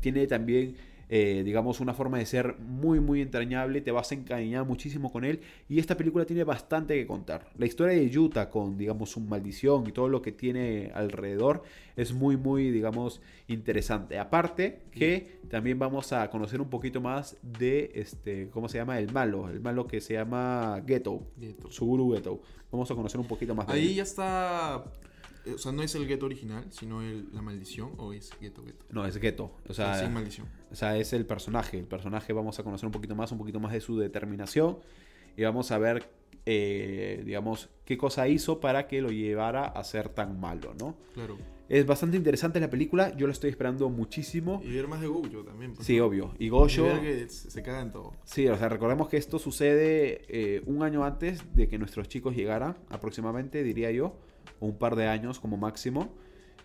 Tiene 0.00 0.26
también, 0.26 0.76
eh, 1.08 1.42
digamos, 1.44 1.80
una 1.80 1.94
forma 1.94 2.18
de 2.18 2.26
ser 2.26 2.56
muy, 2.58 3.00
muy 3.00 3.20
entrañable. 3.22 3.80
Te 3.80 3.92
vas 3.92 4.10
a 4.10 4.14
encariñar 4.14 4.64
muchísimo 4.66 5.12
con 5.12 5.24
él. 5.24 5.40
Y 5.68 5.78
esta 5.78 5.96
película 5.96 6.24
tiene 6.24 6.44
bastante 6.44 6.94
que 6.94 7.06
contar. 7.06 7.48
La 7.56 7.66
historia 7.66 7.96
de 7.96 8.08
Yuta, 8.10 8.50
con, 8.50 8.76
digamos, 8.76 9.10
su 9.10 9.20
maldición 9.20 9.84
y 9.86 9.92
todo 9.92 10.08
lo 10.08 10.22
que 10.22 10.32
tiene 10.32 10.90
alrededor, 10.94 11.62
es 11.96 12.12
muy, 12.12 12.36
muy, 12.36 12.70
digamos, 12.70 13.20
interesante. 13.48 14.18
Aparte 14.18 14.82
que 14.90 15.38
también 15.48 15.78
vamos 15.78 16.12
a 16.12 16.28
conocer 16.30 16.60
un 16.60 16.68
poquito 16.70 17.00
más 17.00 17.36
de, 17.42 17.92
este, 17.94 18.48
¿cómo 18.50 18.68
se 18.68 18.78
llama? 18.78 18.98
El 18.98 19.12
malo. 19.12 19.48
El 19.48 19.60
malo 19.60 19.86
que 19.86 20.00
se 20.00 20.14
llama 20.14 20.82
Geto. 20.86 21.22
Geto. 21.40 21.70
Suguru 21.70 22.12
Geto. 22.14 22.40
Vamos 22.70 22.90
a 22.90 22.94
conocer 22.94 23.20
un 23.20 23.26
poquito 23.28 23.54
más 23.54 23.66
de 23.68 23.72
Ahí 23.74 23.88
él. 23.90 23.94
ya 23.94 24.02
está. 24.02 24.84
Eh, 25.46 25.52
O 25.54 25.58
sea, 25.58 25.72
no 25.72 25.82
es 25.82 25.94
el 25.94 26.06
Geto 26.06 26.26
original, 26.26 26.64
sino 26.70 27.00
el- 27.02 27.28
la 27.32 27.42
maldición, 27.42 27.92
o 27.98 28.12
es 28.12 28.30
Geto 28.40 28.64
Geto. 28.64 28.84
No, 28.90 29.06
es 29.06 29.16
Geto. 29.18 29.52
O 29.68 29.74
sea, 29.74 29.98
sin 30.02 30.12
maldición. 30.12 30.46
O 30.70 30.74
sea, 30.74 30.96
es 30.96 31.12
el 31.12 31.24
personaje. 31.26 31.78
El 31.78 31.86
personaje 31.86 32.32
vamos 32.32 32.58
a 32.58 32.62
conocer 32.62 32.86
un 32.86 32.92
poquito 32.92 33.14
más, 33.14 33.30
un 33.32 33.38
poquito 33.38 33.60
más 33.60 33.72
de 33.72 33.80
su 33.80 33.98
determinación. 33.98 34.78
Y 35.36 35.42
vamos 35.44 35.70
a 35.70 35.78
ver, 35.78 36.08
eh, 36.46 37.22
digamos, 37.24 37.68
qué 37.84 37.96
cosa 37.98 38.26
hizo 38.28 38.60
para 38.60 38.86
que 38.88 39.00
lo 39.02 39.10
llevara 39.10 39.64
a 39.66 39.84
ser 39.84 40.08
tan 40.08 40.38
malo, 40.40 40.74
¿no? 40.78 40.96
Claro. 41.14 41.36
Es 41.68 41.84
bastante 41.84 42.16
interesante 42.16 42.60
la 42.60 42.70
película. 42.70 43.16
Yo 43.16 43.26
lo 43.26 43.32
estoy 43.32 43.50
esperando 43.50 43.88
muchísimo. 43.88 44.62
Y 44.64 44.72
ver 44.72 44.86
más 44.86 45.00
de 45.00 45.08
Gojo 45.08 45.42
también. 45.44 45.74
pues, 45.74 45.86
Sí, 45.86 45.98
obvio. 45.98 46.32
Y 46.38 46.46
Y 46.46 46.48
Gojo... 46.48 46.82
ver 46.84 47.00
que 47.00 47.28
se 47.28 47.50
se 47.50 47.62
caga 47.62 47.82
en 47.82 47.90
todo. 47.92 48.12
Sí, 48.24 48.46
o 48.48 48.56
sea, 48.56 48.68
recordemos 48.68 49.08
que 49.08 49.16
esto 49.16 49.38
sucede 49.38 50.22
eh, 50.28 50.62
un 50.66 50.82
año 50.82 51.04
antes 51.04 51.42
de 51.54 51.66
que 51.68 51.78
nuestros 51.78 52.08
chicos 52.08 52.36
llegaran, 52.36 52.76
aproximadamente, 52.88 53.62
diría 53.64 53.90
yo, 53.90 54.16
o 54.60 54.66
un 54.66 54.78
par 54.78 54.94
de 54.94 55.06
años 55.08 55.40
como 55.40 55.56
máximo. 55.56 56.14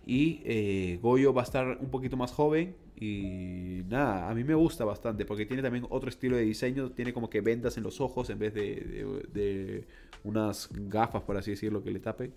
Y 0.06 0.42
eh, 0.46 1.00
Goyo 1.02 1.34
va 1.34 1.42
a 1.42 1.46
estar 1.46 1.78
un 1.80 1.90
poquito 1.90 2.16
más 2.18 2.32
joven 2.32 2.76
y 3.00 3.82
nada, 3.90 4.30
a 4.30 4.36
mí 4.36 4.44
me 4.44 4.54
gusta 4.54 4.86
bastante 4.86 5.26
porque 5.26 5.46
tiene 5.48 5.64
también 5.64 5.86
otro 5.90 6.10
estilo 6.10 6.36
de 6.36 6.44
diseño, 6.44 6.92
tiene 6.92 7.14
como 7.14 7.30
que 7.30 7.42
vendas 7.42 7.78
en 7.78 7.84
los 7.84 8.00
ojos 8.02 8.30
en 8.30 8.38
vez 8.40 8.54
de, 8.54 8.62
de- 8.62 9.26
de 9.42 9.86
unas 10.24 10.70
gafas, 10.72 11.24
por 11.24 11.38
así 11.38 11.52
decirlo, 11.52 11.84
que 11.84 11.90
le 11.92 12.00
tapen. 12.00 12.34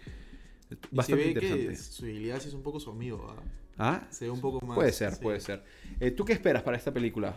Y 0.83 0.87
se 0.89 0.95
Bastante 0.97 1.23
ve 1.25 1.29
interesante. 1.31 1.67
que 1.69 1.77
su 1.77 2.05
habilidad 2.05 2.41
sí 2.41 2.49
es 2.49 2.55
un 2.55 2.63
poco 2.63 2.81
su 2.81 2.91
amigo, 2.91 3.27
¿ah? 3.29 3.43
¿Ah? 3.77 4.07
Se 4.11 4.27
ve 4.27 4.31
un 4.31 4.41
poco 4.41 4.65
más. 4.65 4.77
Puede 4.77 4.93
ser, 4.93 5.13
sí. 5.15 5.23
puede 5.23 5.41
ser. 5.41 5.65
Eh, 6.01 6.11
¿Tú 6.11 6.25
qué 6.25 6.33
esperas 6.33 6.63
para 6.63 6.77
esta 6.77 6.93
película? 6.93 7.37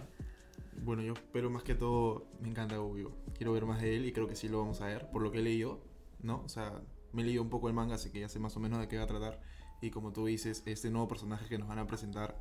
Bueno, 0.83 1.01
yo 1.01 1.13
espero 1.13 1.49
más 1.49 1.63
que 1.63 1.73
todo. 1.75 2.27
Me 2.41 2.49
encanta 2.49 2.77
Gojo. 2.77 3.11
Quiero 3.35 3.51
ver 3.53 3.65
más 3.65 3.81
de 3.81 3.95
él 3.95 4.05
y 4.05 4.11
creo 4.11 4.27
que 4.27 4.35
sí 4.35 4.47
lo 4.47 4.59
vamos 4.59 4.79
a 4.81 4.85
ver, 4.87 5.09
por 5.09 5.21
lo 5.21 5.31
que 5.31 5.39
he 5.39 5.41
leído, 5.41 5.81
¿no? 6.21 6.43
O 6.45 6.49
sea, 6.49 6.81
me 7.13 7.23
he 7.23 7.25
leído 7.25 7.41
un 7.41 7.49
poco 7.49 7.67
el 7.67 7.73
manga, 7.73 7.95
así 7.95 8.11
que 8.11 8.19
ya 8.19 8.29
sé 8.29 8.39
más 8.39 8.55
o 8.55 8.59
menos 8.59 8.79
de 8.79 8.87
qué 8.87 8.97
va 8.97 9.03
a 9.03 9.07
tratar. 9.07 9.39
Y 9.81 9.89
como 9.89 10.11
tú 10.13 10.25
dices, 10.27 10.61
este 10.65 10.89
nuevo 10.91 11.07
personaje 11.07 11.47
que 11.47 11.57
nos 11.57 11.67
van 11.67 11.79
a 11.79 11.87
presentar 11.87 12.39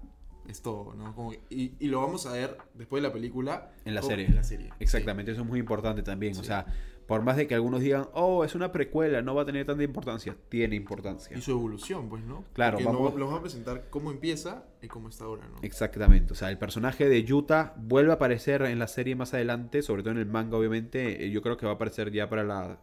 es 0.48 0.60
todo, 0.62 0.94
¿no? 0.94 1.14
Como 1.14 1.30
que- 1.32 1.40
y, 1.50 1.74
y 1.80 1.88
lo 1.88 2.00
vamos 2.02 2.26
a 2.26 2.32
ver 2.32 2.56
después 2.74 3.02
de 3.02 3.08
la 3.08 3.12
película. 3.12 3.72
En 3.84 3.94
la 3.94 4.02
serie. 4.02 4.26
En 4.26 4.36
la 4.36 4.44
serie. 4.44 4.70
Exactamente, 4.78 5.32
eso 5.32 5.40
es 5.40 5.46
muy 5.46 5.58
importante 5.58 6.02
también. 6.02 6.32
O 6.36 6.40
Sí. 6.40 6.46
sea, 6.46 6.66
por 7.06 7.22
más 7.22 7.36
de 7.36 7.46
que 7.46 7.54
algunos 7.54 7.80
digan, 7.80 8.08
oh, 8.14 8.44
es 8.44 8.54
una 8.54 8.72
precuela, 8.72 9.22
no 9.22 9.34
va 9.34 9.42
a 9.42 9.44
tener 9.44 9.64
tanta 9.64 9.82
importancia, 9.84 10.36
tiene 10.48 10.74
importancia. 10.76 11.36
Y 11.36 11.40
su 11.40 11.52
evolución, 11.52 12.08
pues, 12.08 12.24
¿no? 12.24 12.44
Claro, 12.52 12.78
Porque 12.78 12.84
vamos- 12.86 13.10
nos, 13.12 13.18
nos 13.20 13.32
va 13.32 13.36
a 13.38 13.40
presentar 13.42 13.84
cómo 13.90 14.10
empieza 14.10 14.64
y 14.82 14.88
cómo 14.88 15.08
está 15.08 15.24
ahora, 15.24 15.46
¿no? 15.48 15.56
Exactamente, 15.62 16.32
o 16.32 16.36
sea, 16.36 16.50
el 16.50 16.58
personaje 16.58 17.08
de 17.08 17.22
Yuta 17.24 17.74
vuelve 17.76 18.10
a 18.10 18.14
aparecer 18.14 18.62
en 18.62 18.78
la 18.78 18.88
serie 18.88 19.14
más 19.14 19.34
adelante, 19.34 19.82
sobre 19.82 20.02
todo 20.02 20.12
en 20.12 20.18
el 20.18 20.26
manga, 20.26 20.56
obviamente. 20.58 21.24
Eh, 21.26 21.30
Yo 21.30 21.42
creo 21.42 21.56
que 21.56 21.66
va 21.66 21.72
a 21.72 21.74
aparecer 21.76 22.10
ya 22.10 22.28
para 22.28 22.42
la 22.42 22.80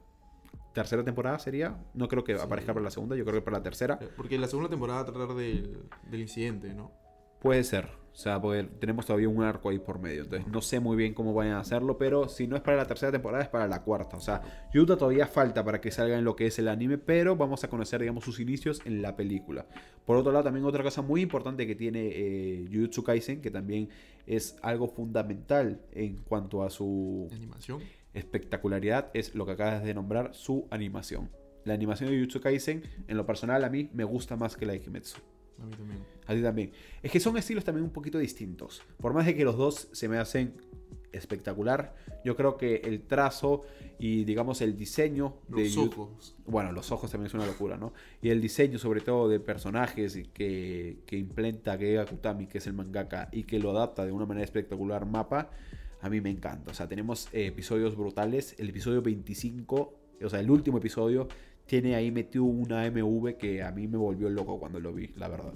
tercera 0.74 1.04
temporada, 1.04 1.38
sería. 1.40 1.78
No 1.94 2.08
creo 2.08 2.24
que 2.24 2.36
Sí. 2.36 2.42
aparezca 2.42 2.74
para 2.74 2.84
la 2.86 2.92
segunda, 2.92 3.16
yo 3.16 3.24
creo 3.26 3.36
que 3.36 3.42
para 3.44 3.58
la 3.58 3.64
tercera. 3.64 4.00
Porque 4.16 4.38
la 4.40 4.48
segunda 4.48 4.70
temporada 4.70 5.04
va 5.04 5.10
a 5.10 5.14
tratar 5.14 5.36
del, 5.36 5.80
del 6.10 6.22
incidente, 6.22 6.74
¿no? 6.74 6.92
Puede 7.42 7.64
ser, 7.64 7.90
o 8.14 8.16
sea, 8.16 8.40
porque 8.40 8.64
tenemos 8.80 9.08
todavía 9.08 9.28
un 9.28 9.42
arco 9.42 9.70
ahí 9.70 9.80
por 9.80 10.00
medio. 10.00 10.22
Entonces, 10.22 10.48
no 10.48 10.62
sé 10.62 10.80
muy 10.80 10.96
bien 10.96 11.16
cómo 11.16 11.34
vayan 11.34 11.56
a 11.56 11.62
hacerlo, 11.62 11.98
pero 11.98 12.30
si 12.30 12.46
no 12.46 12.56
es 12.56 12.62
para 12.62 12.78
la 12.78 12.86
tercera 12.86 13.12
temporada, 13.12 13.44
es 13.44 13.50
para 13.50 13.68
la 13.68 13.82
cuarta. 13.82 14.18
O 14.18 14.20
sea, 14.20 14.70
Yuta 14.72 14.98
todavía 14.98 15.26
falta 15.26 15.66
para 15.66 15.82
que 15.82 15.90
salga 15.90 16.16
en 16.16 16.24
lo 16.24 16.36
que 16.36 16.46
es 16.46 16.60
el 16.60 16.68
anime, 16.68 17.00
pero 17.00 17.36
vamos 17.36 17.64
a 17.64 17.70
conocer, 17.70 18.02
digamos, 18.02 18.24
sus 18.24 18.40
inicios 18.40 18.82
en 18.86 19.02
la 19.02 19.16
película. 19.16 19.66
Por 20.06 20.16
otro 20.16 20.32
lado, 20.32 20.44
también 20.44 20.64
otra 20.64 20.84
cosa 20.84 21.02
muy 21.02 21.22
importante 21.22 21.66
que 21.66 21.74
tiene 21.74 22.12
eh, 22.14 22.70
Jujutsu 22.72 23.04
Kaisen, 23.04 23.42
que 23.42 23.50
también 23.50 23.90
es 24.28 24.58
algo 24.62 24.88
fundamental 24.88 25.82
en 25.92 26.18
cuanto 26.18 26.62
a 26.62 26.70
su 26.70 27.30
animación. 27.32 27.82
espectacularidad, 28.14 29.10
es 29.16 29.34
lo 29.34 29.48
que 29.48 29.54
acabas 29.54 29.84
de 29.84 29.92
nombrar, 29.96 30.36
su 30.36 30.68
animación. 30.70 31.32
La 31.66 31.74
animación 31.74 32.12
de 32.12 32.18
Jujutsu 32.18 32.42
Kaisen, 32.42 32.84
en 33.08 33.18
lo 33.18 33.26
personal, 33.26 33.64
a 33.64 33.70
mí 33.70 33.90
me 33.92 34.04
gusta 34.04 34.36
más 34.36 34.56
que 34.56 34.68
la 34.68 34.74
de 34.74 34.82
Kimetsu. 34.82 35.18
A 35.60 35.66
mí 35.66 35.72
también. 35.72 36.13
A 36.28 36.34
ti 36.34 36.42
también. 36.42 36.72
Es 37.02 37.12
que 37.12 37.20
son 37.20 37.38
estilos 37.38 37.64
también 37.64 37.84
un 37.84 37.92
poquito 37.92 38.18
distintos. 38.18 38.82
Por 39.00 39.14
más 39.14 39.26
de 39.26 39.36
que 39.36 39.44
los 39.44 39.58
dos 39.58 39.90
se 39.92 40.08
me 40.08 40.18
hacen 40.18 40.54
espectacular, 41.12 41.96
yo 42.26 42.36
creo 42.36 42.58
que 42.58 42.78
el 42.84 43.04
trazo 43.04 43.62
y 44.00 44.24
digamos 44.24 44.62
el 44.62 44.76
diseño 44.76 45.36
de 45.48 45.66
Los 45.66 45.78
ojos. 45.78 46.36
bueno, 46.46 46.72
los 46.72 46.92
ojos 46.92 47.12
también 47.12 47.28
es 47.28 47.34
una 47.34 47.46
locura, 47.46 47.78
¿no? 47.78 47.94
Y 48.22 48.30
el 48.30 48.42
diseño 48.42 48.80
sobre 48.80 49.02
todo 49.02 49.30
de 49.30 49.40
personajes 49.40 50.20
que, 50.34 50.98
que 51.06 51.18
implanta 51.18 51.78
Geiga 51.78 52.06
Kutami, 52.06 52.48
que 52.48 52.58
es 52.58 52.68
el 52.68 52.74
mangaka, 52.74 53.30
y 53.32 53.44
que 53.44 53.60
lo 53.60 53.72
adapta 53.72 54.06
de 54.06 54.12
una 54.12 54.26
manera 54.26 54.44
espectacular 54.44 55.06
mapa, 55.06 55.52
a 56.02 56.10
mí 56.10 56.20
me 56.20 56.30
encanta. 56.30 56.72
O 56.72 56.74
sea, 56.74 56.88
tenemos 56.88 57.30
eh, 57.32 57.48
episodios 57.48 57.96
brutales. 57.96 58.56
El 58.58 58.70
episodio 58.70 59.02
25, 59.02 59.94
o 60.22 60.30
sea, 60.30 60.40
el 60.40 60.52
último 60.52 60.80
episodio, 60.80 61.28
tiene 61.66 61.96
ahí 61.96 62.12
metido 62.12 62.44
una 62.44 62.90
MV 62.90 63.38
que 63.38 63.64
a 63.64 63.72
mí 63.72 63.88
me 63.88 63.98
volvió 63.98 64.30
loco 64.30 64.60
cuando 64.60 64.80
lo 64.80 64.92
vi, 64.92 65.12
la 65.16 65.30
verdad. 65.30 65.54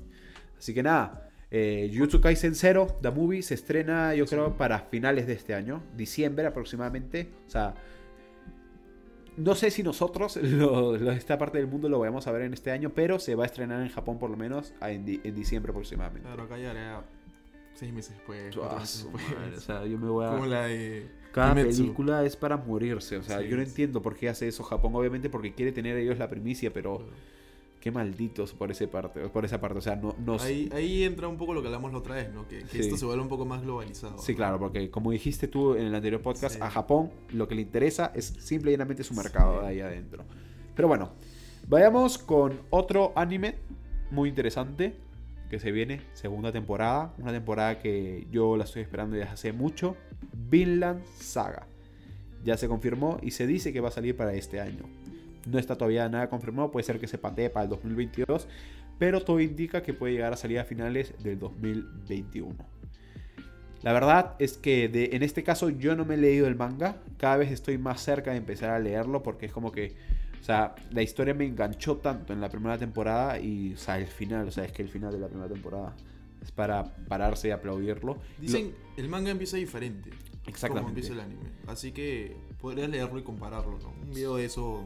Así 0.58 0.74
que 0.74 0.84
nada, 0.84 1.30
eh, 1.52 1.90
Jujutsu 1.94 2.20
Kaisen 2.22 2.56
0, 2.56 2.98
The 3.02 3.12
Movie, 3.12 3.42
se 3.42 3.54
estrena 3.54 4.14
yo 4.16 4.26
creo 4.26 4.58
para 4.58 4.80
finales 4.80 5.28
de 5.28 5.34
este 5.34 5.54
año, 5.54 5.82
diciembre 5.96 6.46
aproximadamente. 6.48 7.30
O 7.48 7.50
sea, 7.50 7.76
no 9.38 9.54
sé 9.54 9.70
si 9.70 9.84
nosotros, 9.84 10.36
lo- 10.42 10.98
lo- 10.98 11.12
esta 11.12 11.38
parte 11.38 11.58
del 11.60 11.68
mundo, 11.68 11.90
lo 11.90 12.00
vayamos 12.00 12.26
a 12.28 12.32
ver 12.32 12.42
en 12.44 12.54
este 12.54 12.72
año, 12.72 12.92
pero 12.94 13.20
se 13.20 13.36
va 13.36 13.44
a 13.44 13.46
estrenar 13.46 13.82
en 13.82 13.90
Japón 13.90 14.18
por 14.20 14.30
lo 14.30 14.38
menos 14.38 14.74
en, 14.82 15.06
di- 15.06 15.22
en 15.24 15.36
diciembre 15.36 15.72
aproximadamente. 15.72 16.28
Claro, 16.28 16.44
acá 16.44 16.58
ya 16.58 16.72
era 16.72 17.04
seis 17.76 17.94
meses 17.94 18.16
después. 18.16 18.56
cuatro 18.56 18.78
Ah, 18.80 18.84
o 19.56 19.60
sea, 19.60 19.86
yo 19.86 19.98
me 20.00 20.10
voy 20.10 20.26
a... 20.26 20.30
Como 20.30 20.46
la 20.48 20.64
de. 20.66 21.08
Cada 21.32 21.54
Kimetsu. 21.54 21.82
película 21.84 22.26
es 22.26 22.36
para 22.36 22.58
morirse. 22.58 23.18
O 23.18 23.22
sea, 23.22 23.40
Sí, 23.42 23.48
yo 23.48 23.58
no 23.58 23.64
sí. 23.64 23.70
entiendo 23.70 24.02
por 24.02 24.16
qué 24.16 24.28
hace 24.30 24.48
eso 24.48 24.64
Japón. 24.64 24.96
Obviamente 24.96 25.30
porque 25.30 25.54
quiere 25.54 25.72
tener 25.72 25.96
ellos 25.98 26.18
la 26.18 26.28
primicia, 26.28 26.74
pero 26.74 26.98
Claro. 26.98 27.12
Qué 27.88 27.92
malditos 27.92 28.52
por 28.54 28.70
ese 28.70 28.88
parte, 28.90 29.22
por 29.30 29.46
esa 29.46 29.62
parte. 29.62 29.78
O 29.78 29.82
sea, 29.82 29.96
no, 29.96 30.14
no 30.20 30.38
Ahí, 30.42 30.70
ahí 30.74 31.04
entra 31.04 31.28
un 31.30 31.38
poco 31.38 31.54
lo 31.54 31.62
que 31.62 31.68
hablamos 31.68 31.94
la 31.94 32.00
otra 32.00 32.16
vez, 32.16 32.34
¿no? 32.34 32.46
Que, 32.46 32.60
que 32.60 32.68
Sí. 32.68 32.80
esto 32.80 32.98
se 32.98 33.06
vuelve 33.06 33.22
un 33.24 33.30
poco 33.30 33.46
más 33.46 33.62
globalizado. 33.62 34.18
Sí, 34.18 34.34
¿no? 34.34 34.38
claro, 34.38 34.60
porque 34.60 34.92
como 34.92 35.12
dijiste 35.12 35.48
tú 35.48 35.74
en 35.76 35.86
el 35.88 35.96
anterior 35.96 36.22
podcast, 36.22 36.56
Sí. 36.56 36.62
a 36.62 36.70
Japón 36.70 37.12
lo 37.30 37.48
que 37.48 37.56
le 37.56 37.62
interesa 37.62 38.12
es 38.14 38.26
simple 38.40 38.72
y 38.72 38.74
llanamente 38.74 39.04
su 39.06 39.14
mercado 39.14 39.62
Sí. 39.62 39.68
ahí 39.68 39.80
adentro. 39.80 40.26
Pero 40.76 40.90
bueno, 40.90 41.12
vayamos 41.70 42.18
con 42.18 42.60
otro 42.72 43.14
anime 43.16 43.56
muy 44.12 44.28
interesante 44.30 44.96
que 45.50 45.60
se 45.60 45.72
viene, 45.72 46.02
segunda 46.12 46.52
temporada, 46.52 47.14
una 47.20 47.32
temporada 47.32 47.80
que 47.80 48.28
yo 48.30 48.58
la 48.58 48.66
estoy 48.66 48.82
esperando 48.82 49.16
desde 49.16 49.30
hace 49.32 49.54
mucho, 49.54 49.96
Vinland 50.50 51.06
Saga. 51.20 51.68
Ya 52.44 52.58
se 52.58 52.68
confirmó 52.68 53.18
y 53.22 53.32
se 53.32 53.48
dice 53.48 53.72
que 53.72 53.80
va 53.80 53.88
a 53.88 53.92
salir 53.92 54.16
para 54.18 54.34
este 54.34 54.60
año. 54.60 54.84
No 55.48 55.58
está 55.60 55.76
todavía 55.76 56.08
nada 56.10 56.30
confirmado, 56.30 56.72
puede 56.72 56.84
ser 56.84 57.00
que 57.00 57.08
se 57.08 57.18
patee 57.18 57.50
para 57.50 57.64
el 57.64 57.70
2022, 57.70 58.48
pero 59.00 59.22
todo 59.22 59.40
indica 59.40 59.82
que 59.84 59.94
puede 59.94 60.14
llegar 60.14 60.34
a 60.34 60.38
salir 60.38 60.60
a 60.60 60.66
finales 60.66 61.14
del 61.24 61.40
2021. 61.40 62.56
La 63.84 63.94
verdad 63.94 64.36
es 64.40 64.58
que 64.58 64.90
de- 64.90 65.12
en 65.14 65.24
este 65.24 65.44
caso 65.44 65.70
yo 65.70 65.96
no 65.96 66.04
me 66.04 66.16
he 66.16 66.18
leído 66.18 66.48
el 66.48 66.56
manga. 66.56 66.98
Cada 67.18 67.38
vez 67.38 67.52
estoy 67.52 67.78
más 67.78 68.02
cerca 68.02 68.32
de 68.32 68.38
empezar 68.38 68.72
a 68.72 68.80
leerlo 68.80 69.22
porque 69.24 69.46
es 69.46 69.52
como 69.52 69.72
que, 69.72 69.96
o 70.42 70.44
sea, 70.44 70.74
la 70.92 71.04
historia 71.04 71.34
me 71.34 71.46
enganchó 71.46 71.98
tanto 71.98 72.34
en 72.34 72.42
la 72.42 72.50
primera 72.50 72.78
temporada 72.78 73.40
y, 73.40 73.74
o 73.74 73.78
sea, 73.78 74.00
el 74.00 74.08
final, 74.08 74.48
o 74.48 74.52
sea, 74.52 74.66
es 74.66 74.72
que 74.72 74.82
el 74.82 74.90
final 74.90 75.12
de 75.14 75.20
la 75.20 75.28
primera 75.28 75.48
temporada 75.48 75.96
es 76.42 76.52
para 76.52 76.84
pararse 77.08 77.50
y 77.50 77.52
aplaudirlo. 77.52 78.18
Dicen, 78.42 78.74
el 78.98 79.08
manga 79.10 79.30
empieza 79.30 79.58
diferente. 79.58 80.10
Exactamente. 80.48 80.80
Como 80.80 80.90
empieza 80.90 81.14
el 81.14 81.20
anime. 81.20 81.50
Así 81.68 81.92
que 81.92 82.36
podrías 82.60 82.90
leerlo 82.90 83.20
y 83.20 83.24
compararlo, 83.24 83.78
¿no? 83.80 83.90
Un 84.02 84.14
video 84.14 84.38
de 84.38 84.46
eso. 84.46 84.84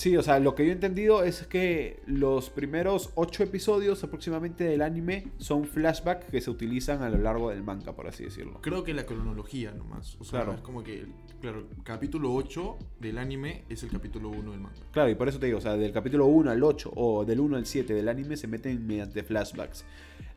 Sí, 0.00 0.16
o 0.16 0.22
sea, 0.22 0.40
lo 0.40 0.54
que 0.54 0.64
yo 0.64 0.70
he 0.70 0.72
entendido 0.72 1.24
es 1.24 1.46
que 1.46 2.00
los 2.06 2.48
primeros 2.48 3.10
ocho 3.16 3.42
episodios 3.42 4.02
aproximadamente 4.02 4.64
del 4.64 4.80
anime 4.80 5.26
son 5.36 5.66
flashbacks 5.66 6.24
que 6.30 6.40
se 6.40 6.50
utilizan 6.50 7.02
a 7.02 7.10
lo 7.10 7.18
largo 7.18 7.50
del 7.50 7.62
manga, 7.62 7.94
por 7.94 8.06
así 8.06 8.24
decirlo. 8.24 8.62
Creo 8.62 8.82
que 8.82 8.94
la 8.94 9.04
cronología 9.04 9.72
nomás. 9.72 10.16
O 10.18 10.24
sea, 10.24 10.40
Claro. 10.40 10.54
es 10.54 10.62
como 10.62 10.82
que. 10.82 11.04
Claro, 11.42 11.66
capítulo 11.84 12.32
8 12.32 12.78
del 12.98 13.18
anime 13.18 13.64
es 13.68 13.82
el 13.82 13.90
capítulo 13.90 14.30
1 14.30 14.52
del 14.52 14.60
manga. 14.60 14.80
Claro, 14.90 15.10
y 15.10 15.16
por 15.16 15.28
eso 15.28 15.38
te 15.38 15.44
digo, 15.44 15.58
o 15.58 15.60
sea, 15.60 15.76
del 15.76 15.92
capítulo 15.92 16.24
1 16.28 16.50
al 16.50 16.62
8 16.64 16.92
o 16.96 17.26
del 17.26 17.38
1 17.38 17.58
al 17.58 17.66
7 17.66 17.92
del 17.92 18.08
anime 18.08 18.38
se 18.38 18.46
meten 18.46 18.86
mediante 18.86 19.22
flashbacks. 19.22 19.84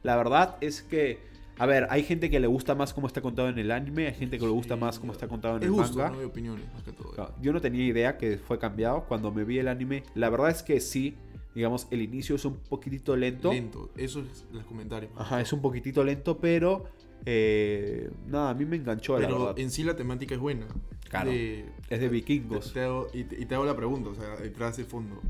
La 0.02 0.18
verdad 0.18 0.58
es 0.60 0.82
que, 0.82 1.20
a 1.58 1.66
ver, 1.66 1.88
hay 1.90 2.04
gente 2.04 2.30
que 2.30 2.40
le 2.40 2.48
gusta 2.48 2.74
más 2.76 2.94
cómo 2.94 3.08
está 3.08 3.22
contado 3.22 3.50
en 3.50 3.58
el 3.60 3.72
anime, 3.72 4.08
hay 4.08 4.14
gente 4.14 4.38
que 4.40 4.46
le 4.46 4.52
gusta 4.52 4.76
más 4.76 5.00
cómo 5.00 5.12
está 5.14 5.28
contado 5.28 5.58
en 5.58 5.64
es 5.64 5.68
el 5.68 5.74
gusto, 5.74 5.98
manga. 6.00 6.12
¿no? 6.12 6.20
Hay 6.20 6.26
opiniones, 6.26 6.66
más 6.74 6.84
que 6.84 6.92
todo. 6.92 7.34
Yo 7.42 7.54
no 7.54 7.62
tenía 7.62 7.86
idea 7.86 8.18
que 8.18 8.38
fue 8.38 8.58
cambiado 8.60 9.06
cuando 9.08 9.32
me 9.32 9.44
vi 9.44 9.60
el 9.60 9.68
anime. 9.68 10.04
La 10.16 10.30
verdad 10.30 10.50
es 10.50 10.64
que 10.64 10.80
sí, 10.80 11.16
digamos, 11.56 11.88
el 11.92 12.02
inicio 12.02 12.36
es 12.36 12.46
un 12.46 12.56
poquitito 12.56 13.16
lento. 13.16 13.52
Lento, 13.54 13.92
eso 13.96 14.22
es 14.22 14.46
los 14.52 14.64
comentarios. 14.66 15.12
Ajá, 15.16 15.42
es 15.42 15.54
un 15.54 15.62
poquitito 15.62 16.04
lento, 16.04 16.38
pero 16.40 16.86
eh, 17.26 18.10
nada, 18.28 18.50
a 18.50 18.54
mí 18.56 18.66
me 18.66 18.76
enganchó, 18.76 19.18
la 19.20 19.28
Pero 19.28 19.40
verdad. 19.46 19.60
en 19.60 19.70
sí 19.72 19.84
la 19.84 19.96
temática 19.96 20.34
es 20.36 20.42
buena. 20.42 20.66
Claro, 21.10 21.30
De- 21.30 21.66
es 21.90 22.00
de 22.00 22.10
vikingos. 22.10 22.68
Te, 22.74 22.80
te 22.80 22.86
hago- 22.86 23.08
y, 23.14 23.24
te, 23.26 23.40
y 23.40 23.46
te 23.46 23.54
hago 23.54 23.66
la 23.66 23.76
pregunta, 23.76 24.10
o 24.10 24.16
sea, 24.16 24.36
detrás 24.38 24.76
de 24.78 24.86
fondo. 24.86 25.22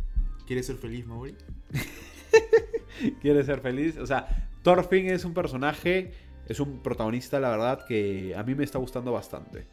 ¿Quieres 0.48 0.66
ser 0.66 0.78
feliz, 0.78 1.06
Mauri? 1.06 1.36
quiere 3.22 3.44
ser 3.44 3.60
feliz. 3.62 3.98
O 3.98 4.06
sea, 4.08 4.50
Thorfinn 4.64 5.08
es 5.08 5.26
un 5.26 5.34
personaje, 5.34 6.12
es 6.48 6.60
un 6.60 6.82
protagonista, 6.82 7.40
la 7.40 7.50
verdad, 7.50 7.86
que 7.86 8.34
a 8.36 8.44
mí 8.44 8.56
me 8.56 8.64
está 8.64 8.80
gustando 8.80 9.12
bastante. 9.12 9.68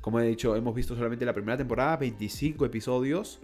Como 0.00 0.20
he 0.20 0.26
dicho, 0.26 0.54
hemos 0.54 0.74
visto 0.74 0.94
solamente 0.94 1.24
la 1.24 1.32
primera 1.32 1.56
temporada, 1.56 1.96
25 1.96 2.64
episodios. 2.66 3.40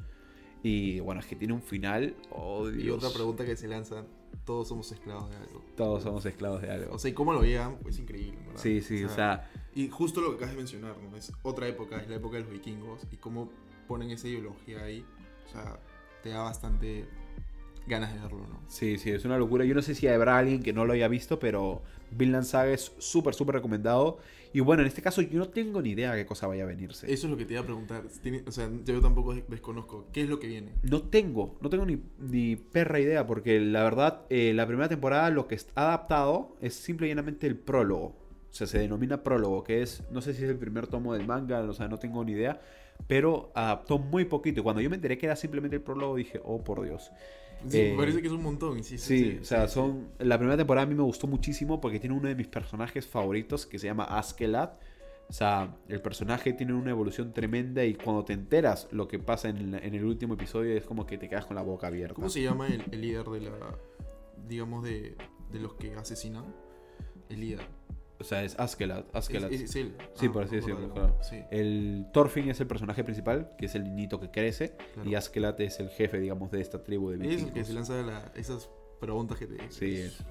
Y 0.63 1.01
bueno, 1.01 1.21
es 1.21 1.27
que 1.27 1.37
tiene 1.37 1.53
un 1.53 1.63
final. 1.63 2.17
Oh, 2.31 2.69
Y 2.71 2.91
otra 2.91 3.11
pregunta 3.11 3.45
que 3.45 3.57
se 3.57 3.69
lanza, 3.69 4.05
todos 4.45 4.69
somos 4.69 4.91
esclavos 4.91 5.31
de 5.31 5.37
algo. 5.37 5.63
Todos 5.77 6.03
somos 6.03 6.25
esclavos 6.27 6.63
de 6.63 6.71
algo. 6.71 6.95
O 6.95 6.99
sea, 6.99 7.11
y 7.11 7.15
cómo 7.15 7.33
lo 7.33 7.41
vean, 7.41 7.79
es 7.87 7.99
increíble, 7.99 8.39
¿verdad? 8.47 8.61
Sí, 8.61 8.81
sí, 8.81 9.05
o 9.05 9.09
sea, 9.09 9.51
Y 9.75 9.89
justo 9.89 10.21
lo 10.21 10.31
que 10.31 10.37
acabas 10.37 10.53
de 10.53 10.59
mencionar, 10.59 10.97
¿no? 10.99 11.17
Es 11.17 11.33
otra 11.43 11.69
época, 11.69 11.99
es 12.01 12.09
la 12.09 12.17
época 12.17 12.37
de 12.37 12.45
los 12.45 12.53
vikingos. 12.53 13.07
Y 13.13 13.17
cómo 13.17 13.51
ponen 13.87 14.11
esa 14.11 14.27
ideología 14.27 14.83
ahí, 14.83 15.05
o 15.47 15.49
sea, 15.51 15.79
te 16.23 16.31
da 16.31 16.43
bastante 16.43 17.07
ganas 17.87 18.15
de 18.15 18.21
verlo, 18.21 18.47
¿no? 18.49 18.61
sí, 18.69 18.99
sí, 18.99 19.11
es 19.11 19.25
una 19.25 19.39
locura. 19.39 19.65
Yo 19.65 19.75
no 19.75 19.83
sé 19.83 19.95
si 19.95 20.09
habrá 20.09 20.39
alguien 20.39 20.63
que 20.63 20.73
no 20.73 20.85
lo 20.85 20.93
haya 20.93 21.09
visto, 21.09 21.39
pero 21.39 21.83
Vinland 22.11 22.45
Saga 22.45 22.73
es 22.73 22.93
súper, 22.99 23.35
súper 23.35 23.57
recomendado. 23.57 24.19
Y 24.53 24.61
bueno, 24.61 24.83
en 24.83 24.89
este 24.89 25.03
caso 25.03 25.21
yo 25.21 25.39
no 25.39 25.49
tengo 25.49 25.83
ni 25.83 25.91
idea 25.91 26.15
qué 26.15 26.25
cosa 26.27 26.47
vaya 26.47 26.63
a 26.63 26.67
venirse. 26.67 27.13
Eso 27.13 27.27
es 27.27 27.31
lo 27.31 27.37
que 27.37 27.45
te 27.45 27.55
iba 27.55 27.63
a 27.63 27.65
preguntar. 27.65 28.05
O 28.47 28.53
sea, 28.53 28.71
yo 28.85 29.01
tampoco 29.01 29.35
desconozco. 29.35 30.07
¿Qué 30.13 30.23
es 30.23 30.29
lo 30.29 30.39
que 30.39 30.47
viene? 30.47 30.73
No 30.83 31.03
tengo, 31.03 31.59
no 31.61 31.69
tengo 31.71 31.85
ni, 31.85 32.01
ni 32.21 32.55
perra 32.55 33.01
idea, 33.01 33.27
porque 33.27 33.59
la 33.61 33.83
verdad, 33.83 34.23
eh, 34.31 34.53
la 34.55 34.67
primera 34.67 34.89
temporada 34.89 35.31
lo 35.31 35.49
que 35.49 35.57
está 35.57 35.89
adaptado 35.89 36.57
es 36.61 36.75
simple 36.75 37.07
y 37.07 37.11
llanamente 37.11 37.49
el 37.49 37.57
prólogo. 37.57 38.15
O 38.55 38.57
sea, 38.57 38.69
se 38.69 38.79
denomina 38.79 39.25
prólogo, 39.25 39.65
que 39.65 39.83
es, 39.83 40.05
no 40.13 40.21
sé 40.23 40.33
si 40.33 40.45
es 40.45 40.49
el 40.51 40.59
primer 40.59 40.87
tomo 40.87 41.15
del 41.15 41.27
manga, 41.27 41.59
o 41.59 41.73
sea, 41.73 41.89
no 41.89 41.99
tengo 41.99 42.25
ni 42.25 42.33
idea, 42.33 42.61
pero 43.09 43.51
adaptó 43.57 43.99
muy 43.99 44.25
poquito. 44.25 44.61
Y 44.61 44.63
cuando 44.63 44.81
yo 44.81 44.89
me 44.89 44.95
enteré 44.95 45.19
que 45.19 45.27
era 45.27 45.35
simplemente 45.35 45.75
el 45.75 45.83
prólogo, 45.83 46.15
dije, 46.15 46.41
oh, 46.45 46.63
por 46.63 46.85
Dios. 46.85 47.11
Sí, 47.69 47.79
Eh, 47.81 47.91
me 47.93 47.99
parece 47.99 48.21
que 48.21 48.27
es 48.29 48.33
un 48.33 48.43
montón. 48.43 48.83
Sí, 48.85 48.99
sí, 48.99 49.07
Sí, 49.07 49.25
sí, 49.33 49.39
o 49.41 49.45
sea, 49.45 49.69
sí, 49.69 49.75
son. 49.75 50.09
La 50.19 50.37
primera 50.39 50.57
temporada 50.57 50.85
a 50.87 50.89
mí 50.89 50.95
me 50.95 51.03
gustó 51.03 51.27
muchísimo 51.27 51.81
porque 51.81 51.99
tiene 52.01 52.17
uno 52.17 52.29
de 52.29 52.35
mis 52.35 52.47
personajes 52.49 53.07
favoritos 53.07 53.67
que 53.67 53.79
se 53.79 53.87
llama 53.87 54.05
Askelat. 54.05 54.81
O 55.29 55.33
sea, 55.33 55.75
el 55.89 56.03
personaje 56.03 56.53
tiene 56.53 56.75
una 56.75 56.91
evolución 56.91 57.33
tremenda 57.33 57.83
y 57.85 57.95
cuando 57.95 58.25
te 58.25 58.35
enteras 58.35 58.89
lo 58.91 59.09
que 59.09 59.19
pasa 59.19 59.49
en 59.49 59.75
el 59.75 60.05
último 60.05 60.35
episodio 60.35 60.77
es 60.77 60.85
como 60.85 61.07
que 61.07 61.17
te 61.17 61.29
quedas 61.31 61.47
con 61.47 61.57
la 61.57 61.63
boca 61.63 61.87
abierta. 61.87 62.15
¿Cómo 62.15 62.29
se 62.29 62.43
llama 62.43 62.67
el, 62.69 62.83
el 62.93 63.01
líder 63.01 63.25
de 63.27 63.41
la. 63.41 63.53
digamos, 64.47 64.85
de, 64.85 65.17
de 65.51 65.59
los 65.61 65.75
que 65.75 65.95
asesinan? 65.95 66.45
El 67.31 67.41
líder. 67.41 67.61
O 68.25 68.27
sea, 68.27 68.43
es 68.43 68.57
es 69.63 69.77
él. 69.77 69.95
Sí, 70.15 70.27
Ah, 70.29 70.33
por 70.33 70.45
así 70.45 70.57
decirlo, 70.57 70.91
claro. 70.93 71.19
Sí, 71.23 71.41
El 71.51 72.07
Thorfinn 72.13 72.49
es 72.49 72.59
el 72.61 72.67
personaje 72.67 73.05
principal, 73.05 73.51
que 73.59 73.67
es 73.67 73.75
el 73.75 73.85
niñito 73.85 74.19
que 74.19 74.31
crece, 74.31 74.77
claro. 74.95 75.09
y 75.11 75.15
Askelat 75.15 75.61
es 75.61 75.79
el 75.81 75.91
jefe, 75.91 76.19
digamos, 76.19 76.51
de 76.51 76.61
esta 76.63 76.83
tribu 76.83 77.11
de 77.11 77.17
Es 77.17 77.21
el 77.23 77.29
vikingos. 77.29 77.53
que 77.55 77.65
se 77.65 77.73
lanza 77.75 78.03
la- 78.03 78.33
esas 78.35 78.71
preguntas 78.99 79.39
que 79.39 79.47
te. 79.47 79.71
Sí, 79.71 79.97
es, 79.97 80.25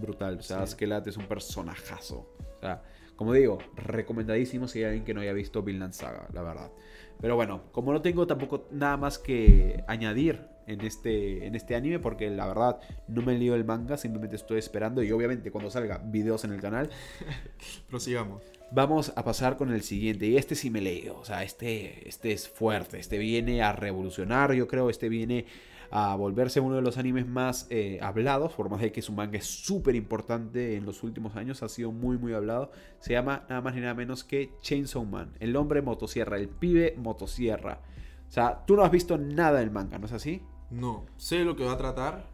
brutal. 0.00 0.38
O 0.38 0.42
sea, 0.42 0.56
Sí. 0.58 0.62
Es 1.06 1.16
un 1.18 1.26
personajazo. 1.26 2.34
O 2.56 2.60
sea, 2.60 2.82
como 3.16 3.32
digo, 3.34 3.58
recomendadísimo 3.76 4.66
si 4.68 4.78
hay 4.78 4.84
alguien 4.86 5.04
que 5.04 5.12
no 5.14 5.20
haya 5.20 5.32
visto 5.34 5.62
Vinland 5.62 5.92
Saga, 5.92 6.28
la 6.32 6.42
verdad. 6.42 6.72
Pero 7.20 7.36
bueno, 7.36 7.64
como 7.72 7.92
no 7.92 8.00
tengo 8.02 8.26
tampoco 8.26 8.66
nada 8.70 8.96
más 8.96 9.18
que 9.18 9.84
añadir 9.86 10.46
en 10.66 10.80
este, 10.80 11.46
en 11.46 11.54
este 11.54 11.74
anime, 11.74 11.98
porque 11.98 12.30
la 12.30 12.46
verdad 12.46 12.78
no 13.08 13.22
me 13.22 13.34
he 13.34 13.38
leído 13.38 13.54
el 13.54 13.64
manga, 13.64 13.96
simplemente 13.96 14.36
estoy 14.36 14.58
esperando 14.58 15.02
y 15.02 15.12
obviamente 15.12 15.50
cuando 15.50 15.70
salga 15.70 15.98
videos 15.98 16.44
en 16.44 16.52
el 16.52 16.60
canal, 16.60 16.90
Prosigamos. 17.88 18.42
Vamos 18.70 19.12
a 19.14 19.24
pasar 19.24 19.56
con 19.56 19.72
el 19.72 19.82
siguiente. 19.82 20.26
Y 20.26 20.36
este 20.36 20.54
sí 20.54 20.70
me 20.70 20.80
leo. 20.80 21.18
O 21.18 21.24
sea, 21.24 21.42
este, 21.42 22.08
este 22.08 22.32
es 22.32 22.48
fuerte. 22.48 22.98
Este 22.98 23.18
viene 23.18 23.62
a 23.62 23.72
revolucionar, 23.72 24.52
yo 24.52 24.66
creo. 24.66 24.90
Este 24.90 25.08
viene 25.08 25.46
a 25.90 26.16
volverse 26.16 26.60
uno 26.60 26.76
de 26.76 26.82
los 26.82 26.98
animes 26.98 27.26
más 27.26 27.66
eh, 27.70 27.98
hablados. 28.02 28.52
Por 28.54 28.68
más 28.68 28.80
de 28.80 28.90
que 28.90 29.02
su 29.02 29.12
manga 29.12 29.38
es 29.38 29.46
súper 29.46 29.94
importante 29.94 30.76
en 30.76 30.86
los 30.86 31.02
últimos 31.02 31.36
años. 31.36 31.62
Ha 31.62 31.68
sido 31.68 31.92
muy, 31.92 32.18
muy 32.18 32.32
hablado. 32.32 32.70
Se 32.98 33.12
llama 33.12 33.44
nada 33.48 33.60
más 33.60 33.74
ni 33.74 33.80
nada 33.80 33.94
menos 33.94 34.24
que 34.24 34.50
Chainsaw 34.60 35.04
Man. 35.04 35.34
El 35.40 35.54
hombre 35.56 35.82
motosierra. 35.82 36.36
El 36.36 36.48
pibe 36.48 36.94
motosierra. 36.98 37.80
O 38.28 38.32
sea, 38.32 38.64
tú 38.66 38.74
no 38.74 38.82
has 38.82 38.90
visto 38.90 39.16
nada 39.16 39.60
del 39.60 39.70
manga, 39.70 39.98
¿no 39.98 40.06
es 40.06 40.12
así? 40.12 40.42
No, 40.70 41.06
sé 41.16 41.44
lo 41.44 41.56
que 41.56 41.64
va 41.64 41.72
a 41.72 41.78
tratar. 41.78 42.26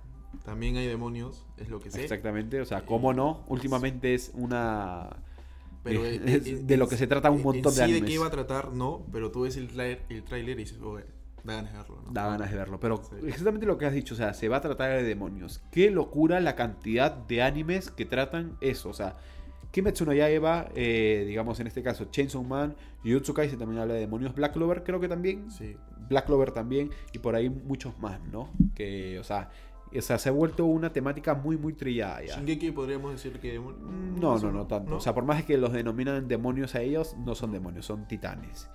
También 0.45 0.77
hay 0.77 0.87
demonios, 0.87 1.45
es 1.57 1.69
lo 1.69 1.81
que 1.81 1.91
sé. 1.91 2.03
Exactamente. 2.03 2.61
O 2.61 2.65
sea, 2.65 2.87
¿cómo 2.87 3.13
no? 3.13 3.45
Últimamente 3.49 4.15
es 4.15 4.31
una... 4.35 5.09
Pero 5.83 6.05
Eh, 6.05 6.17
eh, 6.25 6.37
es 6.37 6.47
eh, 6.47 6.61
de 6.63 6.77
lo 6.77 6.89
que 6.89 6.97
se 6.97 7.07
trata 7.07 7.31
un 7.31 7.39
en 7.39 7.43
montón 7.45 7.75
de 7.75 7.83
animes. 7.83 8.03
de 8.03 8.07
qué 8.07 8.13
iba 8.15 8.27
a 8.27 8.31
tratar, 8.31 8.73
no, 8.73 9.05
pero 9.13 9.31
tú 9.31 9.43
ves 9.43 9.57
el 9.57 9.69
trailer, 9.69 10.03
el 10.09 10.23
tráiler 10.23 10.59
y 10.61 10.65
dices, 10.65 10.79
"Oye, 10.81 11.05
da 11.43 11.55
ganas 11.57 11.73
de 11.73 11.79
verlo, 11.79 12.03
¿no? 12.07 12.13
Da 12.13 12.27
ganas 12.29 12.51
de 12.51 12.57
verlo. 12.57 12.79
Pero 12.81 13.03
Sí. 13.03 13.17
exactamente 13.27 13.67
lo 13.67 13.77
que 13.79 13.87
has 13.87 13.93
dicho, 13.95 14.15
o 14.15 14.17
sea, 14.17 14.35
se 14.35 14.49
va 14.49 14.59
a 14.59 14.61
tratar 14.61 14.91
de 14.91 15.03
demonios. 15.03 15.61
Qué 15.73 15.91
locura 15.91 16.39
la 16.41 16.55
cantidad 16.55 17.11
de 17.13 17.43
animes 17.43 17.91
que 17.91 18.05
tratan 18.05 18.57
eso. 18.61 18.91
O 18.91 18.95
sea, 18.95 19.17
Kimetsu 19.71 20.05
no 20.05 20.13
Yaiba, 20.13 20.69
eh, 20.75 21.25
digamos 21.27 21.61
en 21.61 21.67
este 21.69 21.83
caso 21.83 22.07
Chainsaw 22.07 22.43
Man, 22.43 22.75
Jujutsu 23.05 23.33
Kaisen 23.35 23.59
también 23.59 23.81
habla 23.81 23.95
de 23.95 24.01
demonios, 24.01 24.35
Black 24.35 24.53
Clover 24.53 24.83
creo 24.83 25.01
que 25.01 25.09
también, 25.09 25.51
Sí. 25.51 25.77
Black 26.09 26.27
Clover 26.27 26.51
también, 26.51 26.91
y 27.13 27.19
por 27.21 27.35
ahí 27.37 27.49
muchos 27.49 27.97
más, 28.01 28.21
¿no? 28.33 28.51
Que, 28.75 29.19
o 29.21 29.25
sea, 29.25 29.51
o 29.97 30.01
sea, 30.03 30.19
se 30.19 30.29
ha 30.29 30.33
vuelto 30.33 30.65
una 30.67 30.93
temática 30.93 31.35
muy, 31.35 31.57
muy 31.57 31.73
trillada 31.73 32.25
ya. 32.25 32.37
Shingeki 32.37 32.73
podríamos 32.73 33.13
decir 33.13 33.39
que... 33.39 33.59
Mm, 33.59 34.19
No, 34.21 34.39
no, 34.39 34.51
no 34.53 34.67
tanto. 34.67 34.97
O 34.97 35.01
sea, 35.01 35.15
por 35.15 35.25
más 35.25 35.45
que 35.45 35.57
los 35.57 35.73
denominan 35.73 36.27
demonios 36.29 36.75
a 36.75 36.81
ellos, 36.81 37.17
no 37.25 37.35
son 37.35 37.53
demonios, 37.53 37.87
son 37.87 38.07
titanes. 38.09 38.69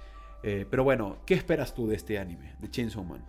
Eh, 0.43 0.65
pero 0.69 0.83
bueno, 0.83 1.17
¿qué 1.25 1.33
esperas 1.33 1.73
tú 1.73 1.87
de 1.87 1.95
este 1.95 2.19
anime, 2.19 2.55
de 2.59 2.69
Chainsaw 2.69 3.03
Man? 3.03 3.23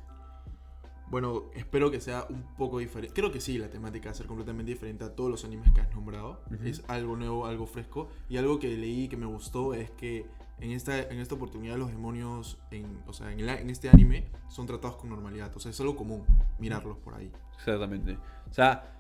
Bueno, 1.11 1.45
espero 1.55 1.91
que 1.91 2.01
sea 2.01 2.27
un 2.29 2.43
poco 2.57 2.79
diferente. 2.81 3.15
Creo 3.15 3.31
que 3.31 3.41
sí, 3.41 3.59
la 3.59 3.69
temática 3.69 4.07
va 4.07 4.11
a 4.11 4.15
ser 4.15 4.27
completamente 4.27 4.73
diferente 4.73 5.05
a 5.05 5.15
todos 5.15 5.31
los 5.31 5.45
animes 5.45 5.73
que 5.73 5.81
has 5.81 5.95
nombrado. 5.95 6.41
Ujú. 6.53 6.65
Es 6.67 6.83
algo 6.89 7.17
nuevo, 7.17 7.47
algo 7.47 7.67
fresco. 7.67 8.09
Y 8.29 8.37
algo 8.39 8.59
que 8.59 8.77
leí 8.77 9.07
que 9.09 9.17
me 9.17 9.27
gustó 9.27 9.73
es 9.75 9.91
que 9.93 10.27
en 10.59 10.73
esta, 10.73 11.01
en 11.03 11.19
esta 11.21 11.35
oportunidad 11.37 11.77
los 11.77 11.91
demonios, 11.91 12.59
en, 12.71 12.87
o 13.07 13.13
sea, 13.13 13.31
en, 13.33 13.47
la- 13.47 13.61
en 13.61 13.71
este 13.71 13.89
anime, 13.89 14.25
son 14.49 14.67
tratados 14.67 14.97
con 14.97 15.11
normalidad. 15.11 15.55
O 15.57 15.61
sea, 15.61 15.71
es 15.71 15.81
algo 15.81 15.95
común 15.95 16.25
mirarlos 16.59 16.99
por 16.99 17.15
ahí. 17.15 17.31
Exactamente. 17.57 18.19
O 18.51 18.53
sea, 18.53 18.93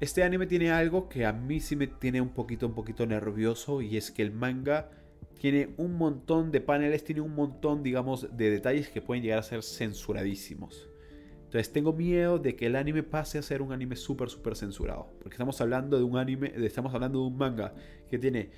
este 0.00 0.22
anime 0.22 0.46
tiene 0.46 0.70
algo 0.70 1.08
que 1.08 1.24
a 1.24 1.32
mí 1.32 1.60
sí 1.60 1.76
me 1.76 1.86
tiene 1.86 2.20
un 2.20 2.30
poquito, 2.30 2.66
un 2.66 2.74
poquito 2.74 3.06
nervioso 3.06 3.80
y 3.80 3.96
es 3.96 4.10
que 4.10 4.20
el 4.22 4.32
manga 4.32 4.90
tiene 5.40 5.70
un 5.78 5.96
montón 5.96 6.50
de 6.52 6.60
paneles, 6.60 7.04
tiene 7.04 7.20
un 7.22 7.34
montón, 7.34 7.82
digamos, 7.82 8.36
de 8.36 8.50
detalles 8.50 8.88
que 8.88 9.00
pueden 9.00 9.22
llegar 9.22 9.38
a 9.38 9.42
ser 9.42 9.62
censuradísimos. 9.62 10.88
Entonces 11.54 11.72
tengo 11.72 11.92
miedo 11.92 12.40
de 12.40 12.56
que 12.56 12.66
el 12.66 12.74
anime 12.74 13.04
pase 13.04 13.38
a 13.38 13.42
ser 13.42 13.62
un 13.62 13.70
anime 13.70 13.94
súper, 13.94 14.28
súper 14.28 14.56
censurado. 14.56 15.06
Porque 15.20 15.34
estamos 15.34 15.60
hablando 15.60 15.96
de 15.96 16.02
un 16.02 16.16
anime, 16.16 16.52
estamos 16.56 16.92
hablando 16.92 17.20
de 17.20 17.26
un 17.26 17.36
manga 17.36 17.74
que 18.10 18.18
tiene, 18.18 18.50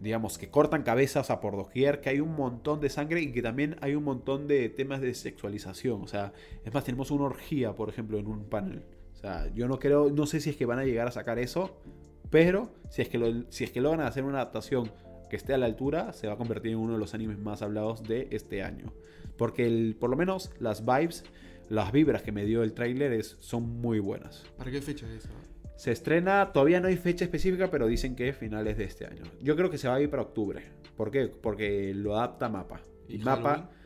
digamos, 0.00 0.38
que 0.38 0.48
cortan 0.48 0.82
cabezas 0.82 1.28
a 1.28 1.42
por 1.42 1.58
doquier, 1.58 2.00
que 2.00 2.08
hay 2.08 2.20
un 2.20 2.34
montón 2.34 2.80
de 2.80 2.88
sangre 2.88 3.20
y 3.20 3.32
que 3.32 3.42
también 3.42 3.76
hay 3.82 3.94
un 3.94 4.02
montón 4.02 4.48
de 4.48 4.70
temas 4.70 5.02
de 5.02 5.12
sexualización. 5.12 6.00
O 6.00 6.06
sea, 6.06 6.32
es 6.64 6.72
más, 6.72 6.84
tenemos 6.84 7.10
una 7.10 7.24
orgía, 7.24 7.74
por 7.74 7.90
ejemplo, 7.90 8.18
en 8.18 8.26
un 8.26 8.44
panel. 8.44 8.82
O 9.12 9.16
sea, 9.16 9.52
yo 9.52 9.68
no 9.68 9.78
creo, 9.78 10.08
no 10.08 10.24
sé 10.24 10.40
si 10.40 10.48
es 10.48 10.56
que 10.56 10.64
van 10.64 10.78
a 10.78 10.84
llegar 10.86 11.06
a 11.06 11.10
sacar 11.10 11.38
eso, 11.38 11.82
pero 12.30 12.72
si 12.88 13.02
es 13.02 13.10
que, 13.10 13.18
lo, 13.18 13.44
si 13.50 13.64
es 13.64 13.70
que 13.70 13.82
logran 13.82 14.06
hacer 14.06 14.24
una 14.24 14.38
adaptación 14.38 14.90
que 15.28 15.36
esté 15.36 15.52
a 15.52 15.58
la 15.58 15.66
altura, 15.66 16.14
se 16.14 16.28
va 16.28 16.32
a 16.32 16.36
convertir 16.38 16.72
en 16.72 16.78
uno 16.78 16.94
de 16.94 16.98
los 16.98 17.12
animes 17.12 17.38
más 17.38 17.60
hablados 17.60 18.04
de 18.04 18.28
este 18.30 18.62
año. 18.62 18.94
Porque 19.36 19.66
el, 19.66 19.96
por 20.00 20.08
lo 20.08 20.16
menos 20.16 20.50
las 20.58 20.86
vibes, 20.86 21.24
las 21.68 21.92
vibras 21.92 22.22
que 22.22 22.32
me 22.32 22.44
dio 22.44 22.62
el 22.62 22.72
tráiler 22.72 23.12
es- 23.12 23.36
son 23.40 23.80
muy 23.80 23.98
buenas. 23.98 24.44
¿Para 24.56 24.70
qué 24.70 24.80
fecha 24.80 25.06
es 25.06 25.24
esa? 25.24 25.30
Se 25.76 25.92
estrena, 25.92 26.50
todavía 26.52 26.80
no 26.80 26.88
hay 26.88 26.96
fecha 26.96 27.24
específica, 27.24 27.70
pero 27.70 27.86
dicen 27.86 28.16
que 28.16 28.32
finales 28.32 28.76
de 28.78 28.84
este 28.84 29.06
año. 29.06 29.22
Yo 29.40 29.54
creo 29.54 29.70
que 29.70 29.78
se 29.78 29.86
va 29.88 29.94
a 29.94 30.00
ir 30.00 30.10
para 30.10 30.22
octubre. 30.22 30.62
¿Por 30.96 31.10
qué? 31.10 31.28
Porque 31.28 31.92
lo 31.94 32.16
adapta 32.16 32.48
Mapa. 32.48 32.80
Y, 33.08 33.16
¿Y 33.16 33.18
Mapa... 33.18 33.50
Halloween? 33.54 33.78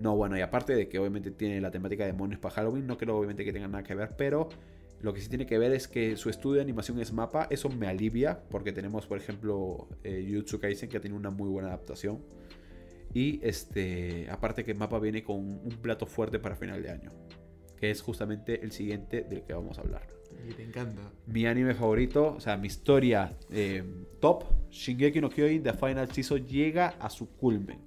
No, 0.00 0.16
bueno, 0.16 0.36
y 0.36 0.40
aparte 0.40 0.74
de 0.74 0.88
que 0.88 0.98
obviamente 0.98 1.30
tiene 1.30 1.60
la 1.60 1.70
temática 1.70 2.04
de 2.04 2.10
demonios 2.12 2.40
para 2.40 2.54
Halloween, 2.56 2.84
no 2.86 2.98
creo 2.98 3.16
obviamente 3.16 3.44
que 3.44 3.52
tenga 3.52 3.68
nada 3.68 3.84
que 3.84 3.94
ver, 3.94 4.10
pero 4.18 4.48
lo 5.00 5.12
que 5.14 5.20
sí 5.20 5.28
tiene 5.28 5.46
que 5.46 5.56
ver 5.56 5.72
es 5.72 5.86
que 5.86 6.16
su 6.16 6.30
estudio 6.30 6.56
de 6.56 6.62
animación 6.62 6.98
es 6.98 7.12
Mapa. 7.12 7.46
Eso 7.50 7.68
me 7.68 7.86
alivia, 7.86 8.40
porque 8.50 8.72
tenemos, 8.72 9.06
por 9.06 9.18
ejemplo, 9.18 9.86
eh, 10.02 10.26
Jujutsu 10.28 10.58
Kaisen, 10.58 10.88
que 10.88 10.98
tenido 10.98 11.16
una 11.18 11.30
muy 11.30 11.48
buena 11.48 11.68
adaptación. 11.68 12.18
Y 13.14 13.40
este, 13.42 14.28
aparte 14.30 14.64
que 14.64 14.74
Mapa 14.74 14.98
viene 14.98 15.22
con 15.22 15.36
un 15.36 15.78
plato 15.80 16.04
fuerte 16.04 16.38
para 16.38 16.56
final 16.56 16.82
de 16.82 16.90
año, 16.90 17.10
que 17.78 17.90
es 17.90 18.02
justamente 18.02 18.62
el 18.62 18.72
siguiente 18.72 19.22
del 19.22 19.42
que 19.42 19.54
vamos 19.54 19.78
a 19.78 19.82
hablar. 19.82 20.02
Y 20.48 20.52
te 20.52 20.64
encanta. 20.64 21.00
Mi 21.26 21.46
anime 21.46 21.74
favorito, 21.74 22.34
o 22.36 22.40
sea, 22.40 22.56
mi 22.56 22.66
historia 22.66 23.30
eh, 23.50 23.84
top, 24.20 24.44
Shingeki 24.70 25.20
no 25.20 25.30
Kyojin, 25.30 25.62
The 25.62 25.72
Final 25.74 26.10
Season 26.10 26.44
llega 26.46 26.88
a 26.98 27.08
su 27.08 27.30
culmen. 27.36 27.78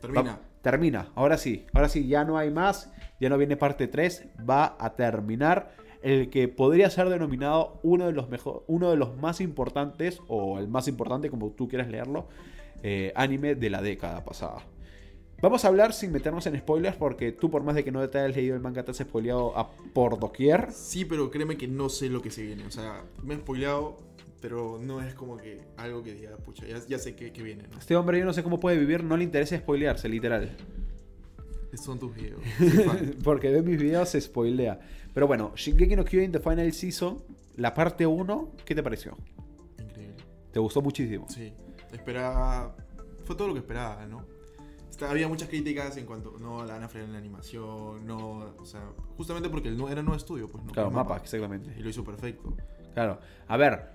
Termina. 0.00 0.22
Va- 0.22 0.40
termina, 0.62 1.12
ahora 1.14 1.38
sí, 1.38 1.64
ahora 1.72 1.88
sí, 1.88 2.06
ya 2.06 2.24
no 2.24 2.36
hay 2.38 2.50
más, 2.50 2.92
ya 3.20 3.28
no 3.28 3.38
viene 3.38 3.56
parte 3.56 3.88
3, 3.88 4.26
va 4.48 4.76
a 4.78 4.94
terminar 4.94 5.74
el 6.02 6.30
que 6.30 6.48
podría 6.48 6.90
ser 6.90 7.08
denominado 7.08 7.78
uno 7.84 8.06
de 8.06 8.12
los 8.12 8.28
mejor, 8.28 8.64
uno 8.66 8.90
de 8.90 8.96
los 8.96 9.16
más 9.16 9.40
importantes, 9.40 10.20
o 10.28 10.58
el 10.58 10.66
más 10.68 10.86
importante, 10.88 11.30
como 11.30 11.50
tú 11.52 11.68
quieras 11.68 11.88
leerlo, 11.88 12.28
eh, 12.82 13.12
anime 13.14 13.54
de 13.54 13.70
la 13.70 13.80
década 13.80 14.24
pasada. 14.24 14.64
Vamos 15.42 15.64
a 15.64 15.68
hablar 15.68 15.92
sin 15.92 16.12
meternos 16.12 16.46
en 16.46 16.56
spoilers, 16.56 16.96
porque 16.96 17.32
tú, 17.32 17.50
por 17.50 17.64
más 17.64 17.74
de 17.74 17.82
que 17.82 17.90
no 17.90 18.08
te 18.08 18.18
hayas 18.18 18.36
leído 18.36 18.54
el 18.54 18.60
manga, 18.60 18.84
te 18.84 18.92
has 18.92 18.98
spoileado 18.98 19.58
a 19.58 19.72
por 19.72 20.20
doquier. 20.20 20.70
Sí, 20.70 21.04
pero 21.04 21.32
créeme 21.32 21.56
que 21.56 21.66
no 21.66 21.88
sé 21.88 22.08
lo 22.08 22.22
que 22.22 22.30
se 22.30 22.42
viene. 22.42 22.64
O 22.64 22.70
sea, 22.70 23.02
me 23.24 23.34
he 23.34 23.38
spoileado, 23.38 23.98
pero 24.40 24.78
no 24.80 25.02
es 25.02 25.14
como 25.14 25.36
que 25.36 25.62
algo 25.76 26.04
que 26.04 26.14
diga, 26.14 26.36
pucha, 26.36 26.64
ya, 26.66 26.78
ya 26.88 26.96
sé 27.00 27.16
que, 27.16 27.32
que 27.32 27.42
viene, 27.42 27.64
¿no? 27.68 27.78
Este 27.78 27.96
hombre, 27.96 28.20
yo 28.20 28.24
no 28.24 28.32
sé 28.32 28.44
cómo 28.44 28.60
puede 28.60 28.78
vivir, 28.78 29.02
no 29.02 29.16
le 29.16 29.24
interesa 29.24 29.58
spoilearse, 29.58 30.08
literal. 30.08 30.56
Son 31.74 31.98
tus 31.98 32.14
videos. 32.14 32.40
Porque 33.24 33.50
ve 33.50 33.62
mis 33.62 33.80
videos, 33.80 34.10
se 34.10 34.20
spoilea. 34.20 34.78
Pero 35.12 35.26
bueno, 35.26 35.52
Shingeki 35.56 35.96
no 35.96 36.04
Kyojin 36.04 36.30
The 36.30 36.38
Final 36.38 36.72
Season, 36.72 37.18
la 37.56 37.74
parte 37.74 38.06
1, 38.06 38.52
¿qué 38.64 38.76
te 38.76 38.82
pareció? 38.82 39.16
Increíble. 39.80 40.22
¿Te 40.52 40.60
gustó 40.60 40.82
muchísimo? 40.82 41.28
Sí. 41.28 41.52
Esperaba. 41.92 42.74
Fue 43.24 43.36
todo 43.36 43.48
lo 43.48 43.54
que 43.54 43.60
esperaba, 43.60 44.04
¿no? 44.06 44.24
Está- 44.90 45.10
había 45.10 45.28
muchas 45.28 45.48
críticas 45.48 45.96
en 45.96 46.06
cuanto. 46.06 46.36
No, 46.38 46.64
la 46.64 46.74
van 46.74 46.82
a 46.84 46.88
frenar 46.88 47.08
en 47.08 47.12
la 47.12 47.18
animación. 47.18 48.06
No. 48.06 48.54
O 48.58 48.66
sea, 48.66 48.82
justamente 49.16 49.48
porque 49.48 49.68
el 49.68 49.76
no, 49.76 49.88
era 49.88 50.02
nuevo 50.02 50.16
estudio, 50.16 50.48
pues 50.48 50.64
no. 50.64 50.72
Claro, 50.72 50.90
mapa, 50.90 51.16
exactamente. 51.16 51.72
Y 51.78 51.82
lo 51.82 51.88
hizo 51.88 52.04
perfecto. 52.04 52.54
Claro. 52.94 53.18
A 53.48 53.56
ver, 53.56 53.88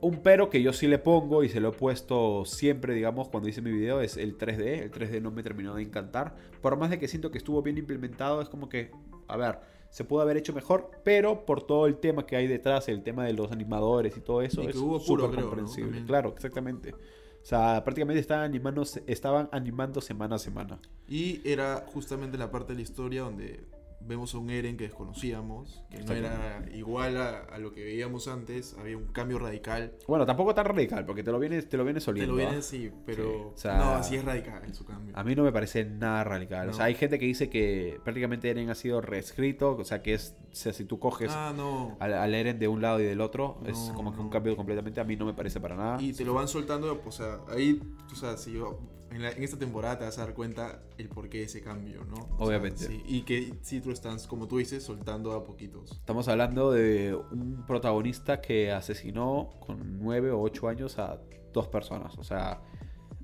un 0.00 0.18
pero 0.22 0.50
que 0.50 0.62
yo 0.62 0.72
sí 0.72 0.86
le 0.86 0.98
pongo 0.98 1.42
y 1.42 1.48
se 1.48 1.60
lo 1.60 1.70
he 1.70 1.72
puesto 1.72 2.44
siempre, 2.44 2.94
digamos, 2.94 3.28
cuando 3.28 3.48
hice 3.48 3.62
mi 3.62 3.72
video, 3.72 4.00
es 4.00 4.16
el 4.16 4.36
3D. 4.36 4.82
El 4.82 4.90
3D 4.90 5.20
no 5.20 5.30
me 5.30 5.42
terminó 5.42 5.74
de 5.74 5.82
encantar. 5.82 6.36
Por 6.60 6.76
más 6.76 6.90
de 6.90 6.98
que 6.98 7.08
siento 7.08 7.30
que 7.30 7.38
estuvo 7.38 7.62
bien 7.62 7.78
implementado, 7.78 8.40
es 8.40 8.48
como 8.48 8.68
que, 8.68 8.92
a 9.28 9.36
ver, 9.36 9.58
se 9.90 10.04
pudo 10.04 10.20
haber 10.20 10.36
hecho 10.36 10.52
mejor, 10.52 10.90
pero 11.02 11.46
por 11.46 11.62
todo 11.62 11.86
el 11.86 11.96
tema 11.96 12.26
que 12.26 12.36
hay 12.36 12.46
detrás, 12.46 12.88
el 12.88 13.02
tema 13.02 13.24
de 13.24 13.32
los 13.32 13.50
animadores 13.50 14.16
y 14.16 14.20
todo 14.20 14.42
eso, 14.42 14.62
Y 14.62 14.66
que 14.66 14.70
es 14.72 14.76
hubo 14.76 15.00
súper 15.00 15.26
puro, 15.26 15.30
creo, 15.30 15.46
comprensible. 15.46 16.04
Claro, 16.04 16.32
exactamente. 16.34 16.94
O 17.46 17.48
sea, 17.48 17.84
prácticamente 17.84 18.18
estaban 18.18 18.42
animando, 18.42 18.82
estaban 19.06 19.48
animando 19.52 20.00
semana 20.00 20.34
a 20.34 20.38
semana. 20.40 20.80
Y 21.08 21.48
era 21.48 21.84
justamente 21.86 22.36
la 22.36 22.50
parte 22.50 22.72
de 22.72 22.78
la 22.78 22.82
historia 22.82 23.22
donde 23.22 23.60
vemos 24.06 24.34
a 24.34 24.38
un 24.38 24.50
Eren 24.50 24.76
que 24.76 24.84
desconocíamos, 24.84 25.82
que 25.90 25.98
no 26.02 26.12
era 26.12 26.64
igual 26.74 27.16
a, 27.16 27.40
a 27.40 27.58
lo 27.58 27.72
que 27.72 27.84
veíamos 27.84 28.28
antes, 28.28 28.76
había 28.78 28.96
un 28.96 29.06
cambio 29.06 29.38
radical. 29.38 29.92
Bueno, 30.06 30.26
tampoco 30.26 30.54
tan 30.54 30.64
radical, 30.66 31.04
porque 31.06 31.22
te 31.22 31.32
lo 31.32 31.38
vienes, 31.38 31.68
te 31.68 31.76
lo 31.76 31.84
vienes 31.84 32.04
Te 32.04 32.10
oliendo. 32.10 32.34
lo 32.34 32.42
¿ah? 32.42 32.46
viene 32.46 32.62
sí, 32.62 32.90
pero 33.04 33.24
Sí, 33.24 33.30
o 33.30 33.56
sea- 33.56 33.78
no, 33.78 34.02
sí 34.02 34.16
es 34.16 34.24
radical 34.24 34.62
en 34.64 34.74
su 34.74 34.84
cambio. 34.84 35.16
A 35.16 35.24
mí 35.24 35.34
no 35.34 35.42
me 35.42 35.52
parece 35.52 35.84
nada 35.84 36.24
radical. 36.24 36.68
O 36.68 36.70
No. 36.70 36.76
sea, 36.76 36.86
hay 36.86 36.94
gente 36.94 37.18
que 37.18 37.26
dice 37.26 37.48
que 37.50 37.98
prácticamente 38.04 38.50
Eren 38.50 38.70
ha 38.70 38.74
sido 38.74 39.00
reescrito. 39.00 39.76
O 39.76 39.84
sea, 39.84 40.02
que 40.02 40.14
es. 40.14 40.36
O 40.50 40.54
sea, 40.54 40.72
si 40.72 40.84
tú 40.84 40.98
coges 40.98 41.30
Ah, 41.34 41.52
no. 41.56 41.96
al, 42.00 42.14
al 42.14 42.34
Eren 42.34 42.58
de 42.58 42.68
un 42.68 42.80
lado 42.82 43.00
y 43.00 43.04
del 43.04 43.20
otro, 43.20 43.60
es 43.66 43.76
No, 43.88 43.94
como 43.94 44.14
que 44.14 44.20
un 44.20 44.30
cambio 44.30 44.56
completamente. 44.56 45.00
A 45.00 45.04
mí 45.04 45.16
no 45.16 45.26
me 45.26 45.34
parece 45.34 45.60
para 45.60 45.76
nada. 45.76 46.00
Y 46.00 46.12
te 46.12 46.24
lo 46.24 46.34
van 46.34 46.48
soltando, 46.48 47.02
o 47.04 47.10
sea, 47.12 47.38
ahí, 47.48 47.80
o 48.10 48.14
sea, 48.14 48.36
si 48.36 48.52
yo, 48.52 48.78
en, 49.16 49.22
la- 49.22 49.32
en 49.32 49.42
esta 49.42 49.58
temporada 49.58 49.98
te 49.98 50.04
vas 50.04 50.18
a 50.18 50.24
dar 50.26 50.34
cuenta 50.34 50.82
el 50.98 51.08
porqué 51.08 51.38
de 51.38 51.44
ese 51.44 51.62
cambio, 51.62 52.04
¿no? 52.04 52.16
O 52.16 52.36
sea, 52.38 52.46
Obviamente. 52.46 52.86
sí, 52.86 53.02
y 53.06 53.22
que 53.22 53.52
tú 53.82 53.90
estás, 53.90 54.26
como 54.26 54.46
tú 54.46 54.58
dices, 54.58 54.82
soltando 54.84 55.32
a 55.32 55.42
poquitos. 55.44 55.90
Estamos 55.92 56.28
hablando 56.28 56.70
de 56.70 57.14
un 57.32 57.64
protagonista 57.66 58.40
que 58.40 58.70
asesinó 58.72 59.50
con 59.60 59.98
nueve 59.98 60.30
o 60.30 60.40
ocho 60.40 60.68
años 60.68 60.98
a 60.98 61.18
dos 61.52 61.66
personas. 61.68 62.16
O 62.18 62.24
sea, 62.24 62.60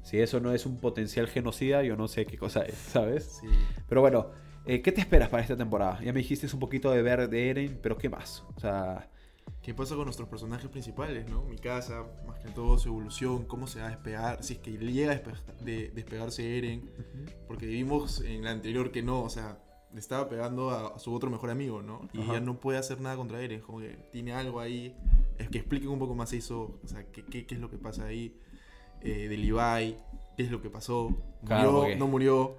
si 0.03 0.19
eso 0.19 0.41
no 0.41 0.53
es 0.53 0.67
un 0.67 0.81
potencial 0.81 1.29
genocida, 1.29 1.83
yo 1.83 1.97
no 1.97 2.09
sé 2.09 2.27
qué 2.27 2.37
cosa 2.39 2.63
es, 2.63 2.75
¿sabes? 2.75 3.39
Sí. 3.41 3.49
Pero 3.89 4.01
bueno, 4.01 4.31
eh, 4.65 4.81
¿qué 4.83 4.93
te 4.93 5.01
esperas 5.01 5.29
para 5.29 5.43
esta 5.43 5.57
temporada? 5.57 6.01
Ya 6.03 6.13
me 6.13 6.21
dijiste 6.21 6.47
un 6.53 6.59
poquito 6.61 6.91
de 6.91 7.03
ver 7.03 7.29
de 7.29 7.51
Eren, 7.51 7.79
pero 7.83 7.99
¿qué 7.99 8.09
más? 8.09 8.45
O 8.57 8.61
sea, 8.61 9.11
¿Qué 9.63 9.75
pasa 9.75 9.95
con 9.95 10.05
nuestros 10.05 10.29
personajes 10.29 10.69
principales, 10.69 11.29
no? 11.31 11.43
Mi 11.45 11.57
casa, 11.57 12.05
más 12.27 12.39
que 12.41 12.49
todo 12.51 12.79
su 12.79 12.89
evolución, 12.89 13.45
cómo 13.45 13.67
se 13.69 13.81
va 13.81 13.87
a 13.87 13.91
despegar, 13.91 14.43
si 14.43 14.55
es 14.55 14.59
que 14.59 14.73
llega 14.73 15.13
a 15.13 15.15
despe- 15.23 15.55
de- 15.61 15.91
despegarse 15.91 16.59
Eren, 16.59 16.91
porque 17.47 17.67
vimos 17.67 18.21
en 18.23 18.43
la 18.45 18.51
anterior 18.51 18.91
que 18.91 19.03
no, 19.03 19.23
o 19.23 19.29
sea, 19.31 19.59
le 19.93 20.01
estaba 20.01 20.29
pegando 20.29 20.71
a, 20.71 20.89
a 20.97 20.99
su 20.99 21.15
otro 21.15 21.31
mejor 21.31 21.51
amigo, 21.51 21.81
¿no? 21.81 22.09
Y 22.13 22.23
Ajá. 22.23 22.35
ya 22.35 22.41
no 22.41 22.59
puede 22.59 22.79
hacer 22.79 23.01
nada 23.01 23.15
contra 23.17 23.41
Eren, 23.41 23.61
como 23.61 23.79
que 23.79 23.91
tiene 24.11 24.33
algo 24.33 24.59
ahí, 24.59 24.97
es 25.39 25.49
que 25.49 25.59
expliquen 25.59 25.91
un 25.91 25.99
poco 26.01 26.15
más 26.17 26.33
eso, 26.33 26.81
o 26.83 26.89
sea, 26.89 27.05
qué, 27.13 27.25
qué- 27.25 27.47
qué 27.47 27.55
es 27.55 27.61
lo 27.61 27.71
que 27.71 27.79
pasa 27.79 28.07
ahí, 28.07 28.37
eh, 29.01 29.29
de 29.29 29.37
Levi, 29.37 29.97
qué 30.37 30.43
es 30.43 30.51
lo 30.51 30.61
que 30.61 30.71
pasó, 30.71 31.05
murió, 31.11 31.47
Claro, 31.47 31.73
porque- 31.83 31.97
no 31.97 32.09
murió, 32.09 32.57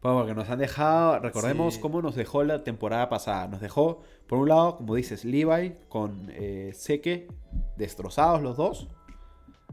Bueno, 0.00 0.18
porque 0.18 0.34
nos 0.34 0.48
han 0.50 0.58
dejado, 0.58 1.18
recordemos 1.18 1.74
Sí. 1.74 1.80
cómo 1.80 2.02
nos 2.02 2.14
dejó 2.14 2.44
la 2.44 2.62
temporada 2.62 3.08
pasada. 3.08 3.48
Nos 3.48 3.62
dejó, 3.62 4.02
por 4.28 4.38
un 4.38 4.48
lado, 4.48 4.76
como 4.78 4.94
dices, 4.94 5.24
Levi 5.24 5.74
con 5.88 6.28
eh, 6.30 6.70
Seke 6.74 7.28
destrozados 7.76 8.42
los 8.42 8.56
dos. 8.56 8.88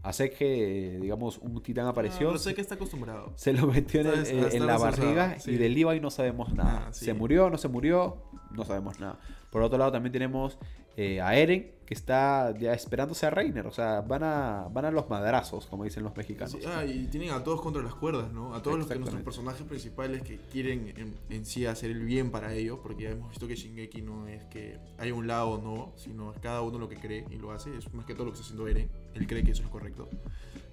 A 0.03 0.13
Seke, 0.13 0.97
digamos, 0.99 1.37
un 1.37 1.61
titán 1.61 1.85
apareció. 1.85 2.29
Ah, 2.29 2.31
pero 2.31 2.39
sé 2.39 2.55
que 2.55 2.61
está 2.61 2.73
acostumbrado. 2.75 3.33
Se 3.35 3.53
lo 3.53 3.67
metió 3.67 4.01
en, 4.01 4.07
Está- 4.07 4.29
en- 4.31 4.39
está 4.45 4.57
en 4.57 4.65
la 4.65 4.77
barriga 4.79 5.39
sí. 5.39 5.51
y 5.51 5.57
de 5.57 5.69
Levi 5.69 5.99
no 5.99 6.09
sabemos 6.09 6.53
nada. 6.53 6.85
Ah, 6.87 6.93
sí. 6.93 7.05
Se 7.05 7.13
murió, 7.13 7.49
no 7.51 7.57
se 7.59 7.67
murió, 7.67 8.17
no 8.51 8.65
sabemos 8.65 8.99
nada. 8.99 9.19
Por 9.51 9.61
otro 9.61 9.77
lado 9.77 9.91
también 9.91 10.11
tenemos 10.11 10.57
eh, 11.01 11.19
a 11.19 11.35
Eren, 11.35 11.71
que 11.85 11.95
está 11.95 12.55
ya 12.57 12.73
esperándose 12.73 13.25
a 13.25 13.31
Reiner. 13.31 13.65
O 13.65 13.71
sea, 13.71 14.01
van 14.01 14.23
a, 14.23 14.67
van 14.71 14.85
a 14.85 14.91
los 14.91 15.09
madrazos, 15.09 15.65
como 15.65 15.83
dicen 15.83 16.03
los 16.03 16.15
mexicanos. 16.15 16.51
Sí, 16.51 16.59
ah, 16.67 16.85
y 16.85 17.07
tienen 17.07 17.31
a 17.31 17.43
todos 17.43 17.59
contra 17.59 17.81
las 17.81 17.95
cuerdas, 17.95 18.31
¿no? 18.31 18.53
A 18.53 18.61
todos 18.61 18.77
los 18.77 18.87
que 18.87 18.99
nuestros 18.99 19.23
personajes 19.23 19.63
principales 19.63 20.21
que 20.21 20.37
quieren 20.51 20.93
en, 20.95 21.15
en 21.29 21.45
sí 21.45 21.65
hacer 21.65 21.89
el 21.89 22.05
bien 22.05 22.29
para 22.29 22.53
ellos, 22.53 22.79
porque 22.83 23.03
ya 23.03 23.09
hemos 23.09 23.29
visto 23.29 23.47
que 23.47 23.55
Shingeki 23.55 24.03
no 24.03 24.27
es 24.27 24.43
que 24.45 24.77
hay 24.99 25.11
un 25.11 25.25
lado 25.25 25.49
o 25.49 25.61
no, 25.61 25.93
sino 25.97 26.31
es 26.33 26.39
cada 26.39 26.61
uno 26.61 26.77
lo 26.77 26.87
que 26.87 26.97
cree 26.97 27.25
y 27.31 27.37
lo 27.37 27.51
hace. 27.51 27.75
Es 27.75 27.91
más 27.93 28.05
que 28.05 28.13
todo 28.13 28.25
lo 28.25 28.31
que 28.31 28.35
está 28.35 28.45
haciendo 28.45 28.67
Eren. 28.67 28.89
Él 29.15 29.25
cree 29.25 29.43
que 29.43 29.51
eso 29.51 29.63
es 29.63 29.69
correcto. 29.69 30.07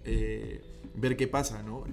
Eh, 0.05 0.62
ver 0.95 1.17
qué 1.17 1.27
pasa, 1.27 1.62
¿no? 1.62 1.85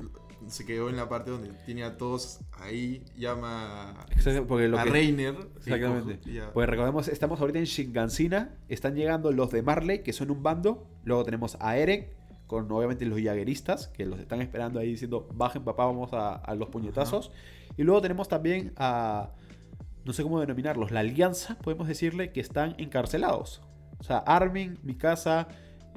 Se 0.47 0.65
quedó 0.65 0.89
en 0.89 0.95
la 0.97 1.09
parte 1.09 1.31
donde 1.31 1.49
tiene 1.65 1.83
a 1.83 1.97
todos 1.97 2.39
ahí, 2.53 3.03
llama 3.17 4.05
porque 4.47 4.67
lo 4.67 4.79
a 4.79 4.83
que- 4.83 4.89
Reiner. 4.91 5.33
y 5.33 5.57
Exactamente. 5.69 6.29
y. 6.29 6.39
Pues 6.53 6.69
recordemos, 6.69 7.07
estamos 7.07 7.39
ahorita 7.41 7.59
en 7.59 7.65
Shingansina. 7.65 8.55
Están 8.69 8.95
llegando 8.95 9.31
los 9.31 9.51
de 9.51 9.61
Marley, 9.61 10.03
que 10.03 10.13
son 10.13 10.31
un 10.31 10.43
bando. 10.43 10.87
Luego 11.03 11.23
tenemos 11.23 11.57
a 11.59 11.77
Eren, 11.77 12.07
con 12.47 12.71
obviamente 12.71 13.05
los 13.05 13.19
jagueristas, 13.21 13.87
que 13.87 14.05
los 14.05 14.19
están 14.19 14.41
esperando 14.41 14.79
ahí 14.79 14.89
diciendo, 14.89 15.27
bajen 15.33 15.63
papá, 15.63 15.85
vamos 15.85 16.13
a, 16.13 16.35
a 16.35 16.53
los 16.55 16.69
puñetazos. 16.69 17.31
Y 17.77 17.83
luego 17.83 18.01
tenemos 18.01 18.27
también 18.27 18.71
a, 18.77 19.31
no 20.05 20.13
sé 20.13 20.21
cómo 20.23 20.39
denominarlos, 20.39 20.91
la 20.91 20.99
alianza, 21.01 21.57
podemos 21.57 21.87
decirle, 21.87 22.31
que 22.31 22.39
están 22.39 22.75
encarcelados. 22.77 23.61
O 23.97 24.03
sea, 24.03 24.19
Armin, 24.19 24.77
Mikasa, 24.83 25.47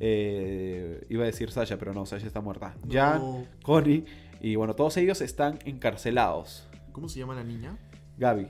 eh, 0.00 1.04
iba 1.08 1.24
a 1.24 1.26
decir 1.26 1.50
Sasha, 1.50 1.76
pero 1.78 1.92
no, 1.92 2.06
Sasha 2.06 2.26
está 2.26 2.40
muerta. 2.40 2.74
Jan, 2.90 3.18
No. 3.20 3.44
Connie, 3.62 4.04
y 4.40 4.56
bueno, 4.56 4.74
todos 4.74 4.96
ellos 4.96 5.20
están 5.20 5.58
encarcelados. 5.64 6.68
¿Cómo 6.92 7.08
se 7.08 7.18
llama 7.18 7.34
la 7.34 7.44
niña? 7.44 7.76
Gaby. 8.18 8.48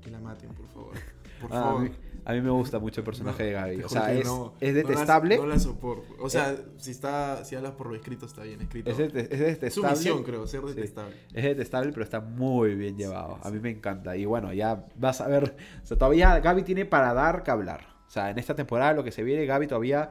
Que 0.00 0.10
la 0.10 0.20
maten, 0.20 0.50
por 0.54 0.66
favor. 0.68 0.92
Por 1.40 1.50
Ah, 1.54 1.58
a, 1.60 1.62
favor. 1.64 1.80
mí, 1.84 1.90
a 2.26 2.32
mí 2.34 2.40
me 2.42 2.50
gusta 2.50 2.78
mucho 2.78 3.00
el 3.00 3.04
personaje 3.06 3.44
No, 3.44 3.46
de 3.48 3.52
Gaby. 3.54 3.82
O 3.84 3.88
sea, 3.88 4.12
es, 4.12 4.26
no- 4.26 4.52
es 4.60 4.74
no 4.74 4.76
la- 4.82 4.88
detestable. 4.88 5.36
No 5.38 5.46
la, 5.46 5.58
soporto. 5.58 6.14
O 6.20 6.28
sea, 6.28 6.54
si 6.76 6.90
está 6.90 7.42
si 7.46 7.56
hablas 7.56 7.72
por 7.72 7.86
lo 7.86 7.94
escrito, 7.96 8.26
está 8.26 8.42
bien 8.42 8.60
escrito. 8.60 8.90
es, 8.90 8.98
dete- 8.98 9.20
es 9.20 9.30
Es 9.32 9.38
su 9.38 9.44
detestable. 9.80 9.90
misión, 9.96 10.22
creo, 10.22 10.46
ser 10.46 10.60
Sí. 10.60 10.66
detestable. 10.74 11.16
Es 11.32 11.44
detestable, 11.44 11.92
pero 11.92 12.04
está 12.04 12.20
muy 12.20 12.74
bien 12.74 12.98
llevado. 12.98 13.36
Sí, 13.36 13.48
A 13.48 13.50
mí 13.50 13.58
me 13.58 13.70
encanta. 13.70 14.18
Y 14.18 14.26
bueno, 14.26 14.52
ya 14.52 14.84
vas 14.96 15.22
a 15.22 15.28
ver. 15.28 15.56
O 15.82 15.86
sea, 15.86 15.96
todavía 15.96 16.38
Gaby 16.40 16.62
tiene 16.62 16.84
para 16.84 17.14
dar 17.14 17.42
que 17.42 17.50
hablar. 17.52 17.86
O 18.06 18.10
sea, 18.10 18.28
en 18.30 18.38
esta 18.38 18.54
temporada 18.54 18.92
lo 18.92 19.02
que 19.02 19.10
se 19.12 19.22
viene, 19.22 19.46
Gaby 19.46 19.66
todavía 19.66 20.10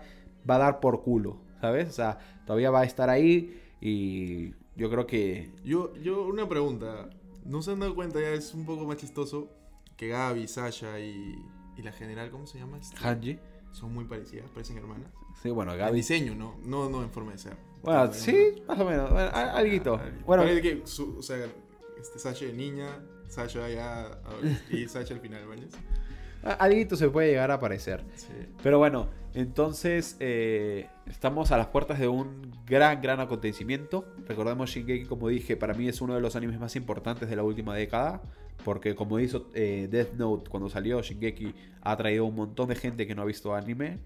va 0.50 0.56
a 0.56 0.60
dar 0.60 0.80
por 0.80 1.04
culo. 1.04 1.38
¿Sabes? 1.62 1.90
O 1.90 1.94
sea, 1.94 2.18
todavía 2.48 2.72
va 2.72 2.82
a 2.82 2.86
estar 2.86 3.12
ahí. 3.12 3.62
Y 3.82 4.56
yo 4.76 4.90
creo 4.90 5.06
que. 5.08 5.52
Yo, 5.64 5.94
yo, 5.96 6.24
una 6.24 6.48
pregunta. 6.48 7.10
¿No 7.46 7.62
se 7.62 7.72
han 7.72 7.80
dado 7.80 7.96
cuenta 7.96 8.20
ya? 8.20 8.30
Es 8.32 8.54
un 8.54 8.66
poco 8.66 8.86
más 8.86 8.98
chistoso 8.98 9.50
que 9.98 10.08
Gaby, 10.10 10.48
Sasha 10.48 11.00
y, 11.00 11.36
y 11.78 11.82
la 11.82 11.92
general, 11.92 12.30
¿cómo 12.32 12.46
se 12.48 12.60
llama? 12.60 12.78
Este, 12.78 12.96
Hanji. 12.98 13.40
Son 13.72 13.94
muy 13.94 14.06
parecidas, 14.06 14.50
parecen 14.52 14.78
hermanas. 14.78 15.12
Sí, 15.42 15.50
bueno, 15.52 15.76
Gaby. 15.76 15.96
diseño, 15.96 16.36
¿no? 16.36 16.56
No, 16.66 16.90
no 16.90 17.04
en 17.04 17.10
forma 17.12 17.32
de 17.34 17.38
ser. 17.38 17.58
Bueno, 17.84 18.12
sí, 18.14 18.36
en- 18.58 18.66
más 18.68 18.80
o 18.80 18.86
menos. 18.86 19.12
Bueno, 19.12 19.30
a- 19.30 19.54
alguito. 19.58 19.96
Ah, 19.96 20.10
Bueno, 20.26 20.44
que, 20.44 20.82
su- 20.86 21.18
o 21.18 21.22
sea, 21.22 21.46
este 22.00 22.20
Sasha 22.20 22.46
de 22.46 22.54
niña, 22.54 22.90
Sasha 23.28 23.70
ya 23.70 24.20
y 24.72 24.88
Sasha 24.88 25.14
al 25.14 25.20
final, 25.22 25.46
¿vale? 25.48 25.68
A- 26.44 26.54
alguito 26.54 26.96
se 26.96 27.10
puede 27.10 27.30
llegar 27.30 27.52
a 27.52 27.56
aparecer. 27.56 28.04
Sí. 28.16 28.28
Pero 28.64 28.78
bueno, 28.78 29.08
entonces 29.34 30.18
eh, 30.20 30.88
estamos 31.08 31.52
a 31.52 31.58
las 31.58 31.68
puertas 31.68 32.00
de 32.00 32.08
un 32.08 32.52
gran, 32.66 33.02
gran 33.02 33.20
acontecimiento. 33.20 34.06
Recordemos 34.28 34.70
Shingeki, 34.70 35.06
como 35.06 35.28
dije, 35.30 35.56
para 35.58 35.74
mí 35.74 35.88
es 35.88 36.02
uno 36.02 36.16
de 36.16 36.22
los 36.22 36.36
animes 36.36 36.60
más 36.60 36.76
importantes 36.76 37.30
de 37.30 37.36
la 37.36 37.44
última 37.44 37.76
década. 37.76 38.22
Porque 38.66 38.94
como 38.94 39.20
hizo 39.22 39.48
eh, 39.54 39.88
Death 39.90 40.14
Note 40.16 40.50
cuando 40.50 40.68
salió, 40.70 41.02
Shingeki 41.02 41.54
ha 41.82 41.96
traído 41.96 42.26
un 42.26 42.36
montón 42.36 42.68
de 42.68 42.76
gente 42.76 43.08
que 43.08 43.16
no 43.16 43.22
ha 43.22 43.26
visto 43.26 43.56
anime. 43.56 44.00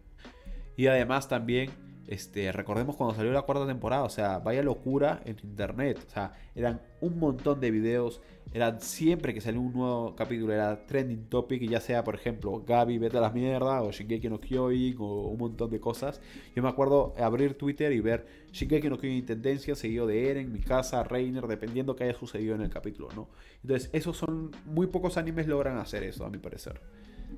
Y 0.78 0.86
además 0.88 1.28
también, 1.28 1.72
este, 2.08 2.52
recordemos 2.52 2.96
cuando 2.96 3.16
salió 3.16 3.32
la 3.32 3.44
cuarta 3.44 3.66
temporada, 3.66 4.04
o 4.04 4.10
sea, 4.10 4.40
vaya 4.40 4.62
locura 4.62 5.22
en 5.26 5.38
internet. 5.44 6.04
O 6.06 6.10
sea, 6.10 6.34
eran 6.54 6.82
un 7.02 7.18
montón 7.18 7.62
de 7.62 7.72
videos, 7.72 8.22
eran 8.54 8.82
siempre 8.82 9.34
que 9.34 9.42
salía 9.42 9.60
un 9.62 9.74
nuevo 9.74 10.16
capítulo, 10.16 10.54
era 10.54 10.86
trending 10.86 11.26
topic, 11.30 11.62
y 11.62 11.70
ya 11.70 11.80
sea, 11.80 12.04
por 12.04 12.16
ejemplo, 12.16 12.64
Gaby, 12.68 12.98
vete 12.98 13.18
a 13.18 13.22
las 13.22 13.34
mierda, 13.34 13.82
o 13.82 13.92
Shingeki 13.92 14.30
no 14.30 14.40
Kyojin, 14.40 14.98
o 15.00 15.28
un 15.28 15.40
montón 15.40 15.72
de 15.72 15.80
cosas. 15.80 16.22
Yo 16.56 16.62
me 16.62 16.70
acuerdo 16.70 17.16
abrir 17.18 17.58
Twitter 17.58 17.92
y 17.94 18.02
ver 18.02 18.26
Shingeki 18.52 18.90
no 18.90 18.98
Kyojin 18.98 19.26
tendencia, 19.26 19.76
seguido 19.76 20.06
de 20.06 20.30
Eren, 20.30 20.52
Mikasa, 20.52 21.04
Reiner, 21.04 21.48
dependiendo 21.48 21.96
que 21.96 22.04
haya 22.04 22.14
sucedido 22.14 22.54
en 22.54 22.62
el 22.62 22.70
capítulo, 22.70 23.10
¿no? 23.16 23.30
Entonces, 23.62 23.90
esos 23.94 24.18
son, 24.18 24.52
muy 24.66 24.88
pocos 24.88 25.18
animes 25.18 25.48
logran 25.48 25.78
hacer 25.78 26.04
eso, 26.04 26.26
a 26.26 26.30
mi 26.30 26.38
parecer. 26.38 26.82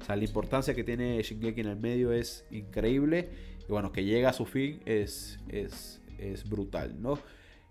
O 0.01 0.03
sea, 0.03 0.15
la 0.15 0.23
importancia 0.23 0.73
que 0.73 0.83
tiene 0.83 1.21
Shingeki 1.21 1.61
en 1.61 1.67
el 1.67 1.77
medio 1.77 2.11
es 2.11 2.45
increíble. 2.51 3.29
Y 3.67 3.71
bueno, 3.71 3.91
que 3.91 4.03
llega 4.03 4.29
a 4.29 4.33
su 4.33 4.45
fin 4.45 4.81
es, 4.85 5.39
es, 5.49 6.01
es 6.17 6.47
brutal, 6.49 7.01
¿no? 7.01 7.19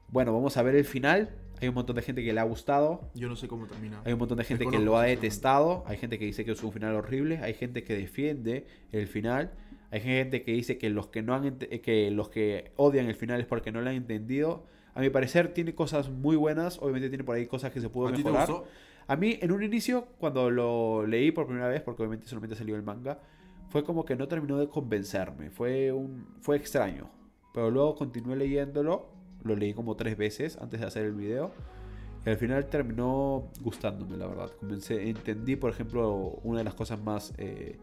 Bueno, 0.08 0.32
vamos 0.32 0.56
a 0.56 0.62
ver 0.62 0.74
el 0.74 0.84
final. 0.84 1.30
Hay 1.60 1.68
un 1.68 1.74
montón 1.74 1.96
de 1.96 2.02
gente 2.02 2.22
que 2.24 2.32
le 2.32 2.40
ha 2.40 2.44
gustado. 2.44 3.10
Yo 3.14 3.28
no 3.28 3.36
sé 3.36 3.48
cómo 3.48 3.66
termina. 3.66 4.02
Hay 4.04 4.12
un 4.12 4.18
montón 4.18 4.38
de 4.38 4.44
gente 4.44 4.66
que 4.66 4.78
lo 4.78 4.98
ha 4.98 5.04
detestado. 5.04 5.84
Hay 5.86 5.96
gente 5.96 6.18
que 6.18 6.24
dice 6.24 6.44
que 6.44 6.52
es 6.52 6.62
un 6.62 6.72
final 6.72 6.94
horrible. 6.94 7.38
Hay 7.38 7.54
gente 7.54 7.84
que 7.84 7.94
defiende 7.94 8.66
el 8.92 9.06
final. 9.06 9.52
Hay 9.90 10.00
gente 10.00 10.42
que 10.42 10.52
dice 10.52 10.78
que 10.78 10.90
los 10.90 11.06
que 11.06 11.22
no 11.22 11.34
han 11.34 11.58
que 11.58 12.10
los 12.10 12.28
que 12.28 12.72
odian 12.76 13.06
el 13.06 13.14
final 13.14 13.40
es 13.40 13.46
porque 13.46 13.70
no 13.70 13.80
lo 13.80 13.88
han 13.90 13.96
entendido. 13.96 14.66
A 14.94 15.00
mi 15.00 15.10
parecer 15.10 15.54
tiene 15.54 15.74
cosas 15.74 16.10
muy 16.10 16.36
buenas. 16.36 16.78
Obviamente 16.80 17.08
tiene 17.08 17.24
por 17.24 17.36
ahí 17.36 17.46
cosas 17.46 17.72
que 17.72 17.80
se 17.80 17.88
pudo 17.88 18.08
¿A 18.08 18.10
ti 18.12 18.18
te 18.18 18.24
mejorar. 18.24 18.48
gustó? 18.48 18.66
A 19.06 19.16
mí, 19.16 19.38
en 19.40 19.52
un 19.52 19.62
inicio, 19.62 20.06
cuando 20.18 20.50
lo 20.50 21.06
leí 21.06 21.30
por 21.30 21.46
primera 21.46 21.68
vez, 21.68 21.82
porque 21.82 22.02
obviamente 22.02 22.26
solamente 22.26 22.56
salió 22.56 22.74
el 22.74 22.82
manga, 22.82 23.20
fue 23.74 23.82
como 23.82 24.04
que 24.04 24.14
no 24.14 24.28
terminó 24.28 24.56
de 24.56 24.68
convencerme. 24.68 25.50
Fue, 25.50 25.90
un, 25.90 26.28
fue 26.40 26.54
extraño. 26.56 27.10
Pero 27.52 27.72
luego 27.72 27.96
continué 27.96 28.36
leyéndolo. 28.36 29.08
Lo 29.42 29.56
leí 29.56 29.74
como 29.74 29.96
tres 29.96 30.16
veces 30.16 30.56
antes 30.58 30.78
de 30.78 30.86
hacer 30.86 31.06
el 31.06 31.14
video. 31.14 31.50
Y 32.24 32.30
al 32.30 32.36
final 32.36 32.66
terminó 32.66 33.50
gustándome, 33.62 34.16
la 34.16 34.28
verdad. 34.28 34.52
Comencé, 34.60 35.10
entendí, 35.10 35.56
por 35.56 35.72
ejemplo, 35.72 36.38
una 36.44 36.58
de 36.58 36.64
las 36.64 36.74
cosas 36.74 37.02
más, 37.02 37.34
eh, 37.36 37.80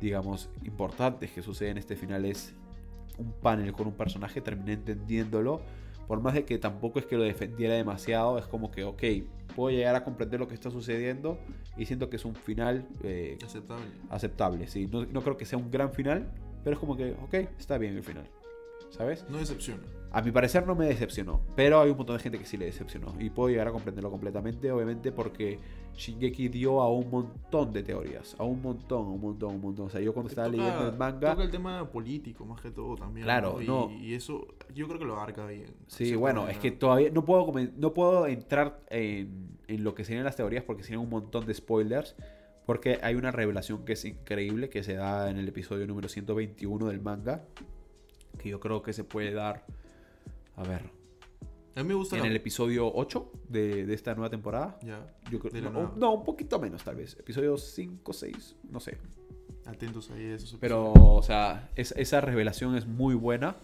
digamos, 0.00 0.50
importantes 0.64 1.30
que 1.30 1.40
sucede 1.40 1.68
en 1.68 1.78
este 1.78 1.94
final 1.94 2.24
es 2.24 2.52
un 3.16 3.30
panel 3.30 3.72
con 3.74 3.86
un 3.86 3.94
personaje. 3.94 4.40
Terminé 4.40 4.72
entendiéndolo. 4.72 5.60
Por 6.12 6.20
más 6.20 6.34
de 6.34 6.44
que 6.44 6.58
tampoco 6.58 6.98
es 6.98 7.06
que 7.06 7.16
lo 7.16 7.22
defendiera 7.22 7.72
demasiado, 7.72 8.36
es 8.36 8.44
como 8.44 8.70
que, 8.70 8.84
ok, 8.84 9.02
puedo 9.56 9.74
llegar 9.74 9.94
a 9.94 10.04
comprender 10.04 10.38
lo 10.38 10.46
que 10.46 10.52
está 10.52 10.70
sucediendo 10.70 11.38
y 11.74 11.86
siento 11.86 12.10
que 12.10 12.16
es 12.16 12.26
un 12.26 12.34
final 12.34 12.86
eh, 13.02 13.38
Aceptable. 13.42 13.86
aceptable. 14.10 14.66
Sí, 14.68 14.86
no, 14.92 15.06
no 15.06 15.22
creo 15.22 15.38
que 15.38 15.46
sea 15.46 15.58
un 15.58 15.70
gran 15.70 15.90
final, 15.94 16.30
pero 16.62 16.74
es 16.74 16.78
como 16.80 16.98
que, 16.98 17.12
ok, 17.12 17.48
está 17.58 17.78
bien 17.78 17.96
el 17.96 18.02
final. 18.02 18.28
¿Sabes? 18.92 19.24
No 19.28 19.38
decepciona. 19.38 19.82
A 20.14 20.20
mi 20.20 20.30
parecer 20.30 20.66
no 20.66 20.74
me 20.74 20.84
decepcionó, 20.84 21.40
pero 21.56 21.80
hay 21.80 21.90
un 21.90 21.96
montón 21.96 22.18
de 22.18 22.22
gente 22.22 22.38
que 22.38 22.44
sí 22.44 22.58
le 22.58 22.66
decepcionó. 22.66 23.14
Y 23.18 23.30
puedo 23.30 23.48
llegar 23.48 23.66
a 23.68 23.72
comprenderlo 23.72 24.10
completamente, 24.10 24.70
obviamente, 24.70 25.10
porque 25.10 25.58
Shingeki 25.94 26.48
dio 26.48 26.82
a 26.82 26.92
un 26.92 27.08
montón 27.10 27.72
de 27.72 27.82
teorías. 27.82 28.36
A 28.38 28.44
un 28.44 28.60
montón, 28.60 29.06
a 29.06 29.08
un 29.08 29.20
montón, 29.22 29.54
un 29.54 29.60
montón. 29.62 29.86
O 29.86 29.88
sea, 29.88 30.02
yo 30.02 30.12
cuando 30.12 30.28
estaba 30.28 30.48
Toca- 30.50 30.58
leyendo 30.62 30.86
el 30.90 30.96
manga... 30.98 31.30
Toca 31.30 31.42
el 31.44 31.50
tema 31.50 31.90
político 31.90 32.44
más 32.44 32.60
que 32.60 32.70
todo 32.70 32.94
también. 32.96 33.24
Claro, 33.24 33.62
Y, 33.62 33.66
no. 33.66 33.90
y 33.90 34.12
eso 34.12 34.46
yo 34.74 34.86
creo 34.86 34.98
que 34.98 35.06
lo 35.06 35.14
abarca 35.14 35.46
bien. 35.46 35.72
Sí, 35.86 36.14
bueno, 36.14 36.46
es 36.46 36.58
que 36.58 36.70
todavía 36.72 37.08
no 37.10 37.24
puedo, 37.24 37.50
no 37.78 37.94
puedo 37.94 38.26
entrar 38.26 38.80
en, 38.90 39.56
en 39.66 39.82
lo 39.82 39.94
que 39.94 40.04
serían 40.04 40.24
las 40.24 40.36
teorías 40.36 40.62
porque 40.64 40.82
serían 40.82 41.00
un 41.00 41.08
montón 41.08 41.46
de 41.46 41.54
spoilers. 41.54 42.16
Porque 42.66 42.98
hay 43.02 43.14
una 43.14 43.30
revelación 43.32 43.86
que 43.86 43.94
es 43.94 44.04
increíble 44.04 44.68
que 44.68 44.82
se 44.84 44.92
da 44.94 45.30
en 45.30 45.38
el 45.38 45.48
episodio 45.48 45.86
número 45.86 46.08
121 46.10 46.86
del 46.86 47.00
manga. 47.00 47.44
Que 48.38 48.48
yo 48.48 48.60
creo 48.60 48.82
que 48.82 48.92
se 48.92 49.04
puede 49.04 49.32
dar. 49.32 49.64
A 50.56 50.62
ver. 50.64 50.82
A 51.74 51.82
mí 51.82 51.88
me 51.88 51.94
gusta 51.94 52.16
En 52.16 52.22
la- 52.22 52.28
el 52.28 52.36
episodio 52.36 52.92
8 52.94 53.32
de, 53.48 53.86
de 53.86 53.94
esta 53.94 54.14
nueva 54.14 54.28
temporada. 54.28 54.78
Ya, 54.82 55.06
Yo 55.30 55.38
creo- 55.40 55.70
no, 55.70 55.92
no, 55.96 56.12
un 56.14 56.24
poquito 56.24 56.58
menos 56.58 56.84
tal 56.84 56.96
vez. 56.96 57.16
Episodio 57.18 57.56
5, 57.56 58.12
6, 58.12 58.56
no 58.70 58.78
sé. 58.80 58.98
Atentos 59.64 60.10
ahí 60.10 60.24
a 60.32 60.34
esos 60.34 60.56
Pero, 60.60 60.90
episodios. 60.90 61.18
o 61.18 61.22
sea, 61.22 61.70
es- 61.76 61.94
esa 61.96 62.20
revelación 62.20 62.76
es 62.76 62.86
muy 62.86 63.14
buena. 63.14 63.56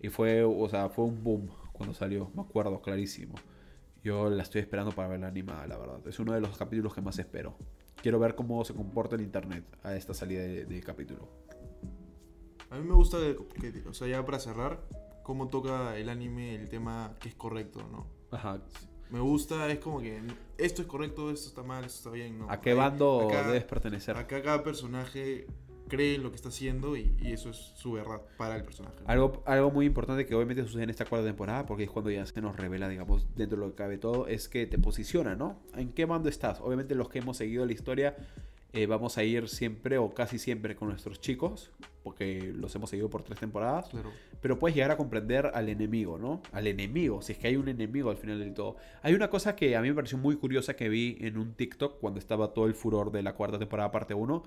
Y 0.00 0.08
fue, 0.08 0.42
o 0.42 0.68
sea, 0.68 0.88
fue 0.88 1.04
un 1.04 1.22
boom 1.22 1.48
cuando 1.72 1.94
salió. 1.94 2.30
Me 2.34 2.42
acuerdo, 2.42 2.80
clarísimo. 2.80 3.34
Yo 4.02 4.30
la 4.30 4.42
estoy 4.42 4.60
esperando 4.62 4.90
para 4.92 5.08
verla 5.08 5.28
animada, 5.28 5.66
la 5.66 5.76
verdad. 5.78 6.00
Es 6.08 6.18
uno 6.18 6.32
de 6.32 6.40
los 6.40 6.56
capítulos 6.56 6.94
que 6.94 7.02
más 7.02 7.18
espero. 7.18 7.56
Quiero 8.02 8.18
ver 8.18 8.34
cómo 8.34 8.64
se 8.64 8.74
comporta 8.74 9.14
el 9.14 9.22
internet 9.22 9.64
a 9.84 9.94
esta 9.94 10.12
salida 10.14 10.40
de, 10.42 10.64
de 10.64 10.80
capítulo. 10.80 11.28
A 12.72 12.76
mí 12.78 12.88
me 12.88 12.94
gusta, 12.94 13.18
que, 13.60 13.84
o 13.86 13.92
sea, 13.92 14.08
ya 14.08 14.24
para 14.24 14.38
cerrar, 14.38 14.80
cómo 15.22 15.48
toca 15.48 15.94
el 15.98 16.08
anime 16.08 16.54
el 16.54 16.70
tema 16.70 17.14
que 17.20 17.28
es 17.28 17.34
correcto, 17.34 17.86
¿no? 17.92 18.06
Ajá. 18.30 18.62
Me 19.10 19.20
gusta, 19.20 19.70
es 19.70 19.78
como 19.78 20.00
que 20.00 20.22
esto 20.56 20.80
es 20.80 20.88
correcto, 20.88 21.30
esto 21.30 21.48
está 21.48 21.62
mal, 21.62 21.84
esto 21.84 21.98
está 21.98 22.10
bien, 22.10 22.38
¿no? 22.38 22.50
¿A 22.50 22.62
qué 22.62 22.72
bando 22.72 23.28
acá- 23.28 23.46
debes 23.46 23.64
pertenecer? 23.64 24.16
Acá 24.16 24.40
cada 24.42 24.62
personaje 24.64 25.46
cree 25.88 26.14
en 26.14 26.22
lo 26.22 26.30
que 26.30 26.36
está 26.36 26.48
haciendo 26.48 26.96
y, 26.96 27.14
y 27.20 27.32
eso 27.32 27.50
es 27.50 27.56
su 27.76 27.92
verdad 27.92 28.22
para 28.38 28.56
el 28.56 28.64
personaje. 28.64 28.96
¿no? 29.02 29.06
Algo, 29.10 29.42
algo 29.44 29.70
muy 29.70 29.84
importante 29.84 30.24
que 30.24 30.34
obviamente 30.34 30.62
sucede 30.62 30.84
en 30.84 30.90
esta 30.90 31.04
cuarta 31.04 31.26
temporada, 31.26 31.66
porque 31.66 31.84
es 31.84 31.90
cuando 31.90 32.10
ya 32.10 32.24
se 32.24 32.40
nos 32.40 32.56
revela, 32.56 32.88
digamos, 32.88 33.26
dentro 33.36 33.58
de 33.58 33.66
lo 33.66 33.70
que 33.72 33.76
cabe 33.76 33.98
todo, 33.98 34.26
es 34.28 34.48
que 34.48 34.66
te 34.66 34.78
posiciona, 34.78 35.34
¿no? 35.36 35.60
¿En 35.74 35.92
qué 35.92 36.06
bando 36.06 36.30
estás? 36.30 36.62
Obviamente 36.62 36.94
los 36.94 37.10
que 37.10 37.18
hemos 37.18 37.36
seguido 37.36 37.66
la 37.66 37.72
historia 37.72 38.16
eh, 38.72 38.86
vamos 38.86 39.18
a 39.18 39.24
ir 39.24 39.50
siempre 39.50 39.98
o 39.98 40.08
casi 40.14 40.38
siempre 40.38 40.74
con 40.74 40.88
nuestros 40.88 41.20
chicos, 41.20 41.70
porque 42.02 42.52
los 42.54 42.74
hemos 42.74 42.90
seguido 42.90 43.08
por 43.08 43.22
tres 43.22 43.38
temporadas, 43.38 43.88
Claro. 43.88 44.10
pero 44.40 44.58
puedes 44.58 44.74
llegar 44.74 44.90
a 44.90 44.96
comprender 44.96 45.50
al 45.54 45.68
enemigo, 45.68 46.18
¿no? 46.18 46.42
Al 46.52 46.66
enemigo, 46.66 47.22
si 47.22 47.32
es 47.32 47.38
que 47.38 47.48
hay 47.48 47.56
un 47.56 47.68
enemigo 47.68 48.10
al 48.10 48.16
final 48.16 48.38
del 48.40 48.54
todo. 48.54 48.76
Hay 49.02 49.14
una 49.14 49.30
cosa 49.30 49.54
que 49.56 49.76
a 49.76 49.80
mí 49.82 49.88
me 49.88 49.94
pareció 49.94 50.18
muy 50.18 50.36
curiosa 50.36 50.74
que 50.74 50.88
vi 50.88 51.16
en 51.20 51.38
un 51.38 51.54
TikTok 51.54 51.98
cuando 52.00 52.18
estaba 52.18 52.52
todo 52.52 52.66
el 52.66 52.74
furor 52.74 53.12
de 53.12 53.22
la 53.22 53.34
cuarta 53.34 53.58
temporada 53.58 53.90
parte 53.90 54.14
1. 54.14 54.42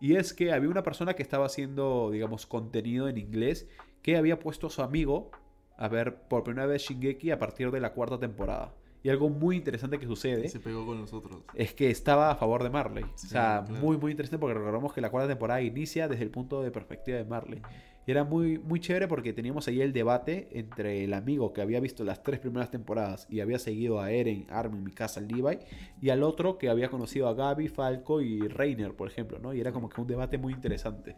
Y 0.00 0.16
es 0.16 0.34
que 0.34 0.52
había 0.52 0.68
una 0.68 0.82
persona 0.82 1.14
que 1.14 1.22
estaba 1.22 1.46
haciendo, 1.46 2.10
digamos, 2.12 2.44
contenido 2.46 3.08
en 3.08 3.16
inglés 3.18 3.68
que 4.02 4.16
había 4.16 4.38
puesto 4.38 4.66
a 4.66 4.70
su 4.70 4.82
amigo 4.82 5.30
a 5.78 5.88
ver 5.88 6.16
por 6.28 6.42
primera 6.44 6.66
vez 6.66 6.82
Shingeki 6.82 7.30
a 7.30 7.38
partir 7.38 7.70
de 7.70 7.80
la 7.80 7.92
cuarta 7.92 8.18
temporada. 8.18 8.72
Y 9.06 9.08
algo 9.08 9.28
muy 9.28 9.54
interesante 9.54 10.00
que 10.00 10.06
sucede 10.06 10.48
Se 10.48 10.58
pegó 10.58 10.84
con 10.84 10.98
nosotros. 10.98 11.42
es 11.54 11.72
que 11.74 11.90
estaba 11.90 12.28
a 12.32 12.34
favor 12.34 12.64
de 12.64 12.70
Marley. 12.70 13.04
Sí, 13.14 13.28
o 13.28 13.30
sea, 13.30 13.62
claro. 13.64 13.80
muy, 13.80 13.96
muy 13.98 14.10
interesante 14.10 14.36
porque 14.36 14.54
recordamos 14.54 14.92
que 14.92 15.00
la 15.00 15.10
cuarta 15.10 15.28
temporada 15.28 15.62
inicia 15.62 16.08
desde 16.08 16.24
el 16.24 16.30
punto 16.30 16.60
de 16.60 16.72
perspectiva 16.72 17.16
de 17.16 17.24
Marley. 17.24 17.62
Y 18.04 18.10
era 18.10 18.24
muy, 18.24 18.58
muy 18.58 18.80
chévere 18.80 19.06
porque 19.06 19.32
teníamos 19.32 19.68
ahí 19.68 19.80
el 19.80 19.92
debate 19.92 20.48
entre 20.58 21.04
el 21.04 21.14
amigo 21.14 21.52
que 21.52 21.60
había 21.60 21.78
visto 21.78 22.02
las 22.02 22.24
tres 22.24 22.40
primeras 22.40 22.72
temporadas 22.72 23.28
y 23.30 23.38
había 23.38 23.60
seguido 23.60 24.00
a 24.00 24.10
Eren, 24.10 24.44
Armin, 24.50 24.82
Mikasa, 24.82 25.20
Levi, 25.20 25.60
y 26.02 26.10
al 26.10 26.24
otro 26.24 26.58
que 26.58 26.68
había 26.68 26.88
conocido 26.88 27.28
a 27.28 27.34
Gaby, 27.34 27.68
Falco 27.68 28.20
y 28.20 28.40
Reiner, 28.48 28.94
por 28.94 29.06
ejemplo, 29.06 29.38
¿no? 29.38 29.54
Y 29.54 29.60
era 29.60 29.70
como 29.70 29.88
que 29.88 30.00
un 30.00 30.08
debate 30.08 30.36
muy 30.36 30.52
interesante. 30.52 31.14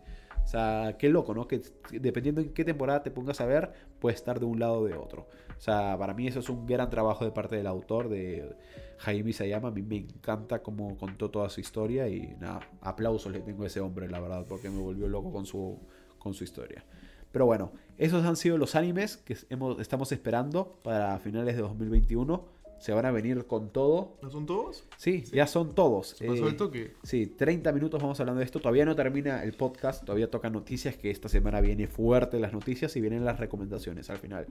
O 0.48 0.50
sea, 0.50 0.96
qué 0.98 1.10
loco, 1.10 1.34
¿no? 1.34 1.46
Que 1.46 1.60
dependiendo 1.92 2.40
en 2.40 2.54
qué 2.54 2.64
temporada 2.64 3.02
te 3.02 3.10
pongas 3.10 3.38
a 3.42 3.44
ver, 3.44 3.70
puede 3.98 4.14
estar 4.14 4.40
de 4.40 4.46
un 4.46 4.58
lado 4.58 4.78
o 4.78 4.86
de 4.86 4.94
otro. 4.94 5.28
O 5.50 5.60
sea, 5.60 5.94
para 5.98 6.14
mí 6.14 6.26
eso 6.26 6.40
es 6.40 6.48
un 6.48 6.66
gran 6.66 6.88
trabajo 6.88 7.26
de 7.26 7.32
parte 7.32 7.56
del 7.56 7.66
autor, 7.66 8.08
de 8.08 8.56
Jaime 8.96 9.28
Isayama. 9.28 9.68
A 9.68 9.70
mí 9.72 9.82
me 9.82 9.98
encanta 9.98 10.62
cómo 10.62 10.96
contó 10.96 11.30
toda 11.30 11.50
su 11.50 11.60
historia 11.60 12.08
y 12.08 12.34
nada, 12.40 12.60
aplausos 12.80 13.30
le 13.30 13.40
tengo 13.40 13.64
a 13.64 13.66
ese 13.66 13.80
hombre, 13.80 14.08
la 14.08 14.20
verdad, 14.20 14.46
porque 14.48 14.70
me 14.70 14.80
volvió 14.80 15.06
loco 15.06 15.30
con 15.30 15.44
su, 15.44 15.78
con 16.18 16.32
su 16.32 16.44
historia. 16.44 16.82
Pero 17.30 17.44
bueno, 17.44 17.72
esos 17.98 18.24
han 18.24 18.36
sido 18.36 18.56
los 18.56 18.74
animes 18.74 19.18
que 19.18 19.34
estamos 19.34 20.12
esperando 20.12 20.78
para 20.82 21.18
finales 21.18 21.56
de 21.56 21.60
2021. 21.60 22.42
Se 22.78 22.92
van 22.92 23.04
a 23.06 23.10
venir 23.10 23.46
con 23.46 23.70
todo. 23.72 24.16
¿No 24.22 24.30
son 24.30 24.46
todos? 24.46 24.84
Sí, 24.96 25.24
ya 25.32 25.46
son 25.46 25.74
todos. 25.74 26.08
Se 26.10 26.26
pasó 26.26 26.46
Eh, 26.46 26.50
el 26.50 26.56
toque. 26.56 26.94
Sí, 27.02 27.26
30 27.26 27.72
minutos 27.72 28.00
vamos 28.00 28.18
hablando 28.20 28.38
de 28.38 28.44
esto. 28.44 28.60
Todavía 28.60 28.84
no 28.84 28.94
termina 28.94 29.42
el 29.42 29.52
podcast, 29.54 30.04
todavía 30.04 30.30
tocan 30.30 30.52
noticias, 30.52 30.96
que 30.96 31.10
esta 31.10 31.28
semana 31.28 31.60
viene 31.60 31.86
fuerte 31.88 32.38
las 32.38 32.52
noticias 32.52 32.94
y 32.96 33.00
vienen 33.00 33.24
las 33.24 33.40
recomendaciones 33.40 34.08
al 34.10 34.18
final. 34.18 34.46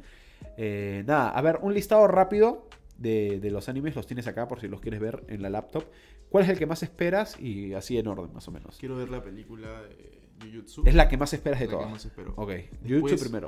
Eh, 0.57 1.03
nada, 1.07 1.29
a 1.29 1.41
ver, 1.41 1.59
un 1.61 1.73
listado 1.73 2.07
rápido 2.07 2.67
de, 2.97 3.39
de 3.39 3.51
los 3.51 3.69
animes, 3.69 3.95
los 3.95 4.05
tienes 4.07 4.27
acá 4.27 4.47
por 4.47 4.59
si 4.59 4.67
los 4.67 4.81
quieres 4.81 4.99
ver 4.99 5.23
en 5.27 5.41
la 5.41 5.49
laptop. 5.49 5.83
¿Cuál 6.29 6.43
es 6.43 6.49
el 6.49 6.57
que 6.57 6.65
más 6.65 6.83
esperas? 6.83 7.39
Y 7.39 7.73
así 7.73 7.97
en 7.97 8.07
orden, 8.07 8.33
más 8.33 8.47
o 8.47 8.51
menos. 8.51 8.77
Quiero 8.77 8.97
ver 8.97 9.09
la 9.09 9.23
película 9.23 9.83
de 9.83 10.51
Jujutsu. 10.51 10.83
Es 10.85 10.95
la 10.95 11.07
que 11.07 11.15
más 11.17 11.31
esperas 11.33 11.59
de 11.59 11.65
La 11.67 11.71
que 11.71 11.75
todas. 11.77 11.91
más 11.91 12.05
espero. 12.05 12.33
Ok, 12.35 12.49
Después- 12.49 12.81
Jujutsu 13.01 13.19
primero, 13.19 13.47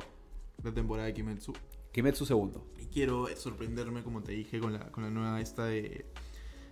La 0.63 0.71
temporada 0.73 1.07
de 1.07 1.13
Kimetsu. 1.13 1.53
Kimetsu 1.91 2.25
segundo. 2.25 2.65
Y 2.79 2.85
quiero 2.85 3.27
sorprenderme, 3.35 4.03
como 4.03 4.21
te 4.23 4.31
dije, 4.33 4.59
con 4.59 4.73
la, 4.73 4.91
con 4.91 5.03
la 5.03 5.09
nueva 5.09 5.41
esta 5.41 5.65
de... 5.65 6.05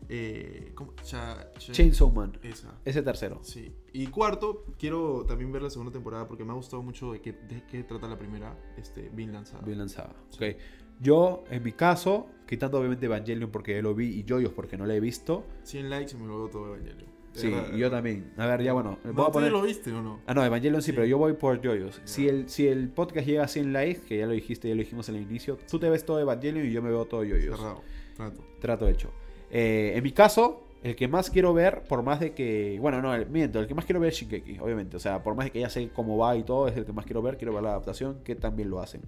Eh, 0.10 0.71
¿cómo? 0.75 0.93
Cha- 1.03 1.51
cha- 1.58 1.73
Chainsaw 1.73 2.12
Man, 2.12 2.38
Esa. 2.43 2.80
ese 2.86 3.01
tercero. 3.01 3.39
Sí. 3.41 3.71
Y 3.93 4.08
cuarto, 4.08 4.63
quiero 4.77 5.25
también 5.27 5.51
ver 5.51 5.63
la 5.63 5.69
segunda 5.71 5.91
temporada 5.91 6.27
porque 6.27 6.43
me 6.45 6.51
ha 6.51 6.56
gustado 6.56 6.84
mucho 6.84 7.12
de 7.13 7.19
qué, 7.21 7.34
de 7.34 7.63
qué 7.69 7.84
trata 7.84 8.08
la 8.08 8.17
primera, 8.17 8.56
este, 8.77 9.10
Vinland 9.10 9.47
Saga. 9.47 9.65
Bien 9.65 9.80
lanzada. 9.80 10.15
Sí. 10.30 10.38
Ok. 10.51 10.58
Yo, 10.99 11.43
en 11.49 11.63
mi 11.63 11.73
caso, 11.73 12.27
quitando 12.47 12.80
obviamente 12.80 13.06
Evangelion 13.08 13.51
porque 13.51 13.75
ya 13.75 13.82
lo 13.82 13.93
vi 13.95 14.08
y 14.19 14.25
Joyos 14.27 14.51
porque 14.53 14.77
no 14.77 14.86
lo 14.86 14.93
he 14.93 14.99
visto. 14.99 15.43
100 15.63 15.89
likes 15.89 16.15
y 16.15 16.19
me 16.19 16.27
lo 16.27 16.38
veo 16.39 16.49
todo 16.49 16.67
Evangelion. 16.75 17.16
Sí, 17.41 17.50
verdad, 17.50 17.73
yo 17.76 17.89
también. 17.91 18.32
A 18.38 18.45
ver, 18.47 18.63
ya 18.63 18.73
bueno. 18.73 18.97
verdad. 19.04 19.13
voy 19.13 19.13
a 19.13 19.13
¿No, 19.13 19.23
¿Tú 19.26 19.28
ya 19.28 19.32
poner... 19.34 19.52
lo 19.52 19.62
viste 19.62 19.91
o 19.91 20.02
no? 20.02 20.19
Ah, 20.26 20.34
no, 20.34 20.43
Evangelion 20.43 20.82
sí, 20.82 20.88
Sí. 20.88 20.91
pero 20.93 21.06
yo 21.06 21.17
voy 21.17 21.34
por 21.34 21.63
Joyos. 21.65 22.02
Si 22.06 22.28
el, 22.28 22.50
si 22.50 22.67
el 22.67 22.89
podcast 22.89 23.28
llega 23.28 23.43
a 23.43 23.47
100 23.47 23.73
likes, 23.73 24.02
que 24.08 24.17
ya 24.17 24.26
lo 24.26 24.34
dijiste, 24.34 24.67
ya 24.69 24.76
lo 24.76 24.80
dijimos 24.80 25.08
en 25.10 25.15
el 25.15 25.21
inicio, 25.23 25.58
tú 25.69 25.80
te 25.80 25.89
ves 25.89 26.06
todo 26.06 26.19
Evangelion 26.19 26.65
y 26.65 26.71
yo 26.71 26.82
me 26.82 26.89
veo 26.89 27.06
todo 27.06 27.21
Joyos. 27.21 27.56
Cerrado. 27.58 27.82
Trato. 28.15 28.43
Trato 28.60 28.88
hecho. 28.88 29.12
Eh, 29.52 29.93
en 29.95 30.04
mi 30.04 30.12
caso, 30.12 30.63
el 30.84 30.95
que 30.95 31.08
más 31.08 31.30
quiero 31.30 31.54
ver, 31.54 31.84
por 31.88 32.04
más 32.04 32.19
de 32.19 32.34
que. 32.34 32.78
Bueno, 32.82 33.02
no, 33.02 33.13
el, 33.13 33.28
miento, 33.30 33.60
el 33.60 33.67
que 33.67 33.73
más 33.73 33.86
quiero 33.86 34.00
ver 34.00 34.10
es 34.10 34.15
Shingeki, 34.19 34.60
obviamente. 34.60 34.97
O 34.97 35.00
sea, 35.00 35.23
por 35.23 35.36
más 35.36 35.45
de 35.45 35.52
que 35.52 35.60
ya 35.60 35.69
sé 35.69 35.89
cómo 35.93 36.17
va 36.17 36.36
y 36.36 36.43
todo, 36.43 36.67
es 36.67 36.76
el 36.78 36.86
que 36.86 36.93
más 36.93 37.06
quiero 37.06 37.21
ver. 37.21 37.38
Quiero 37.38 37.54
ver 37.54 37.63
la 37.63 37.69
adaptación, 37.69 38.19
que 38.23 38.36
también 38.36 38.69
lo 38.69 38.80
hacen. 38.80 39.02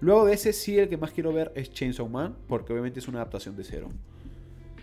Luego 0.00 0.24
de 0.26 0.34
ese, 0.34 0.52
sí, 0.52 0.78
el 0.78 0.88
que 0.88 0.96
más 0.96 1.10
quiero 1.10 1.32
ver 1.32 1.50
es 1.56 1.72
Chainsaw 1.72 2.08
Man, 2.08 2.36
porque 2.46 2.72
obviamente 2.72 3.00
es 3.00 3.08
una 3.08 3.18
adaptación 3.18 3.56
de 3.56 3.64
cero. 3.64 3.88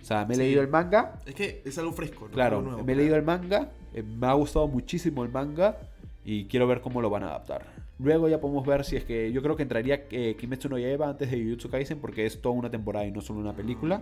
O 0.05 0.07
sea, 0.07 0.23
me 0.23 0.35
he 0.35 0.37
Sí. 0.37 0.43
leído 0.43 0.61
el 0.61 0.67
manga, 0.67 1.19
Es 1.25 1.33
que 1.33 1.63
es 1.65 1.75
algo 1.79 1.91
fresco, 1.91 2.25
¿no? 2.27 2.31
Claro, 2.31 2.57
Algo 2.57 2.69
nuevo. 2.69 2.85
me 2.85 2.93
he 2.93 2.95
leído 2.95 3.15
el 3.15 3.23
manga, 3.23 3.71
eh, 3.91 4.03
me 4.03 4.27
ha 4.27 4.33
gustado 4.33 4.67
muchísimo 4.67 5.23
el 5.23 5.31
manga 5.31 5.77
y 6.23 6.45
quiero 6.45 6.67
ver 6.67 6.81
cómo 6.81 7.01
lo 7.01 7.09
van 7.09 7.23
a 7.23 7.29
adaptar. 7.29 7.65
Luego 7.97 8.29
ya 8.29 8.39
podemos 8.39 8.63
ver 8.67 8.83
si 8.85 8.97
es 8.97 9.03
que 9.03 9.31
yo 9.31 9.41
creo 9.41 9.55
que 9.55 9.63
entraría 9.63 10.03
eh, 10.11 10.35
Kimetsu 10.39 10.69
no 10.69 10.77
Yaiba 10.77 11.09
antes 11.09 11.31
de 11.31 11.41
Jujutsu 11.43 11.71
Kaisen 11.71 11.97
porque 11.99 12.27
es 12.27 12.39
toda 12.39 12.53
una 12.53 12.69
temporada 12.69 13.03
y 13.07 13.11
no 13.11 13.19
solo 13.21 13.39
una 13.39 13.53
película. 13.55 14.01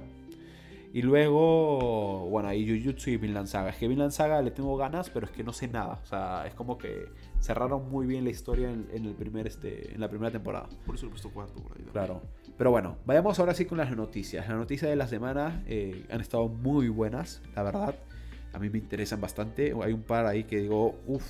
Y 0.92 1.02
luego, 1.04 2.28
bueno, 2.30 2.50
ahí 2.50 2.68
Jujutsu 2.68 3.12
y 3.12 3.18
Vinland 3.18 3.48
Saga. 3.48 3.70
Es 3.70 3.78
que 3.78 3.88
Vinland 3.88 4.12
Saga 4.12 4.42
le 4.42 4.52
tengo 4.52 4.76
ganas, 4.76 5.10
pero 5.10 5.26
es 5.26 5.32
que 5.32 5.44
no 5.44 5.54
sé 5.54 5.70
nada. 5.70 6.00
O 6.04 6.06
sea, 6.06 6.46
es 6.48 6.54
como 6.54 6.78
que 6.78 7.06
cerraron 7.44 7.90
muy 7.92 8.08
bien 8.08 8.24
la 8.24 8.30
historia 8.30 8.72
en, 8.72 8.88
en 8.94 9.06
el 9.06 9.14
primer, 9.14 9.48
este, 9.48 9.94
en 9.94 10.00
la 10.00 10.10
primera 10.10 10.32
temporada. 10.32 10.70
Por 10.86 10.96
eso 10.96 11.08
he 11.08 11.10
puesto 11.10 11.30
cuarto 11.30 11.62
por 11.62 11.78
ahí. 11.78 11.84
Claro. 11.92 12.22
Pero 12.58 12.72
bueno, 12.72 12.98
vayamos 13.06 13.38
ahora 13.40 13.54
sí 13.54 13.66
con 13.66 13.78
las 13.78 13.96
noticias. 13.96 14.48
Las 14.48 14.58
noticias 14.58 14.90
de 14.90 14.96
la 14.96 15.08
semana 15.08 15.64
eh, 15.68 16.06
han 16.10 16.22
estado 16.22 16.48
muy 16.48 16.88
buenas, 16.88 17.42
la 17.56 17.64
verdad. 17.64 17.96
A 18.54 18.60
mí 18.60 18.70
me 18.70 18.78
interesan 18.78 19.20
bastante. 19.20 19.74
Hay 19.84 19.92
un 19.92 20.04
par 20.04 20.26
ahí 20.26 20.44
que 20.46 20.60
digo, 20.60 20.96
uff, 21.08 21.26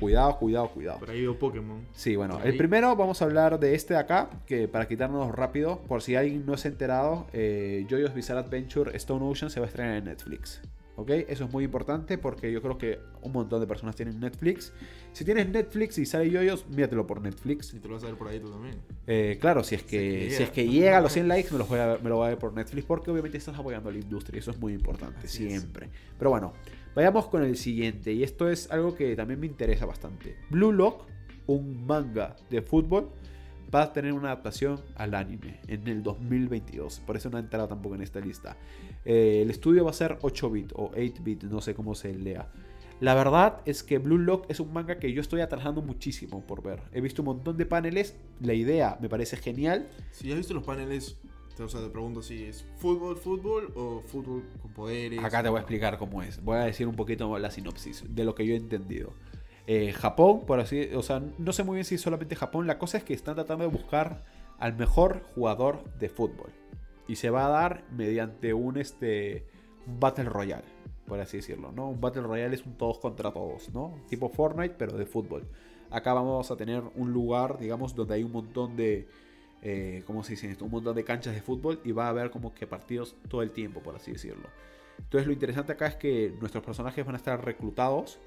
cuidado, 0.00 0.38
cuidado, 0.38 0.70
cuidado. 0.70 0.98
Por 0.98 1.10
ahí 1.10 1.20
veo 1.20 1.38
Pokémon. 1.38 1.86
Sí, 1.92 2.16
bueno, 2.16 2.40
el 2.42 2.56
primero 2.56 2.96
vamos 2.96 3.22
a 3.22 3.26
hablar 3.26 3.60
de 3.60 3.74
este 3.74 3.94
de 3.94 4.00
acá, 4.00 4.30
que 4.46 4.66
para 4.66 4.88
quitarnos 4.88 5.30
rápido, 5.32 5.82
por 5.82 6.02
si 6.02 6.16
alguien 6.16 6.44
no 6.46 6.56
se 6.56 6.68
ha 6.68 6.70
enterado, 6.72 7.26
eh, 7.32 7.86
JoJo's 7.88 8.14
Bizarre 8.14 8.40
Adventure 8.40 8.96
Stone 8.96 9.24
Ocean 9.24 9.50
se 9.50 9.60
va 9.60 9.66
a 9.66 9.68
estrenar 9.68 9.96
en 9.96 10.04
Netflix. 10.06 10.60
¿Ok? 10.96 11.10
Eso 11.28 11.44
es 11.44 11.52
muy 11.52 11.64
importante 11.64 12.18
porque 12.18 12.52
yo 12.52 12.60
creo 12.60 12.76
que 12.76 13.00
un 13.22 13.32
montón 13.32 13.60
de 13.60 13.66
personas 13.66 13.96
tienen 13.96 14.20
Netflix. 14.20 14.72
Si 15.12 15.24
tienes 15.24 15.48
Netflix 15.48 15.96
y 15.98 16.04
sale 16.04 16.28
yoyos, 16.30 16.66
míratelo 16.68 17.06
por 17.06 17.20
Netflix. 17.22 17.72
Y 17.72 17.78
te 17.80 17.88
lo 17.88 17.94
vas 17.94 18.04
a 18.04 18.08
ver 18.08 18.16
por 18.16 18.28
ahí 18.28 18.38
tú 18.40 18.50
también. 18.50 18.76
Eh, 19.06 19.38
claro, 19.40 19.64
si 19.64 19.74
es 19.74 19.82
que, 19.82 19.98
Si 19.98 20.16
es 20.26 20.28
que 20.28 20.36
si 20.36 20.42
es 20.42 20.50
que 20.50 20.68
llega. 20.68 20.98
a 20.98 21.00
los 21.00 21.12
100 21.12 21.28
likes, 21.28 21.50
me, 21.50 21.58
los 21.58 21.68
voy 21.68 21.78
a, 21.78 21.98
me 22.02 22.10
lo 22.10 22.16
voy 22.16 22.26
a 22.26 22.28
ver 22.30 22.38
por 22.38 22.52
Netflix 22.52 22.84
porque 22.84 23.10
obviamente 23.10 23.38
estás 23.38 23.58
apoyando 23.58 23.88
a 23.88 23.92
la 23.92 23.98
industria. 23.98 24.38
Eso 24.38 24.50
es 24.50 24.58
muy 24.58 24.74
importante, 24.74 25.26
Así 25.26 25.46
es. 25.46 25.52
siempre. 25.60 25.88
Pero 26.18 26.30
bueno, 26.30 26.52
vayamos 26.94 27.26
con 27.28 27.42
el 27.42 27.56
siguiente. 27.56 28.12
Y 28.12 28.22
esto 28.22 28.50
es 28.50 28.70
algo 28.70 28.94
que 28.94 29.16
también 29.16 29.40
me 29.40 29.46
interesa 29.46 29.86
bastante. 29.86 30.36
Blue 30.50 30.72
Lock, 30.72 31.06
un 31.46 31.86
manga 31.86 32.36
de 32.50 32.60
fútbol, 32.60 33.08
va 33.74 33.84
a 33.84 33.92
tener 33.94 34.12
una 34.12 34.28
adaptación 34.28 34.78
al 34.96 35.14
anime 35.14 35.58
en 35.66 35.88
el 35.88 36.02
2022. 36.02 37.00
Por 37.00 37.16
eso 37.16 37.30
no 37.30 37.38
ha 37.38 37.40
entrado 37.40 37.66
tampoco 37.68 37.94
en 37.94 38.02
esta 38.02 38.20
lista. 38.20 38.56
Eh, 39.04 39.40
el 39.42 39.50
estudio 39.50 39.84
va 39.84 39.90
a 39.90 39.94
ser 39.94 40.18
8-bit 40.18 40.72
o 40.74 40.90
8-bit, 40.92 41.44
no 41.44 41.60
sé 41.60 41.74
cómo 41.74 41.94
se 41.94 42.14
lea. 42.14 42.48
La 43.00 43.14
verdad 43.14 43.62
es 43.64 43.82
que 43.82 43.98
Blue 43.98 44.18
Lock 44.18 44.46
es 44.48 44.60
un 44.60 44.72
manga 44.72 45.00
que 45.00 45.12
yo 45.12 45.20
estoy 45.20 45.40
atrasando 45.40 45.82
muchísimo 45.82 46.46
por 46.46 46.62
ver. 46.62 46.82
He 46.92 47.00
visto 47.00 47.22
un 47.22 47.26
montón 47.26 47.56
de 47.56 47.66
paneles, 47.66 48.16
la 48.40 48.54
idea 48.54 48.96
me 49.00 49.08
parece 49.08 49.36
genial. 49.36 49.88
Si 50.12 50.30
has 50.30 50.38
visto 50.38 50.54
los 50.54 50.62
paneles, 50.62 51.18
te, 51.56 51.64
o 51.64 51.68
sea, 51.68 51.80
te 51.80 51.88
pregunto 51.88 52.22
si 52.22 52.44
es 52.44 52.64
fútbol, 52.76 53.16
fútbol 53.16 53.72
o 53.74 54.02
fútbol 54.06 54.44
con 54.60 54.72
poderes. 54.72 55.18
Acá 55.18 55.42
te 55.42 55.48
voy 55.48 55.58
a 55.58 55.62
explicar 55.62 55.98
cómo 55.98 56.22
es. 56.22 56.44
Voy 56.44 56.58
a 56.58 56.60
decir 56.60 56.86
un 56.86 56.94
poquito 56.94 57.36
la 57.40 57.50
sinopsis 57.50 58.04
de 58.08 58.24
lo 58.24 58.36
que 58.36 58.46
yo 58.46 58.54
he 58.54 58.56
entendido. 58.56 59.14
Eh, 59.66 59.92
Japón, 59.92 60.46
por 60.46 60.60
así, 60.60 60.90
o 60.94 61.02
sea, 61.02 61.20
no 61.38 61.52
sé 61.52 61.64
muy 61.64 61.74
bien 61.74 61.84
si 61.84 61.96
es 61.96 62.00
solamente 62.00 62.36
Japón. 62.36 62.68
La 62.68 62.78
cosa 62.78 62.98
es 62.98 63.04
que 63.04 63.14
están 63.14 63.34
tratando 63.34 63.64
de 63.64 63.70
buscar 63.70 64.24
al 64.60 64.76
mejor 64.76 65.24
jugador 65.34 65.82
de 65.98 66.08
fútbol 66.08 66.52
y 67.12 67.16
se 67.16 67.28
va 67.28 67.44
a 67.44 67.50
dar 67.50 67.84
mediante 67.90 68.54
un 68.54 68.78
este 68.78 69.44
battle 70.00 70.24
royale, 70.24 70.64
por 71.06 71.20
así 71.20 71.36
decirlo, 71.36 71.70
¿no? 71.70 71.90
Un 71.90 72.00
battle 72.00 72.22
royale 72.22 72.54
es 72.54 72.64
un 72.64 72.78
todos 72.78 72.98
contra 73.00 73.30
todos, 73.30 73.68
¿no? 73.74 73.98
Tipo 74.08 74.30
Fortnite 74.30 74.76
pero 74.78 74.96
de 74.96 75.04
fútbol. 75.04 75.46
Acá 75.90 76.14
vamos 76.14 76.50
a 76.50 76.56
tener 76.56 76.82
un 76.94 77.12
lugar, 77.12 77.58
digamos, 77.58 77.94
donde 77.94 78.14
hay 78.14 78.24
un 78.24 78.32
montón 78.32 78.76
de 78.76 79.08
eh, 79.60 80.02
¿cómo 80.06 80.24
se 80.24 80.32
dice 80.32 80.50
esto? 80.50 80.64
Un 80.64 80.70
montón 80.70 80.96
de 80.96 81.04
canchas 81.04 81.34
de 81.34 81.42
fútbol 81.42 81.80
y 81.84 81.92
va 81.92 82.06
a 82.06 82.08
haber 82.08 82.30
como 82.30 82.54
que 82.54 82.66
partidos 82.66 83.14
todo 83.28 83.42
el 83.42 83.50
tiempo, 83.50 83.80
por 83.80 83.94
así 83.94 84.12
decirlo. 84.12 84.48
Entonces 84.96 85.26
lo 85.26 85.34
interesante 85.34 85.72
acá 85.72 85.88
es 85.88 85.96
que 85.96 86.34
nuestros 86.40 86.64
personajes 86.64 87.04
van 87.04 87.14
a 87.14 87.18
estar 87.18 87.44
reclutados 87.44 88.20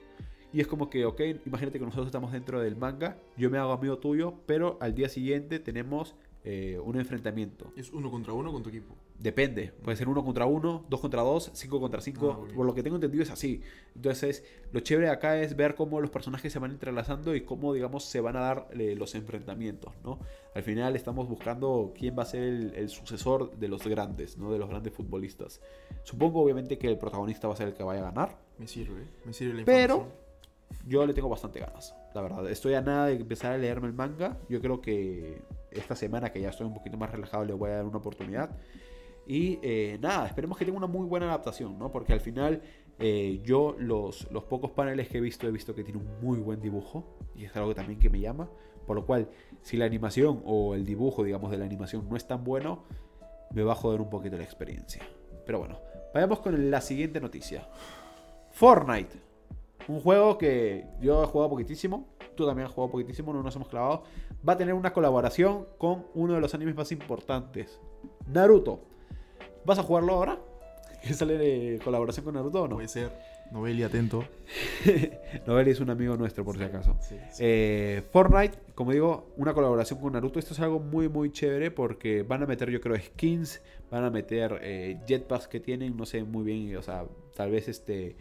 y 0.54 0.62
es 0.62 0.68
como 0.68 0.92
que, 0.92 1.06
ok, 1.06 1.22
imagínate 1.48 1.80
que 1.80 1.86
nosotros 1.86 2.06
estamos 2.06 2.32
dentro 2.32 2.62
del 2.62 2.76
manga, 2.76 3.18
yo 3.36 3.50
me 3.50 3.58
hago 3.58 3.72
amigo 3.72 3.98
tuyo, 3.98 4.36
pero 4.46 4.78
al 4.80 4.94
día 4.94 5.10
siguiente 5.10 5.58
tenemos 5.58 6.16
eh, 6.48 6.80
un 6.80 6.96
enfrentamiento. 6.98 7.74
Es 7.76 7.92
uno 7.92 8.12
contra 8.12 8.32
uno 8.32 8.52
con 8.54 8.62
tu 8.62 8.70
equipo. 8.70 8.96
Depende, 9.18 9.72
puede 9.84 9.98
ser 9.98 10.08
uno 10.08 10.24
contra 10.24 10.46
uno, 10.46 10.86
dos 10.90 11.00
contra 11.00 11.24
dos, 11.24 11.50
cinco 11.56 11.80
contra 11.80 12.02
cinco. 12.02 12.46
Ah. 12.48 12.54
Por 12.56 12.66
lo 12.68 12.76
que 12.76 12.84
tengo 12.84 12.98
entendido 12.98 13.24
es 13.24 13.32
así. 13.32 13.62
Entonces, 13.96 14.44
lo 14.72 14.80
chévere 14.82 15.10
acá 15.10 15.42
es 15.42 15.56
ver 15.56 15.74
cómo 15.74 16.00
los 16.02 16.12
personajes 16.12 16.54
se 16.54 16.60
van 16.60 16.70
entrelazando 16.72 17.34
y 17.36 17.42
cómo, 17.42 17.74
digamos, 17.74 18.06
se 18.06 18.22
van 18.22 18.36
a 18.38 18.42
dar 18.42 18.68
eh, 18.74 18.94
los 18.96 19.16
enfrentamientos, 19.16 19.92
¿no? 20.04 20.20
Al 20.54 20.62
final 20.62 20.96
estamos 20.96 21.28
buscando 21.28 21.94
quién 21.98 22.16
va 22.18 22.24
a 22.24 22.28
ser 22.28 22.44
el, 22.44 22.76
el 22.76 22.90
sucesor 22.90 23.58
de 23.58 23.68
los 23.68 23.88
grandes, 23.88 24.38
¿no? 24.38 24.52
De 24.52 24.60
los 24.60 24.70
grandes 24.70 24.94
futbolistas. 24.94 25.62
Supongo, 26.04 26.42
obviamente, 26.44 26.78
que 26.78 26.88
el 26.90 27.00
protagonista 27.00 27.48
va 27.48 27.56
a 27.56 27.58
ser 27.58 27.70
el 27.70 27.74
que 27.74 27.84
vaya 27.84 28.02
a 28.02 28.12
ganar. 28.12 28.38
Me 28.60 28.68
sirve, 28.68 29.02
me 29.26 29.34
sirve 29.34 29.56
la 29.62 29.66
Pero- 29.66 29.94
información. 29.96 30.26
Yo 30.88 31.06
le 31.06 31.14
tengo 31.14 31.30
bastante 31.30 31.60
ganas, 31.60 31.96
la 32.14 32.22
verdad. 32.22 32.50
Estoy 32.50 32.74
a 32.76 32.82
nada 32.82 33.08
de 33.08 33.14
empezar 33.16 33.54
a 33.54 33.58
leerme 33.58 33.88
el 33.88 33.94
manga. 33.94 34.38
Yo 34.50 34.62
creo 34.62 34.82
que 34.82 35.42
esta 35.76 35.96
semana 35.96 36.32
que 36.32 36.42
ya 36.42 36.50
estoy 36.50 36.68
un 36.68 36.74
poquito 36.74 36.98
más 36.98 37.12
relajado 37.12 37.46
le 37.46 37.54
voy 37.54 37.72
a 37.72 37.76
dar 37.78 37.86
una 37.86 37.98
oportunidad. 37.98 38.52
Y 39.28 39.60
eh, 39.64 39.98
nada, 40.02 40.28
esperemos 40.28 40.58
que 40.58 40.66
tenga 40.66 40.78
una 40.78 40.88
muy 40.88 41.08
buena 41.08 41.28
adaptación, 41.28 41.80
¿no? 41.80 41.92
Porque 41.92 42.14
al 42.14 42.20
final 42.20 42.62
eh, 43.00 43.42
yo 43.44 43.76
los, 43.80 44.32
los 44.32 44.44
pocos 44.44 44.72
paneles 44.72 45.08
que 45.08 45.18
he 45.18 45.22
visto 45.22 45.48
he 45.48 45.52
visto 45.52 45.74
que 45.74 45.84
tiene 45.84 46.00
un 46.00 46.20
muy 46.22 46.40
buen 46.40 46.62
dibujo. 46.62 47.18
Y 47.36 47.46
es 47.46 47.56
algo 47.56 47.74
también 47.74 48.00
que 48.00 48.10
me 48.10 48.20
llama. 48.20 48.50
Por 48.86 48.96
lo 48.96 49.06
cual, 49.06 49.30
si 49.62 49.78
la 49.78 49.86
animación 49.86 50.44
o 50.46 50.76
el 50.76 50.86
dibujo, 50.86 51.24
digamos, 51.24 51.50
de 51.52 51.58
la 51.58 51.66
animación 51.66 52.08
no 52.08 52.16
es 52.16 52.28
tan 52.28 52.44
bueno, 52.44 52.84
me 53.52 53.64
va 53.64 53.74
a 53.74 53.76
joder 53.76 54.02
un 54.02 54.10
poquito 54.10 54.38
la 54.38 54.44
experiencia. 54.44 55.02
Pero 55.46 55.60
bueno, 55.60 55.80
vayamos 56.14 56.40
con 56.40 56.70
la 56.70 56.82
siguiente 56.82 57.20
noticia. 57.20 57.68
Fortnite. 58.52 59.22
Un 59.88 60.00
juego 60.00 60.38
que 60.38 60.88
yo 61.02 61.24
he 61.24 61.26
jugado 61.28 61.50
poquitísimo. 61.50 62.08
Tú 62.36 62.46
también 62.46 62.68
has 62.68 62.74
jugado 62.74 62.92
poquitísimo, 62.92 63.34
no 63.34 63.42
nos 63.42 63.56
hemos 63.56 63.70
clavado. 63.70 64.04
Va 64.48 64.54
a 64.54 64.58
tener 64.58 64.74
una 64.74 64.94
colaboración 64.94 65.66
con 65.78 66.06
uno 66.14 66.34
de 66.34 66.42
los 66.42 66.54
animes 66.54 66.76
más 66.76 66.92
importantes. 66.92 67.80
Naruto. 68.28 68.82
¿Vas 69.66 69.80
a 69.80 69.84
jugarlo 69.84 70.14
ahora? 70.14 70.40
¿Quieres 71.02 71.18
salir 71.18 71.38
de 71.38 71.80
colaboración 71.84 72.26
con 72.26 72.36
Naruto 72.36 72.64
o 72.64 72.68
no? 72.68 72.76
Puede 72.76 72.88
ser. 72.88 73.12
Novelli 73.52 73.84
atento. 73.84 74.26
Novelli 75.48 75.72
es 75.72 75.80
un 75.80 75.90
amigo 75.90 76.18
nuestro, 76.18 76.44
por 76.44 76.58
si 76.58 76.64
acaso. 76.64 76.98
Sí, 77.00 77.16
sí. 77.32 77.44
Eh, 77.46 78.04
Fortnite, 78.12 78.58
como 78.74 78.92
digo, 78.92 79.34
una 79.38 79.54
colaboración 79.54 80.00
con 80.00 80.14
Naruto. 80.14 80.40
Esto 80.40 80.54
es 80.54 80.60
algo 80.60 80.80
muy, 80.80 81.10
muy 81.10 81.32
chévere 81.32 81.72
porque 81.72 82.24
van 82.24 82.44
a 82.44 82.48
meter, 82.48 82.70
yo 82.70 82.82
creo, 82.82 82.98
skins, 82.98 83.62
van 83.92 84.04
a 84.04 84.10
meter 84.10 84.60
eh, 84.62 85.00
jetpacks 85.08 85.48
que 85.48 85.60
tienen, 85.60 85.96
no 85.96 86.06
sé 86.06 86.24
muy 86.24 86.44
bien, 86.44 86.76
o 86.76 86.82
sea, 86.82 87.06
tal 87.36 87.52
vez 87.52 87.68
este. 87.68 88.18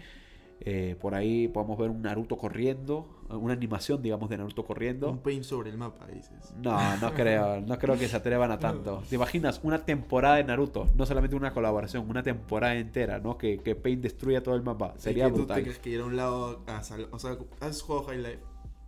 Eh, 0.60 0.96
por 1.00 1.14
ahí 1.14 1.48
podamos 1.48 1.78
ver 1.78 1.90
un 1.90 2.02
Naruto 2.02 2.36
corriendo, 2.36 3.06
una 3.28 3.52
animación, 3.54 4.00
digamos, 4.02 4.30
de 4.30 4.38
Naruto 4.38 4.64
corriendo. 4.64 5.10
Un 5.10 5.18
paint 5.18 5.44
sobre 5.44 5.70
el 5.70 5.76
mapa, 5.78 6.06
dices. 6.06 6.54
No, 6.56 6.96
no 6.98 7.12
creo, 7.14 7.60
no 7.60 7.78
creo 7.78 7.98
que 7.98 8.08
se 8.08 8.16
atrevan 8.16 8.50
a 8.50 8.58
tanto. 8.58 9.02
¿Te 9.08 9.16
imaginas 9.16 9.60
una 9.62 9.84
temporada 9.84 10.36
de 10.36 10.44
Naruto? 10.44 10.88
No 10.94 11.04
solamente 11.06 11.36
una 11.36 11.52
colaboración, 11.52 12.08
una 12.08 12.22
temporada 12.22 12.74
entera, 12.76 13.18
¿no? 13.18 13.36
Que, 13.36 13.58
que 13.58 13.74
Paint 13.74 14.02
destruya 14.02 14.42
todo 14.42 14.54
el 14.54 14.62
mapa. 14.62 14.94
Sería 14.96 15.24
Y 15.24 15.26
que 15.28 15.32
tú 15.32 15.38
brutal. 15.38 15.62
tengas 15.62 15.78
que 15.78 15.90
ir 15.90 16.00
a 16.00 16.04
un 16.04 16.16
lado 16.16 16.62
a 16.66 16.82
sal- 16.82 17.08
O 17.10 17.18
sea, 17.18 17.36
¿has 17.60 17.82
jugado 17.82 18.06
High 18.06 18.18
Life? 18.22 18.40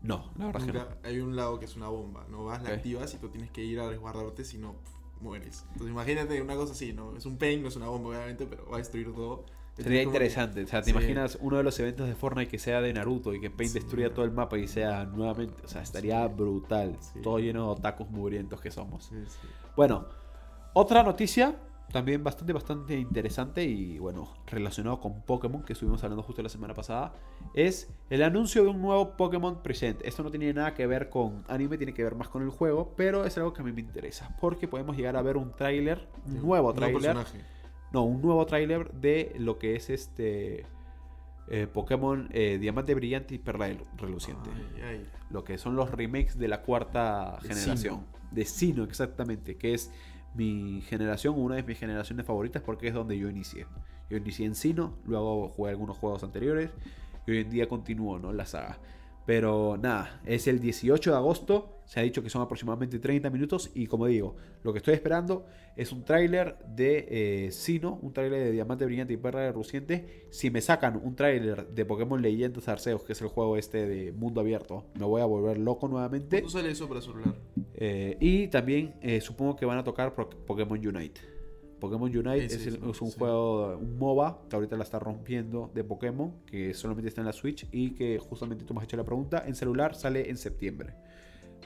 No, 0.03 0.31
la 0.39 0.47
verdad 0.47 0.63
es 0.63 0.67
que 0.67 0.73
no. 0.73 0.85
Nunca. 0.85 0.99
Hay 1.05 1.19
un 1.21 1.35
lado 1.37 1.59
que 1.59 1.65
es 1.65 1.75
una 1.77 1.89
bomba, 1.89 2.27
¿no? 2.31 2.45
Vas, 2.45 2.63
la 2.63 2.69
Ok. 2.71 2.77
activas 2.77 3.13
y 3.15 3.19
tú 3.19 3.29
tienes 3.29 3.51
que 3.51 3.65
ir 3.65 3.81
a 3.81 3.89
resguardarte, 3.89 4.45
si 4.45 4.57
no, 4.59 4.77
mueres. 5.21 5.65
Entonces 5.73 5.91
imagínate 5.91 6.41
una 6.41 6.55
cosa 6.55 6.75
así, 6.75 6.93
¿no? 6.93 7.17
Es 7.17 7.27
un 7.27 7.39
paint, 7.39 7.63
no 7.63 7.69
es 7.69 7.77
una 7.77 7.89
bomba, 7.89 8.11
obviamente, 8.11 8.47
pero 8.47 8.67
va 8.69 8.77
a 8.77 8.79
destruir 8.79 9.13
todo. 9.13 9.47
Sería 9.77 10.03
interesante. 10.03 10.63
O 10.65 10.67
sea, 10.67 10.81
¿te 10.81 10.87
Sí. 10.87 10.91
imaginas 10.93 11.39
uno 11.41 11.59
de 11.59 11.63
los 11.63 11.79
eventos 11.81 12.09
de 12.09 12.15
Fortnite 12.15 12.51
que 12.51 12.59
sea 12.59 12.81
de 12.81 12.93
Naruto 12.93 13.35
y 13.35 13.41
que 13.41 13.51
Paint 13.51 13.73
Sí. 13.73 13.79
destruya 13.79 14.13
todo 14.15 14.25
el 14.25 14.31
mapa 14.33 14.57
y 14.59 14.67
sea 14.69 15.05
nuevamente. 15.05 15.63
O 15.65 15.69
sea, 15.69 15.83
estaría 15.83 16.27
Sí. 16.27 16.35
brutal. 16.35 16.99
Todo 17.23 17.39
lleno 17.39 17.67
de 17.67 17.71
otakus 17.73 18.09
mugrientos 18.11 18.61
que 18.61 18.71
somos. 18.71 19.11
Bueno, 19.77 20.07
otra 20.73 21.03
noticia 21.03 21.57
también 21.93 22.25
bastante, 22.25 22.53
bastante 22.53 22.99
interesante 22.99 23.63
y 23.65 23.99
bueno, 24.01 24.29
relacionado 24.49 24.99
con 24.99 25.23
Pokémon, 25.23 25.63
que 25.63 25.73
estuvimos 25.75 26.03
hablando 26.03 26.23
justo 26.25 26.43
la 26.43 26.49
semana 26.49 26.75
pasada, 26.75 27.13
es 27.55 27.89
el 28.11 28.23
anuncio 28.25 28.65
de 28.65 28.71
un 28.71 28.83
nuevo 28.83 29.17
Pokémon 29.17 29.63
Present. 29.63 30.01
Esto 30.05 30.25
no 30.25 30.31
tiene 30.31 30.53
nada 30.53 30.75
que 30.75 30.85
ver 30.87 31.09
con 31.11 31.45
anime, 31.49 31.77
tiene 31.79 31.95
que 31.95 32.03
ver 32.03 32.17
más 32.17 32.29
con 32.29 32.43
el 32.43 32.51
juego, 32.51 32.93
pero 32.97 33.25
es 33.25 33.37
algo 33.39 33.53
que 33.53 33.63
a 33.63 33.65
mí 33.65 33.73
me 33.73 33.81
interesa, 33.83 34.37
porque 34.41 34.67
podemos 34.67 34.97
llegar 34.97 35.17
a 35.17 35.23
ver 35.23 35.37
un 35.37 35.53
tráiler, 35.53 36.09
un 36.27 36.43
nuevo 36.43 36.75
tráiler. 36.75 37.17
No, 37.93 38.03
un 38.05 38.21
nuevo 38.23 38.45
tráiler 38.47 38.93
de 38.93 39.35
lo 39.39 39.59
que 39.59 39.77
es 39.77 39.91
este 39.91 40.67
eh, 41.49 41.67
Pokémon 41.73 42.29
eh, 42.33 42.59
Diamante 42.61 42.95
Brillante 42.95 43.35
y 43.35 43.39
Perla 43.39 43.69
Rel- 43.69 43.85
Reluciente. 43.97 44.51
Ay, 44.77 44.83
ay. 44.83 45.07
Lo 45.31 45.45
que 45.45 45.59
son 45.59 45.77
los 45.77 45.91
remakes 45.91 46.39
de 46.39 46.49
la 46.49 46.63
cuarta 46.63 47.39
De 47.43 47.49
generación. 47.49 48.05
De 48.31 48.45
Sino, 48.45 48.85
exactamente. 48.85 49.57
Que 49.57 49.75
es 49.75 49.93
mi 50.35 50.83
generación, 50.83 51.35
una 51.39 51.55
de 51.57 51.63
mis 51.63 51.79
generaciones 51.79 52.27
favoritas 52.27 52.63
porque 52.63 52.89
es 52.89 52.95
donde 52.95 53.17
yo 53.19 53.29
inicié. 53.31 53.67
Yo 54.11 54.17
inicié 54.17 54.47
en 54.47 54.55
Sino, 54.55 54.95
luego 55.05 55.49
jugué 55.49 55.71
algunos 55.71 55.97
juegos 55.97 56.23
anteriores 56.25 56.71
y 57.27 57.31
hoy 57.33 57.39
en 57.39 57.51
día 57.51 57.69
continúo 57.69 58.19
¿no? 58.19 58.33
la 58.33 58.45
saga. 58.47 58.79
Pero 59.27 59.77
nada, 59.77 60.23
es 60.25 60.47
el 60.47 60.61
18 60.61 61.11
de 61.11 61.17
agosto. 61.17 61.83
Se 61.85 62.01
ha 62.01 62.03
dicho 62.03 62.23
que 62.23 62.31
son 62.31 62.43
aproximadamente 62.43 63.01
30 63.01 63.29
minutos. 63.31 63.71
Y 63.75 63.89
como 63.89 64.07
digo, 64.07 64.37
lo 64.63 64.73
que 64.73 64.79
estoy 64.79 64.95
esperando 64.95 65.47
es 65.77 65.93
un 65.93 66.05
tráiler 66.05 66.57
de 66.65 67.07
eh, 67.11 67.51
Sino, 67.51 67.99
un 68.03 68.13
tráiler 68.13 68.45
de 68.45 68.53
Diamante 68.53 68.85
Brillante 68.85 69.13
y 69.13 69.17
Perla 69.17 69.49
Reluciente. 69.49 70.29
Si 70.31 70.51
me 70.51 70.61
sacan 70.61 71.01
un 71.03 71.17
tráiler 71.17 71.67
de 71.69 71.85
Pokémon 71.85 72.23
Leyendas 72.23 72.69
Arceus, 72.69 73.03
que 73.03 73.13
es 73.13 73.21
el 73.21 73.29
juego 73.29 73.57
este 73.57 73.87
de 73.87 74.13
mundo 74.13 74.41
abierto, 74.41 74.87
me 74.99 75.05
voy 75.05 75.21
a 75.21 75.27
volver 75.27 75.59
loco 75.59 75.89
nuevamente. 75.89 76.41
¿Cuándo 76.41 76.59
sale 76.59 76.71
eso 76.71 76.89
para 76.89 77.01
celular? 77.01 77.35
Eh, 77.75 78.17
y 78.21 78.47
también 78.47 78.95
eh, 79.03 79.21
supongo 79.21 79.57
que 79.57 79.67
van 79.67 79.79
a 79.79 79.85
tocar 79.85 80.15
Pokémon 80.15 80.79
Unite. 80.87 81.36
Pokémon 81.81 82.09
Unite 82.09 82.45
es, 82.47 82.55
el- 82.67 82.73
sí, 82.75 82.81
es 82.91 83.01
un 83.03 83.11
sí. 83.11 83.19
juego, 83.19 83.77
un 83.77 83.99
MOBA 83.99 84.41
que 84.49 84.57
ahorita 84.57 84.77
la 84.77 84.85
está 84.85 84.99
rompiendo 84.99 85.71
de 85.75 85.85
Pokémon, 85.85 86.33
que 86.47 86.73
solamente 86.75 87.09
está 87.09 87.21
en 87.21 87.27
la 87.27 87.33
Switch 87.33 87.67
y 87.73 87.91
que 87.91 88.19
justamente 88.19 88.65
tú 88.65 88.73
me 88.75 88.81
has 88.81 88.85
hecho 88.85 88.97
la 88.97 89.05
pregunta, 89.05 89.45
en 89.47 89.55
celular 89.55 89.95
sale 89.95 90.31
en 90.31 90.37
septiembre. 90.37 90.95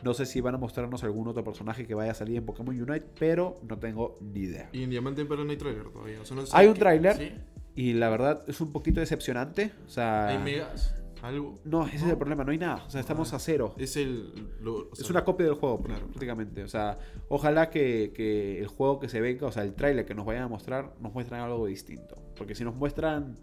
No 0.02 0.14
sé 0.14 0.24
si 0.26 0.40
van 0.40 0.54
a 0.54 0.58
mostrarnos 0.58 1.04
algún 1.04 1.28
otro 1.28 1.44
personaje 1.44 1.86
que 1.86 1.94
vaya 1.94 2.12
a 2.12 2.14
salir 2.14 2.36
en 2.38 2.46
Pokémon 2.46 2.74
Unite, 2.74 3.06
pero 3.18 3.61
no 3.68 3.78
tengo 3.78 4.16
ni 4.20 4.40
idea. 4.40 4.68
Y 4.72 4.82
en 4.82 4.90
Diamante 4.90 5.24
pero 5.26 5.44
no 5.44 5.50
hay 5.50 5.56
trailer 5.58 5.90
todavía. 5.90 6.20
o 6.20 6.24
sea, 6.24 6.36
no 6.36 6.46
sé 6.46 6.56
Hay 6.56 6.66
un 6.68 6.74
tráiler. 6.74 7.16
¿Sí? 7.16 7.32
Y 7.76 7.92
la 7.92 8.08
verdad 8.08 8.42
es 8.48 8.61
un 8.61 8.72
poquito 8.72 9.00
decepcionante. 9.00 9.70
O 9.86 9.90
sea, 9.90 10.28
¿Hay 10.28 10.38
megas? 10.38 10.94
¿Algo? 11.22 11.54
no, 11.64 11.86
ese 11.86 11.96
es 11.96 12.02
el 12.04 12.16
problema, 12.16 12.44
no 12.44 12.52
hay 12.52 12.58
nada. 12.58 12.84
O 12.86 12.90
sea, 12.90 13.00
estamos 13.00 13.32
Ah. 13.32 13.36
a 13.36 13.38
cero. 13.38 13.74
Es 13.78 13.96
el. 13.96 14.48
lo- 14.60 14.88
o 14.88 14.92
Es 14.92 15.08
una 15.10 15.24
copia 15.24 15.46
del 15.46 15.54
juego, 15.56 15.82
Claro. 15.82 16.06
prácticamente. 16.06 16.62
O 16.64 16.68
sea, 16.68 16.98
ojalá 17.28 17.68
que, 17.70 18.12
que 18.14 18.58
el 18.58 18.66
juego 18.68 18.98
que 18.98 19.08
se 19.08 19.20
venga, 19.20 19.46
o 19.46 19.52
sea, 19.52 19.62
el 19.64 19.74
tráiler 19.74 20.06
que 20.06 20.14
nos 20.14 20.24
vayan 20.24 20.44
a 20.44 20.48
mostrar, 20.48 20.94
nos 21.00 21.12
muestren 21.12 21.40
algo 21.40 21.66
distinto. 21.66 22.16
Porque 22.36 22.54
si 22.54 22.64
nos 22.64 22.74
muestran 22.74 23.36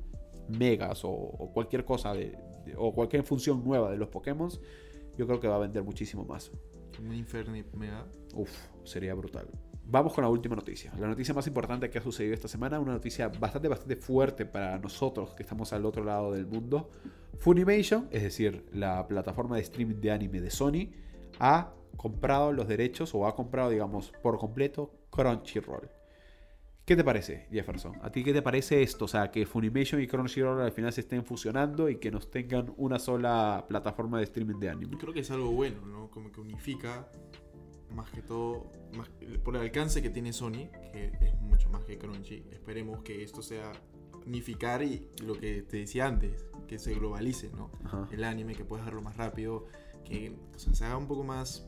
megas 0.49 1.03
o, 1.05 1.09
o 1.11 1.51
cualquier 1.53 1.86
cosa 1.86 2.13
de, 2.13 2.32
de- 2.65 2.73
o 2.78 2.93
cualquier 2.93 3.23
función 3.23 3.63
nueva 3.63 3.91
de 3.91 3.97
los 3.97 4.09
Pokémon, 4.09 4.49
yo 5.17 5.28
creo 5.28 5.39
que 5.39 5.47
va 5.47 5.55
a 5.55 5.59
vender 5.59 5.84
muchísimo 5.84 6.25
más. 6.25 6.51
Un 6.99 7.13
Inferni 7.13 7.63
Mega. 7.73 8.05
Uf, 8.34 8.49
sería 8.84 9.13
brutal. 9.13 9.47
Vamos 9.89 10.13
con 10.13 10.21
la 10.21 10.29
última 10.29 10.53
noticia. 10.53 10.91
La 10.99 11.07
noticia 11.07 11.33
más 11.33 11.47
importante 11.47 11.89
que 11.89 11.97
ha 11.97 12.01
sucedido 12.01 12.33
esta 12.33 12.49
semana, 12.49 12.77
una 12.77 12.91
noticia 12.91 13.29
bastante, 13.29 13.69
bastante 13.69 13.95
fuerte 13.95 14.45
para 14.45 14.77
nosotros 14.79 15.33
que 15.33 15.43
estamos 15.43 15.71
al 15.71 15.85
otro 15.85 16.03
lado 16.03 16.33
del 16.33 16.45
mundo. 16.45 16.89
Funimation, 17.39 18.09
es 18.11 18.21
decir, 18.21 18.65
la 18.73 19.07
plataforma 19.07 19.55
de 19.55 19.61
streaming 19.61 20.01
de 20.01 20.11
anime 20.11 20.41
de 20.41 20.49
Sony, 20.49 20.91
ha 21.39 21.73
comprado 21.95 22.51
los 22.51 22.67
derechos 22.67 23.15
o 23.15 23.25
ha 23.27 23.33
comprado, 23.33 23.69
digamos, 23.69 24.11
por 24.21 24.38
completo 24.38 24.91
Crunchyroll. 25.09 25.89
¿Qué 26.83 26.97
te 26.97 27.03
parece, 27.05 27.47
Jefferson? 27.49 27.93
¿A 28.01 28.11
ti 28.11 28.25
qué 28.25 28.33
te 28.33 28.41
parece 28.41 28.81
esto? 28.81 29.05
O 29.05 29.07
sea, 29.07 29.31
que 29.31 29.45
Funimation 29.45 30.01
y 30.01 30.07
Crunchyroll 30.07 30.61
al 30.61 30.71
final 30.73 30.91
se 30.91 31.01
estén 31.01 31.23
fusionando 31.23 31.88
y 31.88 31.95
que 31.95 32.11
nos 32.11 32.29
tengan 32.29 32.73
una 32.75 32.99
sola 32.99 33.65
plataforma 33.69 34.17
de 34.17 34.25
streaming 34.25 34.59
de 34.59 34.69
anime. 34.69 34.97
Creo 34.97 35.13
que 35.13 35.21
es 35.21 35.31
algo 35.31 35.51
bueno, 35.51 35.85
¿no? 35.85 36.09
Como 36.11 36.29
que 36.29 36.41
unifica 36.41 37.09
más 37.95 38.09
que 38.11 38.21
todo, 38.21 38.69
más- 38.95 39.09
por 39.43 39.55
el 39.55 39.61
alcance 39.61 40.01
que 40.01 40.09
tiene 40.09 40.33
Sony, 40.33 40.69
que 40.91 41.11
es 41.21 41.39
mucho 41.41 41.69
más 41.69 41.83
que 41.85 41.97
Crunchy. 41.97 42.43
Esperemos 42.51 43.01
que 43.03 43.23
esto 43.23 43.41
sea 43.41 43.71
unificar 44.25 44.83
y 44.83 45.07
lo 45.23 45.35
que 45.39 45.61
te 45.61 45.77
decía 45.77 46.05
antes, 46.07 46.45
que 46.67 46.79
se 46.79 46.93
globalice, 46.95 47.49
¿no? 47.55 47.71
Ajá. 47.85 48.07
El 48.11 48.23
anime, 48.23 48.55
que 48.55 48.65
puedas 48.65 48.85
verlo 48.85 49.01
más 49.01 49.15
rápido, 49.17 49.65
que 50.03 50.35
o 50.55 50.59
sea, 50.59 50.73
se 50.73 50.83
haga 50.85 50.97
un 50.97 51.07
poco 51.07 51.23
más 51.23 51.67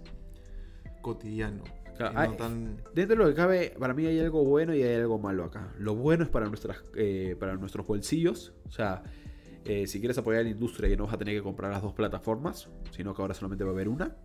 cotidiano. 1.01 1.63
Claro, 1.97 2.11
y 2.13 2.15
no 2.15 2.22
hay- 2.22 2.38
tan... 2.38 2.78
Dentro 2.93 3.15
de 3.15 3.24
lo 3.24 3.28
que 3.30 3.34
cabe, 3.36 3.76
para 3.80 3.93
mí 3.93 4.05
hay 4.05 4.20
algo 4.20 4.43
bueno 4.45 4.74
y 4.76 4.84
hay 4.84 4.95
algo 4.95 5.20
malo 5.20 5.43
acá. 5.45 5.74
Lo 5.78 5.95
bueno 5.95 6.24
es 6.24 6.30
para, 6.30 6.47
nuestras, 6.47 6.78
eh, 6.95 7.36
para 7.39 7.55
nuestros 7.55 7.86
bolsillos. 7.88 8.53
O 8.67 8.72
sea, 8.72 9.03
eh, 9.65 9.86
si 9.88 9.99
quieres 9.99 10.17
apoyar 10.17 10.41
a 10.41 10.43
la 10.43 10.49
industria 10.49 10.89
ya 10.89 10.95
no 10.95 11.05
vas 11.05 11.13
a 11.13 11.17
tener 11.17 11.36
que 11.36 11.41
comprar 11.43 11.72
las 11.72 11.82
dos 11.82 11.93
plataformas, 11.93 12.70
sino 12.91 13.13
que 13.13 13.22
ahora 13.22 13.34
solamente 13.34 13.63
va 13.65 13.72
a 13.72 13.74
haber 13.74 13.89
una. 13.89 14.15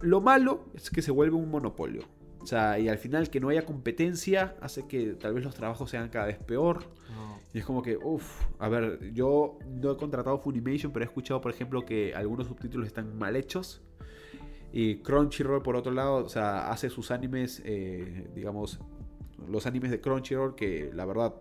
Lo 0.00 0.20
malo 0.20 0.66
es 0.74 0.90
que 0.90 1.02
se 1.02 1.10
vuelve 1.10 1.36
un 1.36 1.50
monopolio. 1.50 2.02
O 2.40 2.46
sea, 2.46 2.78
y 2.78 2.88
al 2.88 2.98
final 2.98 3.30
que 3.30 3.40
no 3.40 3.48
haya 3.48 3.64
competencia 3.64 4.54
hace 4.60 4.86
que 4.86 5.14
tal 5.14 5.32
vez 5.34 5.44
los 5.44 5.54
trabajos 5.54 5.88
sean 5.90 6.08
cada 6.10 6.26
vez 6.26 6.38
peor. 6.38 6.84
no. 7.10 7.34
Y 7.54 7.58
es 7.58 7.64
como 7.64 7.82
que, 7.82 7.96
uff, 7.96 8.46
a 8.58 8.68
ver, 8.68 9.12
yo 9.12 9.58
no 9.66 9.92
he 9.92 9.96
contratado 9.96 10.38
Funimation, 10.38 10.92
pero 10.92 11.04
he 11.04 11.06
escuchado, 11.06 11.40
por 11.40 11.52
ejemplo, 11.52 11.86
que 11.86 12.12
algunos 12.14 12.48
subtítulos 12.48 12.86
están 12.88 13.16
mal 13.16 13.36
hechos. 13.36 13.80
Y 14.72 14.96
Crunchyroll, 14.96 15.62
por 15.62 15.76
otro 15.76 15.92
lado, 15.92 16.16
o 16.16 16.28
sea, 16.28 16.70
hace 16.72 16.90
sus 16.90 17.12
animes, 17.12 17.62
eh, 17.64 18.28
digamos, 18.34 18.80
los 19.48 19.66
animes 19.66 19.92
de 19.92 20.00
Crunchyroll, 20.00 20.56
que 20.56 20.90
la 20.92 21.04
verdad 21.04 21.34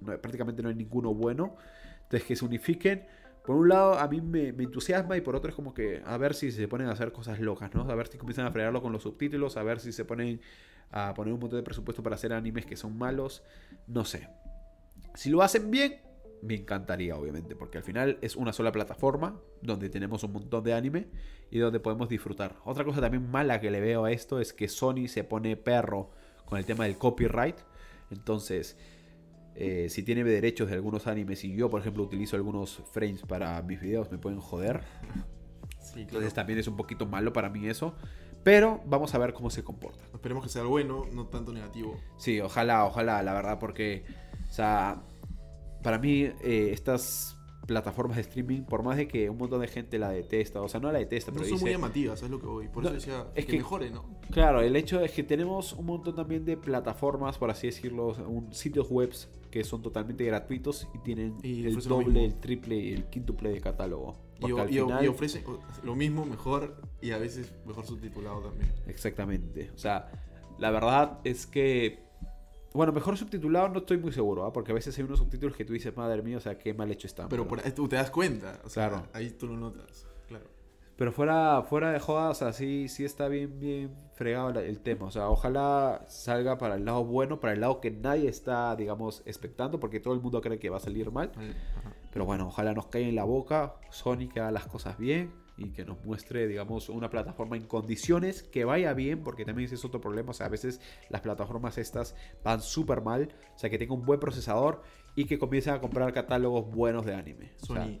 no- 0.00 0.18
prácticamente 0.20 0.60
no 0.62 0.68
hay 0.70 0.74
ninguno 0.74 1.14
bueno. 1.14 1.54
Entonces, 2.02 2.24
que 2.26 2.34
se 2.36 2.44
unifiquen. 2.44 3.06
Por 3.48 3.56
un 3.56 3.70
lado, 3.70 3.98
a 3.98 4.06
mí 4.08 4.20
me, 4.20 4.48
entusiasma 4.48 5.16
y 5.16 5.22
por 5.22 5.34
otro 5.34 5.48
es 5.48 5.56
como 5.56 5.72
que 5.72 6.02
a 6.04 6.18
ver 6.18 6.34
si 6.34 6.52
se 6.52 6.68
ponen 6.68 6.88
a 6.88 6.90
hacer 6.90 7.12
cosas 7.12 7.40
locas, 7.40 7.74
¿no? 7.74 7.80
A 7.80 7.94
ver 7.94 8.06
si 8.06 8.18
comienzan 8.18 8.44
a 8.44 8.50
fregarlo 8.50 8.82
con 8.82 8.92
los 8.92 9.04
subtítulos, 9.04 9.56
a 9.56 9.62
ver 9.62 9.80
si 9.80 9.90
se 9.90 10.04
ponen 10.04 10.42
a 10.90 11.14
poner 11.14 11.32
un 11.32 11.40
montón 11.40 11.58
de 11.58 11.62
presupuesto 11.62 12.02
para 12.02 12.16
hacer 12.16 12.34
animes 12.34 12.66
que 12.66 12.76
son 12.76 12.98
malos. 12.98 13.42
No 13.86 14.04
sé. 14.04 14.28
Si 15.14 15.30
lo 15.30 15.40
hacen 15.40 15.70
bien, 15.70 16.02
me 16.42 16.56
encantaría, 16.56 17.16
obviamente, 17.16 17.56
porque 17.56 17.78
al 17.78 17.84
final 17.84 18.18
es 18.20 18.36
una 18.36 18.52
sola 18.52 18.70
plataforma 18.70 19.40
donde 19.62 19.88
tenemos 19.88 20.22
un 20.24 20.34
montón 20.34 20.62
de 20.62 20.74
anime 20.74 21.08
y 21.50 21.58
donde 21.58 21.80
podemos 21.80 22.10
disfrutar. 22.10 22.56
Otra 22.66 22.84
cosa 22.84 23.00
también 23.00 23.30
mala 23.30 23.62
que 23.62 23.70
le 23.70 23.80
veo 23.80 24.04
a 24.04 24.12
esto 24.12 24.40
es 24.40 24.52
que 24.52 24.68
Sony 24.68 25.08
se 25.08 25.24
pone 25.24 25.56
perro 25.56 26.10
con 26.44 26.58
el 26.58 26.66
tema 26.66 26.84
del 26.84 26.98
copyright. 26.98 27.56
Entonces, 28.10 28.76
eh, 29.60 29.88
si 29.90 30.04
tiene 30.04 30.22
derechos 30.22 30.68
de 30.68 30.76
algunos 30.76 31.08
animes 31.08 31.42
y 31.42 31.52
yo, 31.52 31.68
por 31.68 31.80
ejemplo, 31.80 32.04
utilizo 32.04 32.36
algunos 32.36 32.80
frames 32.92 33.22
para 33.22 33.60
mis 33.62 33.80
videos, 33.80 34.08
me 34.12 34.16
pueden 34.16 34.38
joder. 34.38 34.82
Sí, 35.80 35.94
claro. 35.94 36.02
Entonces 36.02 36.34
también 36.34 36.60
es 36.60 36.68
un 36.68 36.76
poquito 36.76 37.06
malo 37.06 37.32
para 37.32 37.48
mí 37.48 37.66
eso. 37.66 37.94
Pero 38.44 38.80
vamos 38.86 39.14
a 39.16 39.18
ver 39.18 39.34
cómo 39.34 39.50
se 39.50 39.64
comporta. 39.64 40.04
Esperemos 40.14 40.44
que 40.44 40.48
sea 40.48 40.62
algo 40.62 40.72
bueno, 40.72 41.06
no 41.12 41.26
tanto 41.26 41.52
negativo. 41.52 41.98
Sí, 42.18 42.40
ojalá, 42.40 42.84
ojalá, 42.84 43.20
la 43.24 43.34
verdad, 43.34 43.58
porque, 43.58 44.04
o 44.48 44.52
sea, 44.52 45.02
para 45.82 45.98
mí 45.98 46.22
eh, 46.22 46.70
estas 46.72 47.36
plataformas 47.68 48.16
de 48.16 48.22
streaming, 48.22 48.62
por 48.62 48.82
más 48.82 48.96
de 48.96 49.06
que 49.06 49.28
un 49.30 49.36
montón 49.38 49.60
de 49.60 49.68
gente 49.68 49.98
la 49.98 50.08
detesta, 50.08 50.60
o 50.62 50.68
sea, 50.68 50.80
no 50.80 50.90
la 50.90 50.98
detesta, 50.98 51.30
No 51.30 51.36
pero 51.36 51.50
son 51.50 51.60
muy 51.60 51.68
dice, 51.68 51.78
llamativas, 51.80 52.22
es 52.22 52.30
lo 52.30 52.40
que 52.40 52.46
voy. 52.46 52.66
Por 52.68 52.82
No, 52.82 52.88
eso 52.88 52.94
decía 52.96 53.26
es 53.34 53.44
que, 53.44 53.52
que- 53.52 53.58
mejore, 53.58 53.90
¿no? 53.90 54.04
claro, 54.30 54.62
el 54.62 54.74
hecho 54.74 55.00
es 55.02 55.12
que 55.12 55.22
tenemos 55.22 55.74
un 55.74 55.84
montón 55.86 56.16
también 56.16 56.44
de 56.46 56.56
plataformas, 56.56 57.36
por 57.38 57.50
así 57.50 57.66
decirlo, 57.68 58.16
un, 58.26 58.52
sitios 58.54 58.86
webs 58.90 59.28
que 59.50 59.62
son 59.64 59.82
totalmente 59.82 60.24
gratuitos 60.24 60.88
y 60.94 60.98
tienen 60.98 61.36
Y 61.42 61.60
el 61.60 61.68
ofrecen 61.76 61.88
doble, 61.90 62.24
el 62.24 62.34
triple 62.40 62.76
y 62.76 62.92
el 62.94 63.04
quíntuple 63.04 63.50
de 63.50 63.60
catálogo. 63.60 64.16
Y, 64.40 64.44
al 64.58 64.70
y- 64.70 64.78
final- 64.80 65.04
y 65.04 65.08
ofrece 65.08 65.44
lo 65.84 65.94
mismo, 65.94 66.24
mejor 66.24 66.80
y 67.02 67.10
a 67.10 67.18
veces 67.18 67.52
mejor 67.66 67.84
subtitulado 67.86 68.40
también. 68.40 68.72
Exactamente. 68.86 69.70
O 69.74 69.78
sea, 69.78 70.10
la 70.58 70.70
verdad 70.70 71.18
es 71.24 71.46
que. 71.46 72.07
Bueno, 72.78 72.92
mejor 72.92 73.16
subtitulado 73.16 73.70
no 73.70 73.80
estoy 73.80 73.98
muy 73.98 74.12
seguro, 74.12 74.46
¿ah? 74.46 74.52
porque 74.52 74.70
a 74.70 74.74
veces 74.76 74.96
hay 74.96 75.02
unos 75.02 75.18
subtítulos 75.18 75.56
que 75.56 75.64
tú 75.64 75.72
dices, 75.72 75.96
madre 75.96 76.22
mía, 76.22 76.36
o 76.36 76.40
sea, 76.40 76.56
qué 76.56 76.72
mal 76.72 76.88
hecho 76.92 77.08
está. 77.08 77.28
Pero 77.28 77.48
por 77.48 77.58
ahí 77.58 77.72
tú 77.72 77.88
te 77.88 77.96
das 77.96 78.08
cuenta, 78.08 78.60
o 78.64 78.68
sea, 78.68 78.88
Claro. 78.88 79.04
ahí 79.14 79.30
tú 79.30 79.48
lo 79.48 79.56
notas, 79.56 80.06
claro. 80.28 80.44
Pero 80.94 81.10
fuera, 81.10 81.62
fuera 81.62 81.90
de 81.90 81.98
jodas, 81.98 82.36
o 82.36 82.38
sea, 82.38 82.52
sí, 82.52 82.88
sí 82.88 83.04
está 83.04 83.26
bien, 83.26 83.58
bien 83.58 83.96
fregado 84.14 84.50
el 84.60 84.78
tema. 84.78 85.06
O 85.06 85.10
sea, 85.10 85.28
ojalá 85.28 86.04
salga 86.06 86.56
para 86.56 86.76
el 86.76 86.84
lado 86.84 87.04
bueno, 87.04 87.40
para 87.40 87.52
el 87.52 87.62
lado 87.62 87.80
que 87.80 87.90
nadie 87.90 88.28
está, 88.28 88.76
digamos, 88.76 89.24
expectando, 89.26 89.80
porque 89.80 89.98
todo 89.98 90.14
el 90.14 90.20
mundo 90.20 90.40
cree 90.40 90.60
que 90.60 90.70
va 90.70 90.76
a 90.76 90.80
salir 90.80 91.10
mal. 91.10 91.32
Ajá. 91.34 91.92
Pero 92.12 92.26
bueno, 92.26 92.46
ojalá 92.46 92.74
nos 92.74 92.86
caiga 92.86 93.08
en 93.08 93.16
la 93.16 93.24
boca 93.24 93.74
Sony 93.90 94.28
que 94.32 94.38
haga 94.38 94.52
las 94.52 94.68
cosas 94.68 94.96
bien 94.98 95.32
y 95.58 95.70
que 95.72 95.84
nos 95.84 96.02
muestre, 96.04 96.46
digamos, 96.46 96.88
una 96.88 97.10
plataforma 97.10 97.56
en 97.56 97.64
condiciones 97.66 98.42
que 98.44 98.64
vaya 98.64 98.94
bien, 98.94 99.22
porque 99.24 99.44
también 99.44 99.66
ese 99.66 99.74
es 99.74 99.84
otro 99.84 100.00
problema. 100.00 100.30
O 100.30 100.34
sea, 100.34 100.46
a 100.46 100.48
veces 100.48 100.80
las 101.10 101.20
plataformas 101.20 101.76
estas 101.78 102.14
van 102.44 102.62
súper 102.62 103.02
mal. 103.02 103.28
O 103.54 103.58
sea, 103.58 103.68
que 103.68 103.76
tenga 103.78 103.92
un 103.94 104.04
buen 104.04 104.20
procesador 104.20 104.82
y 105.16 105.24
que 105.24 105.38
comiencen 105.38 105.74
a 105.74 105.80
comprar 105.80 106.12
catálogos 106.12 106.70
buenos 106.70 107.04
de 107.04 107.14
anime. 107.14 107.52
O 107.62 107.66
sea, 107.66 107.84
Sony, 107.84 107.98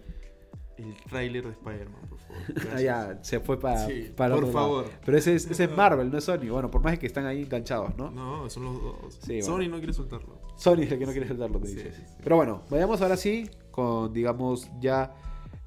el 0.76 0.94
tráiler 1.10 1.44
de 1.44 1.50
Spider-Man, 1.50 2.08
por 2.08 2.18
favor. 2.20 2.38
Ah, 2.72 2.80
ya, 2.80 3.18
se 3.22 3.40
fue 3.40 3.58
para, 3.58 3.86
Sí, 3.86 4.12
para 4.16 4.36
por 4.36 4.44
otro 4.44 4.54
lado. 4.56 4.68
favor. 4.84 4.90
Pero 5.04 5.18
ese 5.18 5.34
es, 5.34 5.50
ese 5.50 5.64
es 5.64 5.76
Marvel, 5.76 6.10
no 6.12 6.18
es 6.18 6.24
Sony. 6.24 6.48
Bueno, 6.50 6.70
por 6.70 6.80
más 6.80 6.96
que 6.98 7.06
están 7.08 7.26
ahí 7.26 7.42
enganchados, 7.42 7.96
¿no? 7.96 8.10
No, 8.12 8.48
son 8.48 8.64
los 8.66 8.80
dos. 8.80 9.18
Sí, 9.22 9.42
Sony 9.42 9.54
bueno. 9.56 9.70
no 9.70 9.78
quiere 9.78 9.92
soltarlo. 9.92 10.38
Sony 10.56 10.82
es 10.82 10.92
el 10.92 10.98
que 11.00 11.06
no 11.06 11.10
quiere 11.12 11.26
soltarlo, 11.26 11.58
te 11.58 11.66
Sí, 11.66 11.74
dices. 11.74 12.00
Pero 12.22 12.36
bueno, 12.36 12.62
vayamos 12.70 13.00
ahora 13.02 13.16
sí 13.16 13.50
con, 13.72 14.12
digamos, 14.12 14.70
ya 14.80 15.12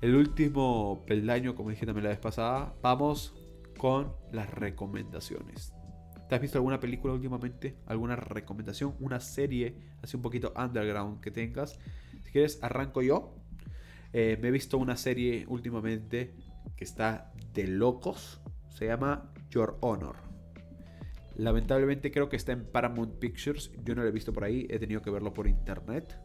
el 0.01 0.15
último 0.15 1.03
peldaño, 1.05 1.55
como 1.55 1.69
dije 1.69 1.85
también 1.85 2.05
la 2.05 2.09
vez 2.09 2.19
pasada. 2.19 2.73
Vamos 2.81 3.35
con 3.77 4.13
las 4.31 4.49
recomendaciones. 4.49 5.73
¿Te 6.27 6.35
has 6.35 6.41
visto 6.41 6.57
alguna 6.57 6.79
película 6.79 7.13
últimamente? 7.13 7.75
¿Alguna 7.85 8.15
recomendación? 8.15 8.95
¿Una 8.99 9.19
serie 9.19 9.75
así 10.01 10.15
un 10.15 10.23
poquito 10.23 10.53
underground 10.57 11.19
que 11.19 11.29
tengas? 11.29 11.77
Si 12.23 12.31
quieres, 12.31 12.57
arranco 12.63 13.01
yo. 13.01 13.35
Eh, 14.13 14.37
me 14.41 14.47
he 14.47 14.51
visto 14.51 14.77
una 14.77 14.97
serie 14.97 15.45
últimamente 15.47 16.33
que 16.75 16.83
está 16.83 17.31
de 17.53 17.67
locos. 17.67 18.41
Se 18.69 18.85
llama 18.87 19.31
Your 19.49 19.77
Honor. 19.81 20.15
Lamentablemente 21.35 22.11
creo 22.11 22.29
que 22.29 22.37
está 22.37 22.53
en 22.53 22.65
Paramount 22.65 23.19
Pictures. 23.19 23.71
Yo 23.83 23.93
no 23.93 24.01
lo 24.01 24.07
he 24.07 24.11
visto 24.11 24.33
por 24.33 24.43
ahí. 24.45 24.67
He 24.69 24.79
tenido 24.79 25.01
que 25.01 25.11
verlo 25.11 25.33
por 25.33 25.47
internet. 25.47 26.17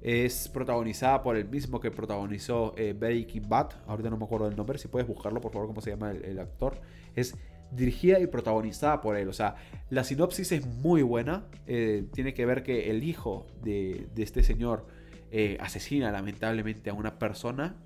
Es 0.00 0.48
protagonizada 0.48 1.22
por 1.22 1.36
el 1.36 1.48
mismo 1.48 1.80
que 1.80 1.90
protagonizó 1.90 2.74
eh, 2.76 2.92
Breaking 2.92 3.48
Bad. 3.48 3.70
Ahorita 3.86 4.10
no 4.10 4.16
me 4.16 4.24
acuerdo 4.24 4.46
del 4.46 4.56
nombre. 4.56 4.78
Si 4.78 4.88
puedes 4.88 5.08
buscarlo, 5.08 5.40
por 5.40 5.52
favor, 5.52 5.66
cómo 5.68 5.80
se 5.80 5.90
llama 5.90 6.12
el, 6.12 6.38
actor. 6.38 6.80
Es 7.16 7.36
dirigida 7.72 8.20
y 8.20 8.26
protagonizada 8.26 9.00
por 9.00 9.16
él. 9.16 9.28
O 9.28 9.32
sea, 9.32 9.56
la 9.90 10.04
sinopsis 10.04 10.52
es 10.52 10.66
muy 10.66 11.02
buena. 11.02 11.46
Eh, 11.66 12.06
tiene 12.12 12.32
que 12.32 12.46
ver 12.46 12.62
que 12.62 12.90
el 12.90 13.02
hijo 13.02 13.46
de, 13.62 14.08
de 14.14 14.22
este 14.22 14.42
señor 14.42 14.86
eh, 15.30 15.58
asesina 15.60 16.10
lamentablemente 16.10 16.90
a 16.90 16.94
una 16.94 17.18
persona. 17.18 17.76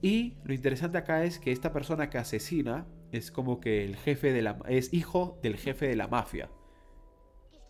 Y 0.00 0.34
lo 0.44 0.54
interesante 0.54 0.98
acá 0.98 1.24
es 1.24 1.38
que 1.38 1.52
esta 1.52 1.72
persona 1.72 2.10
que 2.10 2.18
asesina 2.18 2.86
es 3.12 3.30
como 3.30 3.60
que 3.60 3.84
el 3.84 3.96
jefe 3.96 4.32
de 4.32 4.42
la... 4.42 4.58
es 4.68 4.92
hijo 4.92 5.38
del 5.42 5.56
jefe 5.56 5.86
de 5.86 5.96
la 5.96 6.08
mafia. 6.08 6.50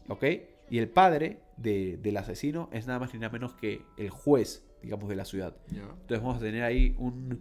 ¿Ok? 0.08 0.24
Y 0.72 0.78
el 0.78 0.88
padre 0.88 1.40
de- 1.58 1.98
del 1.98 2.16
asesino 2.16 2.70
es 2.72 2.86
nada 2.86 2.98
más 2.98 3.12
ni 3.12 3.20
nada 3.20 3.30
menos 3.30 3.52
que 3.52 3.82
el 3.98 4.08
juez, 4.08 4.64
digamos, 4.82 5.06
de 5.10 5.16
la 5.16 5.26
ciudad. 5.26 5.54
Entonces 6.00 6.20
vamos 6.22 6.38
a 6.38 6.40
tener 6.40 6.62
ahí 6.62 6.96
un, 6.98 7.40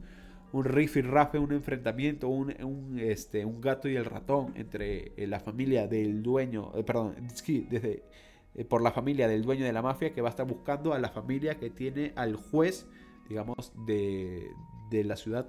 un 0.52 0.66
riff 0.66 0.98
y 0.98 1.02
rafe, 1.02 1.40
un 1.40 1.54
enfrentamiento, 1.54 2.28
un, 2.28 2.54
un, 2.62 3.00
este, 3.00 3.46
un 3.46 3.62
gato 3.62 3.88
y 3.88 3.96
el 3.96 4.04
ratón 4.04 4.52
entre 4.56 5.14
eh, 5.16 5.28
la 5.28 5.40
familia 5.40 5.88
del 5.88 6.22
dueño, 6.24 6.74
eh, 6.76 6.84
perdón, 6.84 7.16
desde, 7.70 8.04
eh, 8.54 8.66
por 8.66 8.82
la 8.82 8.92
familia 8.92 9.30
del 9.30 9.44
dueño 9.44 9.64
de 9.64 9.72
la 9.72 9.82
mafia 9.82 10.14
que 10.14 10.22
va 10.22 10.28
a 10.28 10.32
estar 10.32 10.46
buscando 10.46 10.94
a 10.94 11.00
la 11.00 11.08
familia 11.10 11.56
que 11.58 11.70
tiene 11.70 12.12
al 12.18 12.36
juez, 12.36 12.86
digamos, 13.30 13.72
de, 13.88 14.46
de 14.90 15.04
la 15.06 15.16
ciudad. 15.16 15.48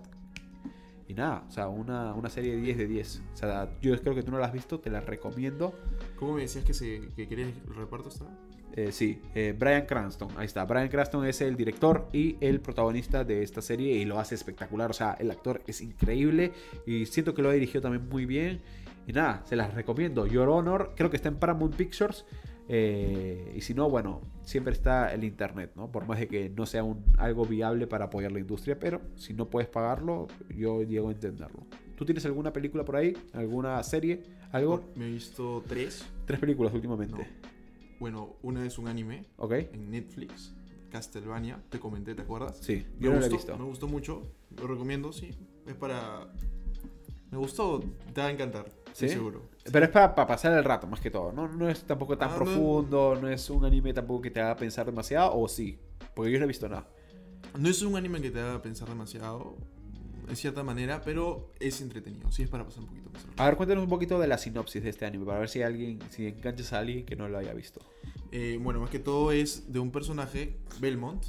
Y 1.13 1.15
nada, 1.15 1.45
o 1.47 1.51
sea, 1.51 1.69
una, 1.69 2.15
una 2.15 2.31
serie 2.31 2.57
10 2.57 2.79
de 2.79 2.87
10. 2.87 3.23
O 3.35 3.37
sea, 3.37 3.69
yo 3.83 4.01
creo 4.01 4.15
que 4.15 4.23
tú 4.23 4.31
no 4.31 4.39
la 4.39 4.47
has 4.47 4.53
visto, 4.55 4.81
te 4.81 4.89
la 4.89 5.01
recomiendo. 5.01 5.79
¿Cómo 6.17 6.33
me 6.33 6.41
decías 6.41 6.65
que, 6.65 6.73
se, 6.73 7.03
que 7.15 7.29
querías 7.29 7.51
el 7.69 7.75
reparto? 7.75 8.09
Está? 8.09 8.25
Eh, 8.73 8.93
sí, 8.93 9.21
eh, 9.35 9.55
Brian 9.55 9.85
Cranston, 9.85 10.31
ahí 10.39 10.47
está. 10.47 10.65
Brian 10.65 10.89
Cranston 10.89 11.27
es 11.27 11.43
el 11.43 11.55
director 11.55 12.09
y 12.15 12.39
el 12.41 12.63
protagonista 12.63 13.25
de 13.25 13.43
esta 13.43 13.61
serie 13.61 13.93
y 13.93 14.07
lo 14.07 14.19
hace 14.19 14.37
espectacular. 14.37 14.91
O 14.91 14.95
sea, 14.95 15.13
el 15.21 15.31
actor 15.31 15.61
es 15.67 15.83
increíble 15.83 16.53
y 16.87 17.05
siento 17.05 17.35
que 17.35 17.43
lo 17.43 17.51
ha 17.51 17.53
dirigido 17.53 17.83
también 17.83 18.09
muy 18.09 18.25
bien. 18.25 18.63
Y 19.07 19.13
nada, 19.13 19.43
se 19.45 19.55
las 19.55 19.75
recomiendo. 19.75 20.27
Your 20.27 20.49
Honor, 20.49 20.95
creo 20.97 21.11
que 21.11 21.17
está 21.17 21.29
en 21.29 21.37
Paramount 21.37 21.77
Pictures. 21.77 22.25
Eh, 22.69 23.53
y 23.57 23.61
si 23.61 23.75
no, 23.75 23.91
bueno, 23.91 24.21
siempre 24.45 24.73
está 24.73 25.13
el 25.13 25.25
internet, 25.25 25.73
¿no? 25.75 25.91
Por 25.91 26.07
más 26.07 26.19
de 26.21 26.29
que 26.29 26.49
no 26.49 26.65
sea 26.67 26.85
un, 26.85 27.05
algo 27.19 27.45
viable 27.45 27.87
para 27.87 28.07
apoyar 28.07 28.33
la 28.33 28.39
industria, 28.41 28.79
pero 28.79 29.01
si 29.17 29.35
no 29.35 29.51
puedes 29.51 29.69
pagarlo, 29.69 30.29
yo 30.55 30.83
llego 30.83 31.09
a 31.09 31.13
entenderlo. 31.13 31.67
¿Tú 31.97 32.05
tienes 32.05 32.25
alguna 32.25 32.53
película 32.53 32.85
por 32.85 32.97
ahí? 32.97 33.17
¿Alguna 33.33 33.83
serie? 33.83 34.23
¿Algo? 34.53 34.85
Me 34.97 35.07
he 35.07 35.11
visto 35.11 35.63
tres. 35.67 36.05
Tres 36.27 36.41
películas 36.41 36.73
últimamente. 36.73 37.15
No. 37.17 37.25
Bueno, 38.01 38.37
una 38.43 38.65
es 38.67 38.79
un 38.79 38.89
anime 38.89 39.27
Ok. 39.37 39.53
en 39.73 39.91
Netflix, 39.91 40.55
Castlevania, 40.91 41.63
te 41.69 41.79
comenté, 41.79 42.15
¿te 42.15 42.23
acuerdas? 42.23 42.59
Sí, 42.61 42.85
Me 42.99 43.05
yo 43.07 43.13
no 43.13 43.21
la 43.21 43.27
he 43.27 43.29
gustó, 43.29 43.37
visto. 43.37 43.59
Me 43.59 43.65
gustó 43.65 43.87
mucho, 43.89 44.23
lo 44.61 44.67
recomiendo, 44.67 45.13
sí. 45.13 45.31
Es 45.67 45.75
para... 45.75 46.27
Me 47.31 47.39
gustó, 47.39 47.81
te 48.13 48.21
va 48.21 48.27
a 48.27 48.31
encantar, 48.31 48.67
¿Sí? 48.93 49.09
seguro. 49.09 49.43
Pero 49.70 49.84
es 49.86 49.90
para 49.90 50.14
pasar 50.14 50.57
el 50.57 50.64
rato, 50.64 50.86
más 50.86 51.01
que 51.01 51.11
todo. 51.11 51.32
No, 51.32 51.49
no 51.49 51.68
es 51.68 51.82
tampoco 51.84 52.16
tan 52.18 52.28
Ah, 52.30 52.32
no. 52.32 52.38
profundo, 52.38 53.18
no. 53.20 53.28
es 53.28 53.49
un 53.51 53.64
anime 53.64 53.93
tampoco 53.95 54.22
que 54.22 54.30
te 54.30 54.40
haga 54.40 54.57
pensar 54.57 54.86
demasiado, 54.86 55.34
o 55.36 55.49
sí. 55.49 55.78
Porque 56.14 56.30
yo 56.32 56.38
no 56.38 56.45
he 56.45 56.49
visto 56.49 56.68
nada. 56.68 56.86
No 57.59 57.68
es 57.68 57.82
un 57.82 57.97
anime 57.97 58.20
que 58.20 58.30
te 58.30 58.40
haga 58.40 58.61
pensar 58.62 58.88
demasiado, 58.88 59.57
en 60.28 60.36
cierta 60.36 60.62
manera, 60.62 61.03
pero 61.05 61.51
es 61.61 61.80
entretenido, 61.80 62.30
sí 62.32 62.43
es 62.43 62.49
para 62.49 62.64
pasar 62.64 62.80
un 62.84 62.88
poquito 62.88 63.11
más. 63.11 63.22
A 63.36 63.45
ver, 63.47 63.57
cuéntanos 63.57 63.84
un 63.84 63.90
poquito 63.90 64.18
de 64.18 64.26
la 64.28 64.38
sinopsis 64.38 64.82
de 64.82 64.90
este 64.90 65.05
anime, 65.05 65.24
para 65.26 65.38
ver 65.40 65.49
si 65.49 65.62
alguien, 65.62 65.99
si 66.11 66.26
enganchas 66.28 66.72
a 66.72 66.78
alguien 66.78 67.05
que 67.05 67.16
no 67.16 67.28
lo 67.28 67.38
haya 67.38 67.53
visto. 67.53 67.80
Eh, 68.30 68.59
bueno, 68.62 68.80
más 68.80 68.88
que 68.90 68.99
todo 68.99 69.32
es 69.32 69.72
de 69.72 69.78
un 69.80 69.90
personaje, 69.90 70.59
Belmont, 70.80 71.22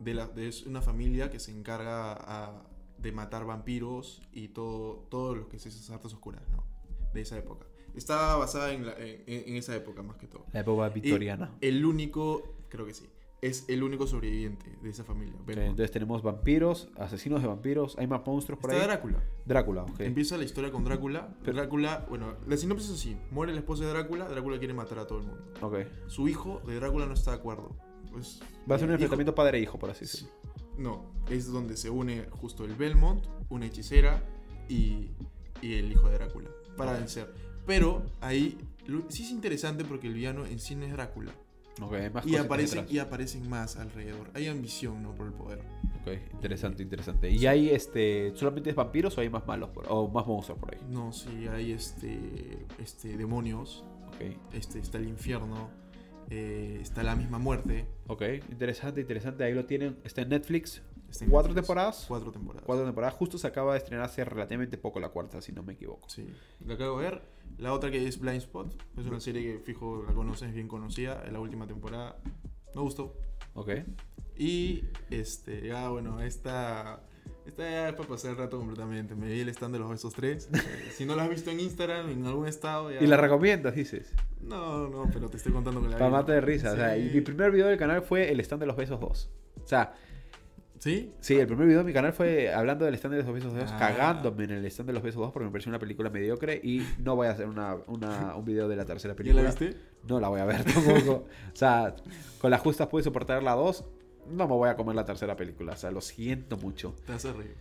de, 0.00 0.14
la, 0.14 0.26
de 0.26 0.48
es 0.48 0.64
una 0.66 0.82
familia 0.82 1.30
que 1.30 1.38
se 1.40 1.50
encarga 1.52 2.12
a- 2.12 2.62
de 2.98 3.12
matar 3.12 3.44
vampiros 3.46 4.22
y 4.32 4.48
todo, 4.48 5.06
todo 5.10 5.34
lo 5.34 5.48
que 5.48 5.56
es 5.56 5.66
esas 5.66 5.88
artes 5.90 6.12
oscuras, 6.12 6.42
¿no? 6.50 6.64
De 7.14 7.20
esa 7.22 7.38
época. 7.38 7.66
Está 7.94 8.36
basada 8.36 8.72
en, 8.72 8.86
la- 8.86 8.94
en- 8.98 9.22
en 9.26 9.56
esa 9.56 9.74
época 9.76 10.02
más 10.02 10.16
que 10.16 10.26
todo. 10.26 10.44
La 10.52 10.60
época 10.60 10.90
Y 10.94 11.00
victoriana. 11.00 11.52
el 11.60 11.84
único, 11.86 12.56
creo 12.68 12.84
que 12.86 12.92
sí, 12.92 13.06
es 13.40 13.66
el 13.68 13.82
único 13.84 14.06
sobreviviente 14.06 14.66
de 14.82 14.90
esa 14.90 15.04
familia. 15.04 15.34
Entonces 15.46 15.90
tenemos 15.92 16.22
vampiros, 16.22 16.88
asesinos 16.96 17.40
de 17.42 17.46
vampiros, 17.48 17.96
hay 17.98 18.06
más 18.08 18.26
monstruos 18.26 18.58
por 18.58 18.70
Está 18.70 18.82
ahí. 18.82 18.88
Drácula. 18.88 19.22
Drácula, 19.44 19.82
ok. 19.84 20.00
Empieza 20.00 20.36
la 20.38 20.44
historia 20.44 20.72
con 20.72 20.82
Drácula. 20.84 21.36
Pero- 21.44 21.56
Drácula, 21.56 22.04
bueno, 22.08 22.34
la 22.48 22.56
sinopsis 22.56 22.88
es 22.90 22.94
así. 22.96 23.16
Muere 23.30 23.52
la 23.52 23.60
esposa 23.60 23.84
de 23.84 23.90
Drácula, 23.90 24.28
Drácula 24.28 24.58
quiere 24.58 24.74
matar 24.74 24.98
a 24.98 25.06
todo 25.06 25.20
el 25.20 25.26
mundo. 25.26 25.44
Ok. 25.60 25.76
Su 26.08 26.26
hijo 26.26 26.62
de 26.66 26.74
Drácula 26.76 27.06
no 27.06 27.12
está 27.14 27.30
de 27.30 27.36
acuerdo. 27.36 27.76
Pues, 28.10 28.40
Va 28.70 28.76
a 28.76 28.78
ser 28.78 28.86
un 28.88 28.92
hijo- 28.94 29.02
enfrentamiento 29.02 29.34
padre 29.34 29.58
e 29.58 29.60
hijo, 29.62 29.78
por 29.78 29.90
así 29.90 30.04
decirlo. 30.06 30.30
No, 30.78 31.12
es 31.28 31.46
donde 31.52 31.76
se 31.76 31.90
une 31.90 32.26
justo 32.30 32.64
el 32.64 32.74
Belmont, 32.74 33.24
una 33.50 33.66
hechicera 33.66 34.24
y, 34.68 35.10
y 35.64 35.74
el 35.74 35.90
hijo 35.92 36.08
de 36.08 36.14
Drácula 36.18 36.50
para 36.76 36.92
vencer. 36.92 37.32
Pero 37.66 38.02
ahí 38.20 38.58
lo- 38.86 39.10
sí 39.10 39.22
es 39.22 39.30
interesante 39.30 39.84
porque 39.84 40.06
el 40.08 40.14
villano 40.14 40.44
en 40.46 40.58
sí 40.60 40.74
no 40.74 40.84
es 40.84 40.92
Drácula. 40.92 41.32
Más 42.12 42.24
Y 42.24 42.36
aparecen, 42.36 42.86
y 42.88 42.98
aparecen 42.98 43.48
más 43.48 43.76
alrededor. 43.76 44.30
Hay 44.34 44.46
ambición, 44.46 45.02
¿no? 45.02 45.12
Por 45.12 45.26
el 45.26 45.32
poder. 45.32 45.58
Ok, 46.02 46.32
interesante, 46.34 46.84
interesante. 46.84 47.28
¿Y 47.30 47.46
hay 47.46 47.70
este 47.70 48.32
solamente 48.36 48.70
es 48.70 48.76
vampiros 48.76 49.18
o 49.18 49.20
hay 49.22 49.28
más 49.28 49.44
malos 49.44 49.70
por- 49.70 49.86
o 49.88 50.06
más 50.08 50.24
monstruos 50.24 50.60
por 50.60 50.72
ahí? 50.72 50.80
No, 50.88 51.12
sí, 51.12 51.48
hay 51.48 51.72
este, 51.72 52.64
este 52.80 53.16
demonios. 53.16 53.82
Ok. 54.08 54.36
Este, 54.52 54.78
está 54.78 54.98
el 54.98 55.08
infierno. 55.08 55.70
eh, 56.30 56.78
está 56.80 57.02
la 57.02 57.14
misma 57.16 57.38
muerte. 57.38 57.86
Ok, 58.06 58.22
interesante, 58.50 59.00
interesante. 59.02 59.44
Ahí 59.44 59.52
lo 59.52 59.66
tienen. 59.66 59.98
Está 60.04 60.22
en 60.22 60.30
Netflix. 60.30 60.80
¿Cuatro 61.18 61.48
Netflix. 61.52 61.54
temporadas? 61.54 62.04
Cuatro 62.08 62.32
temporadas. 62.32 62.64
Cuatro 62.66 62.84
temporadas. 62.84 63.14
Justo 63.14 63.38
se 63.38 63.46
acaba 63.46 63.72
de 63.72 63.78
estrenar 63.78 64.04
hace 64.06 64.24
relativamente 64.24 64.78
poco 64.78 65.00
la 65.00 65.08
cuarta, 65.10 65.40
si 65.40 65.52
no 65.52 65.62
me 65.62 65.74
equivoco. 65.74 66.08
Sí, 66.08 66.26
la 66.66 66.74
acabo 66.74 66.98
de 66.98 67.04
ver. 67.10 67.22
La 67.58 67.72
otra 67.72 67.90
que 67.90 68.06
es 68.06 68.18
Blind 68.18 68.38
Spot. 68.38 68.74
Es 68.98 69.06
una 69.06 69.20
serie 69.20 69.42
que 69.42 69.58
fijo 69.60 70.02
la 70.06 70.12
conoces, 70.14 70.48
es 70.48 70.54
bien 70.54 70.68
conocida. 70.68 71.22
En 71.26 71.32
la 71.32 71.40
última 71.40 71.66
temporada. 71.66 72.16
Me 72.74 72.80
gustó. 72.80 73.14
Ok. 73.54 73.70
Y 74.36 74.84
este, 75.10 75.66
ya 75.66 75.88
bueno, 75.88 76.20
esta. 76.20 77.00
Esta 77.46 77.62
ya 77.62 77.88
es 77.90 77.94
para 77.94 78.08
pasar 78.08 78.32
el 78.32 78.36
rato 78.38 78.58
completamente. 78.58 79.14
Me 79.14 79.28
vi 79.28 79.40
el 79.40 79.48
stand 79.50 79.74
de 79.74 79.78
los 79.78 79.90
besos 79.90 80.14
3. 80.14 80.48
si 80.96 81.04
no 81.04 81.14
la 81.14 81.24
has 81.24 81.28
visto 81.30 81.50
en 81.50 81.60
Instagram, 81.60 82.08
en 82.10 82.26
algún 82.26 82.48
estado. 82.48 82.90
Ya... 82.90 83.00
¿Y 83.02 83.06
la 83.06 83.18
recomiendas, 83.18 83.74
dices? 83.74 84.12
No, 84.40 84.88
no, 84.88 85.08
pero 85.12 85.28
te 85.28 85.36
estoy 85.36 85.52
contando 85.52 85.80
que 85.82 85.88
la 85.88 85.98
Para 85.98 86.10
mate 86.10 86.32
de 86.32 86.40
risa. 86.40 86.72
O 86.72 86.76
sea, 86.76 86.96
Sí. 86.96 87.02
y 87.10 87.14
mi 87.14 87.20
primer 87.20 87.50
video 87.50 87.66
del 87.66 87.78
canal 87.78 88.02
fue 88.02 88.30
el 88.32 88.40
stand 88.40 88.60
de 88.60 88.66
los 88.66 88.76
besos 88.76 88.98
2. 88.98 89.30
O 89.62 89.68
sea, 89.68 89.94
¿Sí? 90.84 91.14
sí, 91.20 91.34
el 91.40 91.46
primer 91.46 91.66
video 91.66 91.78
de 91.80 91.84
mi 91.86 91.94
canal 91.94 92.12
fue 92.12 92.52
hablando 92.52 92.84
del 92.84 92.94
stand 92.96 93.14
de 93.16 93.22
los 93.22 93.32
besos 93.32 93.54
2, 93.54 93.70
Ah. 93.72 93.76
cagándome 93.78 94.44
en 94.44 94.50
el 94.50 94.66
stand 94.66 94.88
de 94.88 94.92
los 94.92 95.02
besos 95.02 95.22
2 95.22 95.32
porque 95.32 95.46
me 95.46 95.50
pareció 95.50 95.70
una 95.70 95.78
película 95.78 96.10
mediocre 96.10 96.60
y 96.62 96.86
no 96.98 97.16
voy 97.16 97.26
a 97.26 97.30
hacer 97.30 97.46
una, 97.48 97.74
una- 97.86 98.36
un 98.36 98.44
video 98.44 98.68
de 98.68 98.76
la 98.76 98.84
tercera 98.84 99.14
¿Ya 99.14 99.16
película. 99.16 99.42
la 99.44 99.48
viste? 99.48 99.76
No 100.06 100.20
la 100.20 100.28
voy 100.28 100.40
a 100.40 100.44
ver 100.44 100.62
tampoco. 100.62 101.24
o 101.52 101.56
sea, 101.56 101.96
con 102.38 102.50
las 102.50 102.60
justas 102.60 102.88
pude 102.88 103.02
soportar 103.02 103.42
la 103.42 103.52
2. 103.52 103.82
No 104.28 104.46
me 104.46 104.54
voy 104.54 104.68
a 104.68 104.76
comer 104.76 104.94
la 104.94 105.06
tercera 105.06 105.34
película. 105.36 105.72
O 105.72 105.76
sea, 105.76 105.90
lo 105.90 106.02
siento 106.02 106.58
mucho. 106.58 106.94
Te 107.06 107.14
hace 107.14 107.32
reír. 107.32 107.54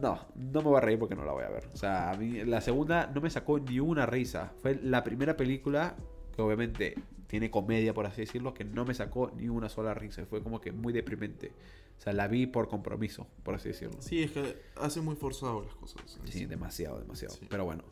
No, 0.00 0.18
no 0.34 0.60
me 0.62 0.68
voy 0.68 0.78
a 0.78 0.80
reír 0.80 0.98
porque 0.98 1.14
no 1.14 1.26
la 1.26 1.32
voy 1.32 1.44
a 1.44 1.50
ver. 1.50 1.68
O 1.74 1.76
sea, 1.76 2.12
a 2.12 2.16
mí 2.16 2.44
la 2.46 2.62
segunda 2.62 3.10
no 3.14 3.20
me 3.20 3.28
sacó 3.28 3.58
ni 3.60 3.78
una 3.78 4.06
risa. 4.06 4.52
Fue 4.62 4.74
la 4.82 5.04
primera 5.04 5.36
película 5.36 5.96
que 6.34 6.40
obviamente 6.40 6.94
tiene 7.34 7.50
comedia, 7.50 7.92
por 7.92 8.06
así 8.06 8.20
decirlo, 8.20 8.54
que 8.54 8.62
no 8.62 8.84
me 8.84 8.94
sacó 8.94 9.32
ni 9.36 9.48
una 9.48 9.68
sola 9.68 9.92
risa. 9.92 10.24
Fue 10.24 10.40
como 10.40 10.60
que 10.60 10.70
muy 10.70 10.92
deprimente. 10.92 11.50
O 11.98 12.00
sea, 12.00 12.12
la 12.12 12.28
vi 12.28 12.46
por 12.46 12.68
compromiso, 12.68 13.26
por 13.42 13.56
así 13.56 13.70
decirlo. 13.70 14.00
Sí, 14.00 14.22
es 14.22 14.30
que 14.30 14.54
hace 14.76 15.00
muy 15.00 15.16
forzado 15.16 15.60
las 15.64 15.74
cosas. 15.74 16.20
Sí, 16.26 16.46
demasiado, 16.46 17.00
demasiado. 17.00 17.34
Sí. 17.34 17.48
Pero 17.50 17.64
bueno. 17.64 17.82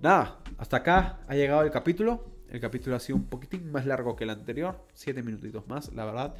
Nada, 0.00 0.40
hasta 0.58 0.78
acá 0.78 1.20
ha 1.28 1.36
llegado 1.36 1.62
el 1.62 1.70
capítulo. 1.70 2.24
El 2.50 2.58
capítulo 2.58 2.96
ha 2.96 2.98
sido 2.98 3.14
un 3.14 3.26
poquitín 3.26 3.70
más 3.70 3.86
largo 3.86 4.16
que 4.16 4.24
el 4.24 4.30
anterior. 4.30 4.84
Siete 4.92 5.22
minutitos 5.22 5.68
más, 5.68 5.92
la 5.94 6.04
verdad. 6.04 6.34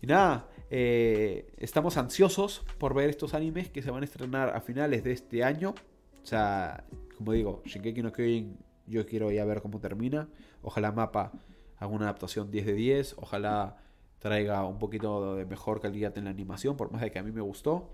Y 0.00 0.06
nada, 0.06 0.48
eh, 0.70 1.52
estamos 1.56 1.96
ansiosos 1.96 2.64
por 2.78 2.94
ver 2.94 3.10
estos 3.10 3.34
animes 3.34 3.68
que 3.68 3.82
se 3.82 3.90
van 3.90 4.02
a 4.02 4.04
estrenar 4.04 4.54
a 4.54 4.60
finales 4.60 5.02
de 5.02 5.10
este 5.10 5.42
año. 5.42 5.74
O 6.22 6.24
sea, 6.24 6.84
como 7.16 7.32
digo, 7.32 7.62
Shingeki 7.64 8.00
no 8.00 8.12
Kyojin, 8.12 8.58
yo 8.86 9.04
quiero 9.06 9.32
ya 9.32 9.44
ver 9.44 9.60
cómo 9.60 9.80
termina. 9.80 10.28
Ojalá 10.62 10.92
Mapa 10.92 11.32
haga 11.78 11.92
una 11.92 12.04
adaptación 12.06 12.50
10 12.50 12.66
de 12.66 12.72
10. 12.74 13.16
Ojalá 13.18 13.78
traiga 14.18 14.64
un 14.66 14.78
poquito 14.78 15.36
de 15.36 15.44
mejor 15.44 15.80
calidad 15.80 16.16
en 16.16 16.24
la 16.24 16.30
animación, 16.30 16.76
por 16.76 16.90
más 16.90 17.02
de 17.02 17.10
que 17.10 17.18
a 17.18 17.22
mí 17.22 17.32
me 17.32 17.42
gustó. 17.42 17.90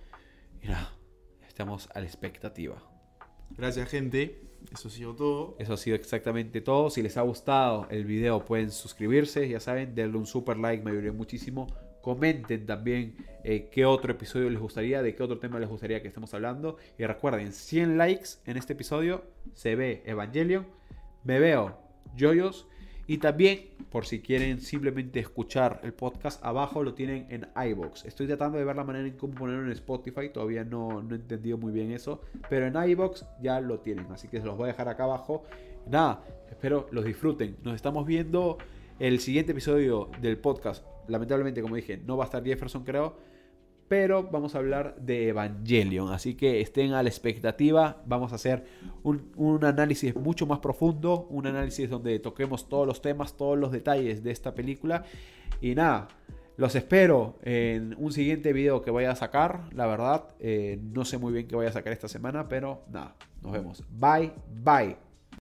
Y 0.62 0.68
nada, 0.68 0.92
estamos 1.48 1.88
a 1.94 2.00
la 2.00 2.06
expectativa. 2.06 2.76
Gracias, 3.56 3.88
gente. 3.88 4.40
Eso 4.72 4.88
ha 4.88 4.90
sido 4.90 5.14
todo. 5.14 5.56
Eso 5.58 5.74
ha 5.74 5.76
sido 5.76 5.96
exactamente 5.96 6.60
todo. 6.60 6.90
Si 6.90 7.02
les 7.02 7.16
ha 7.16 7.22
gustado 7.22 7.86
el 7.90 8.04
video, 8.04 8.44
pueden 8.44 8.70
suscribirse. 8.70 9.48
Ya 9.48 9.60
saben, 9.60 9.94
denle 9.94 10.18
un 10.18 10.26
super 10.26 10.56
like, 10.56 10.84
me 10.84 10.90
ayudaría 10.90 11.12
muchísimo. 11.12 11.66
Comenten 12.00 12.64
también 12.64 13.16
eh, 13.44 13.68
qué 13.70 13.84
otro 13.84 14.12
episodio 14.12 14.48
les 14.48 14.60
gustaría, 14.60 15.02
de 15.02 15.14
qué 15.14 15.22
otro 15.22 15.38
tema 15.38 15.58
les 15.58 15.68
gustaría 15.68 16.00
que 16.00 16.08
estemos 16.08 16.32
hablando. 16.32 16.76
Y 16.98 17.04
recuerden, 17.04 17.52
100 17.52 17.98
likes 17.98 18.30
en 18.46 18.56
este 18.56 18.72
episodio, 18.72 19.24
se 19.54 19.74
ve 19.74 20.02
Evangelion, 20.06 20.66
me 21.24 21.38
veo 21.38 21.76
Joyos. 22.18 22.66
Y 23.10 23.18
también, 23.18 23.70
por 23.90 24.06
si 24.06 24.20
quieren 24.20 24.60
simplemente 24.60 25.18
escuchar 25.18 25.80
el 25.82 25.92
podcast, 25.92 26.40
abajo 26.44 26.84
lo 26.84 26.94
tienen 26.94 27.26
en 27.28 27.48
iBox. 27.70 28.04
Estoy 28.04 28.28
tratando 28.28 28.56
de 28.56 28.64
ver 28.64 28.76
la 28.76 28.84
manera 28.84 29.04
en 29.04 29.16
cómo 29.16 29.34
ponerlo 29.34 29.64
en 29.64 29.72
Spotify, 29.72 30.28
todavía 30.32 30.62
no, 30.62 31.02
no 31.02 31.16
he 31.16 31.18
entendido 31.18 31.58
muy 31.58 31.72
bien 31.72 31.90
eso. 31.90 32.20
Pero 32.48 32.68
en 32.68 32.90
iBox 32.90 33.26
ya 33.42 33.58
lo 33.60 33.80
tienen, 33.80 34.06
así 34.12 34.28
que 34.28 34.38
se 34.38 34.46
los 34.46 34.56
voy 34.56 34.66
a 34.66 34.68
dejar 34.68 34.88
acá 34.88 35.02
abajo. 35.02 35.42
Nada, 35.88 36.22
espero 36.50 36.86
los 36.92 37.04
disfruten. 37.04 37.56
Nos 37.64 37.74
estamos 37.74 38.06
viendo 38.06 38.58
el 39.00 39.18
siguiente 39.18 39.50
episodio 39.50 40.08
del 40.20 40.38
podcast. 40.38 40.86
Lamentablemente, 41.08 41.62
como 41.62 41.74
dije, 41.74 42.00
no 42.06 42.16
va 42.16 42.22
a 42.22 42.26
estar 42.26 42.44
Jefferson, 42.44 42.84
creo. 42.84 43.16
Pero 43.90 44.22
vamos 44.22 44.54
a 44.54 44.58
hablar 44.58 44.94
de 45.00 45.30
Evangelion. 45.30 46.12
Así 46.12 46.36
que 46.36 46.60
estén 46.60 46.92
a 46.92 47.02
la 47.02 47.08
expectativa. 47.08 48.00
Vamos 48.06 48.30
a 48.30 48.36
hacer 48.36 48.64
un, 49.02 49.58
análisis 49.64 50.14
mucho 50.14 50.46
más 50.46 50.60
profundo. 50.60 51.26
Un 51.28 51.48
análisis 51.48 51.90
donde 51.90 52.20
toquemos 52.20 52.68
todos 52.68 52.86
los 52.86 53.02
temas, 53.02 53.36
todos 53.36 53.58
los 53.58 53.72
detalles 53.72 54.22
de 54.22 54.30
esta 54.30 54.54
película. 54.54 55.02
Y 55.60 55.74
nada, 55.74 56.06
los 56.56 56.76
espero 56.76 57.40
en 57.42 57.96
un 57.98 58.12
siguiente 58.12 58.52
video 58.52 58.80
que 58.80 58.92
vaya 58.92 59.10
a 59.10 59.16
sacar. 59.16 59.68
La 59.74 59.88
verdad, 59.88 60.36
eh, 60.38 60.78
no 60.80 61.04
sé 61.04 61.18
muy 61.18 61.32
bien 61.32 61.48
qué 61.48 61.56
voy 61.56 61.66
a 61.66 61.72
sacar 61.72 61.92
esta 61.92 62.06
semana. 62.06 62.48
Pero 62.48 62.84
nada, 62.92 63.16
nos 63.42 63.50
vemos. 63.50 63.82
Bye, 63.90 64.30
bye. 64.62 65.09